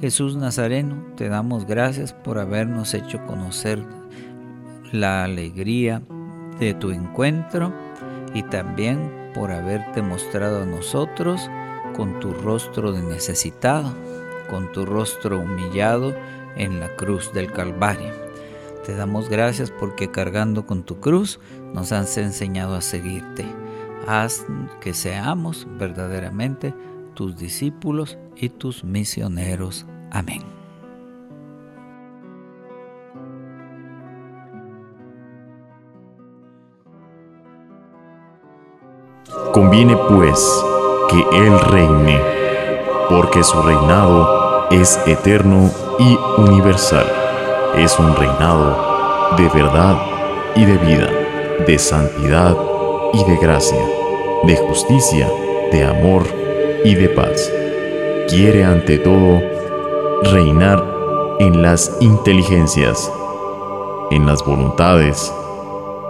Jesús 0.01 0.37
Nazareno, 0.37 1.05
te 1.17 1.29
damos 1.29 1.67
gracias 1.67 2.13
por 2.13 2.39
habernos 2.39 2.95
hecho 2.95 3.25
conocer 3.27 3.85
la 4.93 5.25
alegría 5.25 6.03
de 6.59 6.75
tu 6.75 6.91
encuentro 6.91 7.73
y 8.35 8.43
también 8.45 9.31
por 9.35 9.51
haberte 9.51 10.03
mostrado 10.03 10.63
a 10.63 10.67
nosotros 10.67 11.51
con 11.95 12.19
tu 12.21 12.33
rostro 12.33 12.93
de 12.93 13.03
necesitado, 13.03 13.95
con 14.49 14.73
tu 14.73 14.87
rostro 14.87 15.39
humillado, 15.39 16.15
en 16.57 16.81
la 16.81 16.95
cruz 16.97 17.33
del 17.33 17.53
Calvario. 17.53 18.13
Te 18.85 18.95
damos 18.95 19.29
gracias 19.29 19.71
porque 19.71 20.11
cargando 20.11 20.67
con 20.67 20.83
tu 20.83 21.01
cruz 21.01 21.39
nos 21.75 21.93
has 21.93 22.17
enseñado 22.17 22.75
a 22.75 22.81
seguirte. 22.81 23.47
Haz 24.07 24.45
que 24.81 24.95
seamos 24.95 25.67
verdaderamente 25.79 26.75
tus 27.15 27.37
discípulos 27.37 28.19
y 28.37 28.49
tus 28.49 28.83
misioneros. 28.83 29.87
Amén. 30.11 30.43
Conviene 39.53 39.97
pues 40.09 40.65
que 41.11 41.19
Él 41.33 41.59
reine, 41.61 42.21
porque 43.09 43.43
su 43.43 43.61
reinado 43.61 44.40
es 44.71 45.01
eterno 45.07 45.71
y 45.99 46.17
universal. 46.41 47.07
Es 47.77 47.99
un 47.99 48.15
reinado 48.15 49.35
de 49.37 49.49
verdad 49.49 49.97
y 50.55 50.65
de 50.65 50.79
vida, 50.79 51.11
de 51.67 51.79
santidad 51.79 52.57
y 53.13 53.25
de 53.25 53.37
gracia, 53.37 53.85
de 54.45 54.57
justicia, 54.57 55.29
de 55.73 55.85
amor 55.85 56.23
y 56.85 56.95
de 56.95 57.09
paz. 57.09 57.53
Quiere 58.29 58.65
ante 58.65 58.99
todo 58.99 59.41
reinar 60.23 60.85
en 61.41 61.63
las 61.63 61.97
inteligencias, 62.01 63.11
en 64.13 64.27
las 64.27 64.45
voluntades 64.45 65.33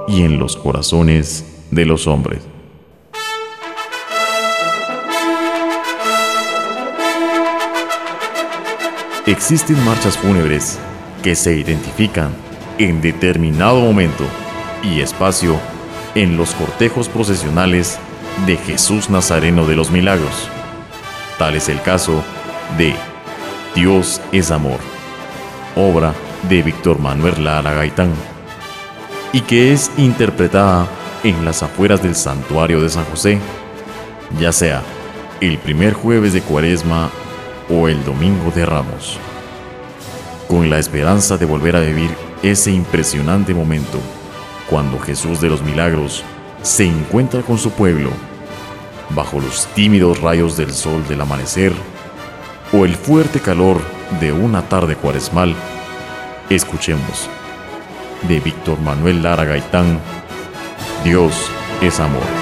y 0.07 0.23
en 0.23 0.39
los 0.39 0.57
corazones 0.57 1.47
de 1.71 1.87
los 1.87 2.07
hombres. 2.07 2.50
Existen 9.27 9.85
marchas 9.85 10.17
fúnebres 10.17 10.79
que 11.23 11.37
se 11.37 11.55
identifican 11.55 12.33
en 12.79 13.03
determinado 13.03 13.79
momento 13.79 14.25
y 14.83 15.03
espacio 15.03 15.61
en 16.15 16.39
los 16.39 16.55
cortejos 16.55 17.11
procesionales 17.11 17.99
de 18.47 18.57
Jesús 18.57 19.11
Nazareno 19.11 19.67
de 19.67 19.77
los 19.77 19.91
Milagros. 19.91 20.49
Tal 21.39 21.55
es 21.55 21.69
el 21.69 21.83
caso 21.83 22.25
de 22.79 22.95
Dios 23.75 24.23
es 24.33 24.51
Amor, 24.51 24.79
obra 25.77 26.15
de 26.49 26.63
Víctor 26.63 26.99
Manuel 26.99 27.45
Lara 27.45 27.75
Gaitán, 27.75 28.13
y 29.35 29.43
que 29.43 29.75
es 29.75 29.91
interpretada 29.99 30.89
en 31.25 31.45
las 31.45 31.63
afueras 31.63 32.03
del 32.03 32.17
santuario 32.17 32.81
de 32.81 32.89
San 32.89 33.05
José, 33.05 33.39
ya 34.41 34.51
sea 34.51 34.83
el 35.43 35.59
primer 35.59 35.93
jueves 35.93 36.33
de 36.33 36.41
Cuaresma 36.41 37.11
o 37.71 37.89
el 37.89 38.05
Domingo 38.05 38.51
de 38.51 38.67
Ramos, 38.67 39.19
con 40.49 40.69
la 40.69 40.79
esperanza 40.79 41.37
de 41.37 41.47
volver 41.47 41.77
a 41.77 41.81
vivir 41.81 42.11
ese 42.43 42.73
impresionante 42.73 43.55
momento 43.55 43.99
cuando 44.69 44.99
Jesús 44.99 45.41
de 45.41 45.49
los 45.49 45.63
Milagros 45.63 46.25
se 46.63 46.85
encuentra 46.85 47.43
con 47.43 47.59
su 47.59 47.71
pueblo, 47.71 48.11
bajo 49.11 49.41
los 49.41 49.67
tímidos 49.75 50.21
rayos 50.21 50.57
del 50.57 50.73
sol 50.73 51.07
del 51.09 51.21
amanecer 51.21 51.73
o 52.73 52.85
el 52.85 52.95
fuerte 52.95 53.41
calor 53.41 53.81
de 54.21 54.33
una 54.33 54.63
tarde 54.69 54.97
cuaresmal, 54.97 55.55
escuchemos 56.49 57.29
de 58.29 58.41
Víctor 58.41 58.81
Manuel 58.81 59.23
Lara 59.23 59.45
Gaitán, 59.45 59.99
Dios 61.05 61.35
es 61.81 61.99
amor. 62.01 62.40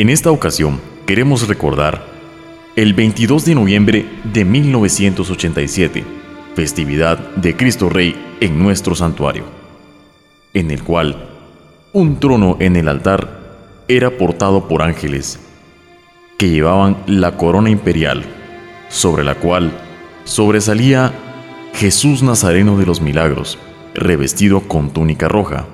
En 0.00 0.08
esta 0.08 0.30
ocasión 0.30 0.80
queremos 1.04 1.46
recordar 1.46 2.02
el 2.74 2.94
22 2.94 3.44
de 3.44 3.54
noviembre 3.54 4.06
de 4.32 4.46
1987, 4.46 6.04
festividad 6.54 7.18
de 7.36 7.54
Cristo 7.54 7.90
Rey 7.90 8.16
en 8.40 8.58
nuestro 8.58 8.94
santuario, 8.94 9.44
en 10.54 10.70
el 10.70 10.82
cual 10.82 11.28
un 11.92 12.18
trono 12.18 12.56
en 12.60 12.76
el 12.76 12.88
altar 12.88 13.28
era 13.88 14.16
portado 14.16 14.68
por 14.68 14.80
ángeles 14.80 15.38
que 16.38 16.48
llevaban 16.48 16.96
la 17.06 17.36
corona 17.36 17.68
imperial, 17.68 18.24
sobre 18.88 19.22
la 19.22 19.34
cual 19.34 19.70
sobresalía 20.24 21.12
Jesús 21.74 22.22
Nazareno 22.22 22.78
de 22.78 22.86
los 22.86 23.02
Milagros, 23.02 23.58
revestido 23.92 24.62
con 24.62 24.94
túnica 24.94 25.28
roja, 25.28 25.66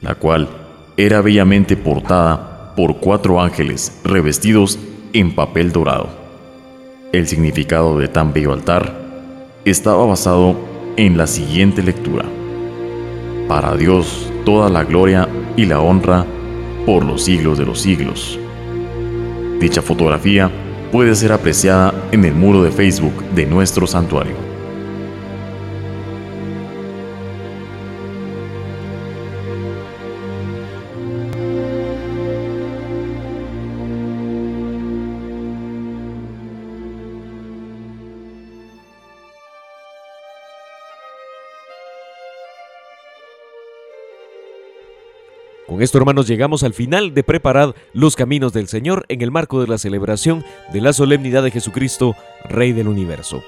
la 0.00 0.14
cual 0.14 0.48
era 0.96 1.20
bellamente 1.22 1.76
portada 1.76 2.51
por 2.76 2.98
cuatro 2.98 3.40
ángeles 3.40 4.00
revestidos 4.04 4.78
en 5.12 5.34
papel 5.34 5.72
dorado. 5.72 6.08
El 7.12 7.26
significado 7.28 7.98
de 7.98 8.08
tan 8.08 8.32
bello 8.32 8.52
altar 8.52 8.94
estaba 9.64 10.06
basado 10.06 10.56
en 10.96 11.16
la 11.16 11.26
siguiente 11.26 11.82
lectura. 11.82 12.24
Para 13.48 13.76
Dios 13.76 14.30
toda 14.44 14.70
la 14.70 14.84
gloria 14.84 15.28
y 15.56 15.66
la 15.66 15.80
honra 15.80 16.24
por 16.86 17.04
los 17.04 17.24
siglos 17.24 17.58
de 17.58 17.66
los 17.66 17.80
siglos. 17.80 18.38
Dicha 19.60 19.82
fotografía 19.82 20.50
puede 20.90 21.14
ser 21.14 21.32
apreciada 21.32 21.94
en 22.12 22.24
el 22.24 22.34
muro 22.34 22.62
de 22.62 22.70
Facebook 22.70 23.14
de 23.34 23.46
nuestro 23.46 23.86
santuario. 23.86 24.51
Con 45.72 45.80
esto, 45.80 45.96
hermanos, 45.96 46.28
llegamos 46.28 46.64
al 46.64 46.74
final 46.74 47.14
de 47.14 47.24
preparar 47.24 47.74
los 47.94 48.14
caminos 48.14 48.52
del 48.52 48.68
Señor 48.68 49.06
en 49.08 49.22
el 49.22 49.30
marco 49.30 49.58
de 49.62 49.68
la 49.68 49.78
celebración 49.78 50.44
de 50.70 50.82
la 50.82 50.92
solemnidad 50.92 51.42
de 51.42 51.50
Jesucristo, 51.50 52.14
Rey 52.44 52.72
del 52.72 52.88
Universo. 52.88 53.42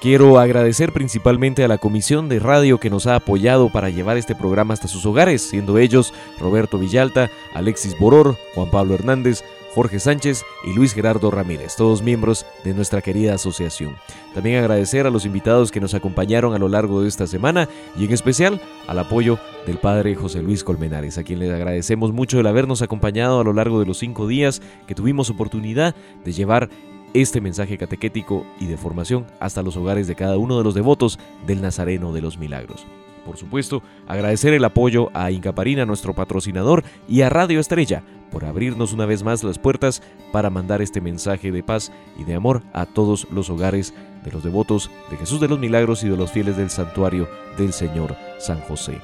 Quiero 0.00 0.38
agradecer 0.38 0.92
principalmente 0.92 1.64
a 1.64 1.68
la 1.68 1.78
comisión 1.78 2.28
de 2.28 2.38
radio 2.38 2.78
que 2.78 2.90
nos 2.90 3.08
ha 3.08 3.16
apoyado 3.16 3.72
para 3.72 3.90
llevar 3.90 4.16
este 4.16 4.36
programa 4.36 4.72
hasta 4.72 4.86
sus 4.86 5.04
hogares, 5.04 5.42
siendo 5.42 5.78
ellos 5.78 6.14
Roberto 6.38 6.78
Villalta, 6.78 7.28
Alexis 7.54 7.98
Boror, 7.98 8.36
Juan 8.54 8.70
Pablo 8.70 8.94
Hernández, 8.94 9.42
Jorge 9.74 9.98
Sánchez 9.98 10.44
y 10.64 10.72
Luis 10.72 10.94
Gerardo 10.94 11.30
Ramírez, 11.30 11.74
todos 11.76 12.00
miembros 12.00 12.46
de 12.62 12.74
nuestra 12.74 13.02
querida 13.02 13.34
asociación. 13.34 13.96
También 14.32 14.58
agradecer 14.58 15.06
a 15.06 15.10
los 15.10 15.26
invitados 15.26 15.72
que 15.72 15.80
nos 15.80 15.94
acompañaron 15.94 16.54
a 16.54 16.58
lo 16.58 16.68
largo 16.68 17.02
de 17.02 17.08
esta 17.08 17.26
semana 17.26 17.68
y 17.98 18.04
en 18.04 18.12
especial 18.12 18.60
al 18.86 18.98
apoyo 19.00 19.38
del 19.66 19.78
padre 19.78 20.14
José 20.14 20.42
Luis 20.42 20.62
Colmenares, 20.62 21.18
a 21.18 21.24
quien 21.24 21.40
le 21.40 21.52
agradecemos 21.52 22.12
mucho 22.12 22.38
el 22.38 22.46
habernos 22.46 22.82
acompañado 22.82 23.40
a 23.40 23.44
lo 23.44 23.52
largo 23.52 23.80
de 23.80 23.86
los 23.86 23.98
cinco 23.98 24.28
días 24.28 24.62
que 24.86 24.94
tuvimos 24.94 25.30
oportunidad 25.30 25.96
de 26.24 26.32
llevar 26.32 26.70
este 27.14 27.40
mensaje 27.40 27.78
catequético 27.78 28.44
y 28.60 28.66
de 28.66 28.76
formación 28.76 29.26
hasta 29.40 29.62
los 29.62 29.76
hogares 29.76 30.06
de 30.06 30.16
cada 30.16 30.36
uno 30.36 30.58
de 30.58 30.64
los 30.64 30.74
devotos 30.74 31.18
del 31.46 31.62
Nazareno 31.62 32.12
de 32.12 32.20
los 32.20 32.36
Milagros. 32.36 32.84
Por 33.24 33.38
supuesto, 33.38 33.82
agradecer 34.06 34.52
el 34.52 34.64
apoyo 34.64 35.10
a 35.14 35.30
Incaparina, 35.30 35.86
nuestro 35.86 36.12
patrocinador, 36.12 36.84
y 37.08 37.22
a 37.22 37.30
Radio 37.30 37.58
Estrella 37.58 38.02
por 38.30 38.44
abrirnos 38.44 38.92
una 38.92 39.06
vez 39.06 39.22
más 39.22 39.44
las 39.44 39.58
puertas 39.58 40.02
para 40.32 40.50
mandar 40.50 40.82
este 40.82 41.00
mensaje 41.00 41.52
de 41.52 41.62
paz 41.62 41.92
y 42.18 42.24
de 42.24 42.34
amor 42.34 42.62
a 42.72 42.84
todos 42.84 43.26
los 43.30 43.48
hogares 43.48 43.94
de 44.24 44.32
los 44.32 44.42
devotos 44.42 44.90
de 45.10 45.16
Jesús 45.16 45.40
de 45.40 45.48
los 45.48 45.58
Milagros 45.58 46.02
y 46.02 46.08
de 46.08 46.16
los 46.16 46.32
fieles 46.32 46.56
del 46.56 46.68
santuario 46.68 47.28
del 47.56 47.72
Señor 47.72 48.16
San 48.38 48.60
José. 48.62 48.98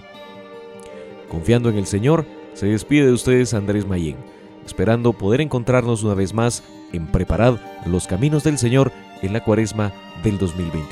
Confiando 1.31 1.71
en 1.71 1.77
el 1.77 1.87
Señor, 1.87 2.27
se 2.55 2.67
despide 2.67 3.07
de 3.07 3.13
ustedes 3.13 3.55
Andrés 3.55 3.87
Mayén, 3.87 4.17
esperando 4.67 5.13
poder 5.13 5.41
encontrarnos 5.41 6.03
una 6.03 6.15
vez 6.15 6.35
más 6.35 6.65
en 6.93 7.07
Preparad 7.07 7.57
los 7.87 8.07
Caminos 8.07 8.45
del 8.45 8.59
Señor 8.59 8.93
en 9.23 9.33
la 9.33 9.43
cuaresma 9.43 9.93
del 10.23 10.39
2021. 10.39 10.89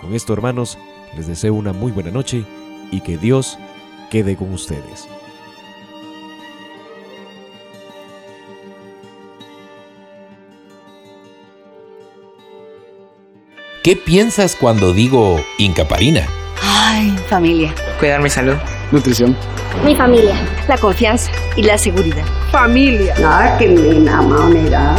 Con 0.00 0.14
esto, 0.14 0.32
hermanos, 0.32 0.78
les 1.16 1.26
deseo 1.26 1.54
una 1.54 1.72
muy 1.72 1.92
buena 1.92 2.10
noche 2.10 2.44
y 2.90 3.00
que 3.00 3.16
Dios 3.16 3.58
quede 4.10 4.36
con 4.36 4.52
ustedes. 4.52 5.08
¿Qué 13.82 13.96
piensas 13.96 14.56
cuando 14.56 14.94
digo 14.94 15.38
incaparina? 15.58 16.26
Ay, 16.62 17.14
familia. 17.28 17.74
Cuidar 17.98 18.22
mi 18.22 18.30
salud. 18.30 18.54
Nutrición. 18.90 19.36
Mi 19.82 19.96
familia. 19.96 20.36
La 20.68 20.78
confianza 20.78 21.30
y 21.56 21.62
la 21.62 21.76
seguridad. 21.76 22.24
Familia. 22.50 23.14
Ah, 23.24 23.56
qué 23.58 23.68
linda 23.68 24.22
manera. 24.22 24.96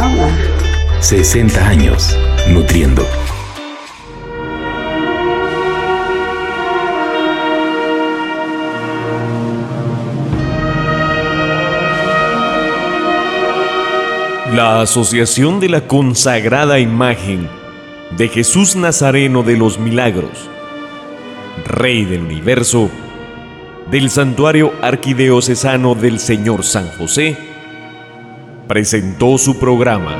60 1.00 1.66
años 1.66 2.16
nutriendo. 2.48 3.06
La 14.54 14.80
Asociación 14.80 15.60
de 15.60 15.68
la 15.68 15.86
Consagrada 15.86 16.78
Imagen 16.78 17.48
de 18.16 18.28
Jesús 18.28 18.76
Nazareno 18.76 19.42
de 19.42 19.56
los 19.56 19.78
Milagros, 19.78 20.48
Rey 21.66 22.04
del 22.04 22.22
Universo, 22.22 22.88
del 23.90 24.10
Santuario 24.10 24.72
Arquidiocesano 24.82 25.94
del 25.94 26.18
Señor 26.18 26.64
San 26.64 26.88
José, 26.98 27.36
presentó 28.66 29.38
su 29.38 29.58
programa 29.58 30.16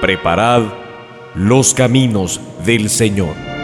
Preparad 0.00 0.62
los 1.34 1.74
caminos 1.74 2.40
del 2.64 2.88
Señor. 2.88 3.55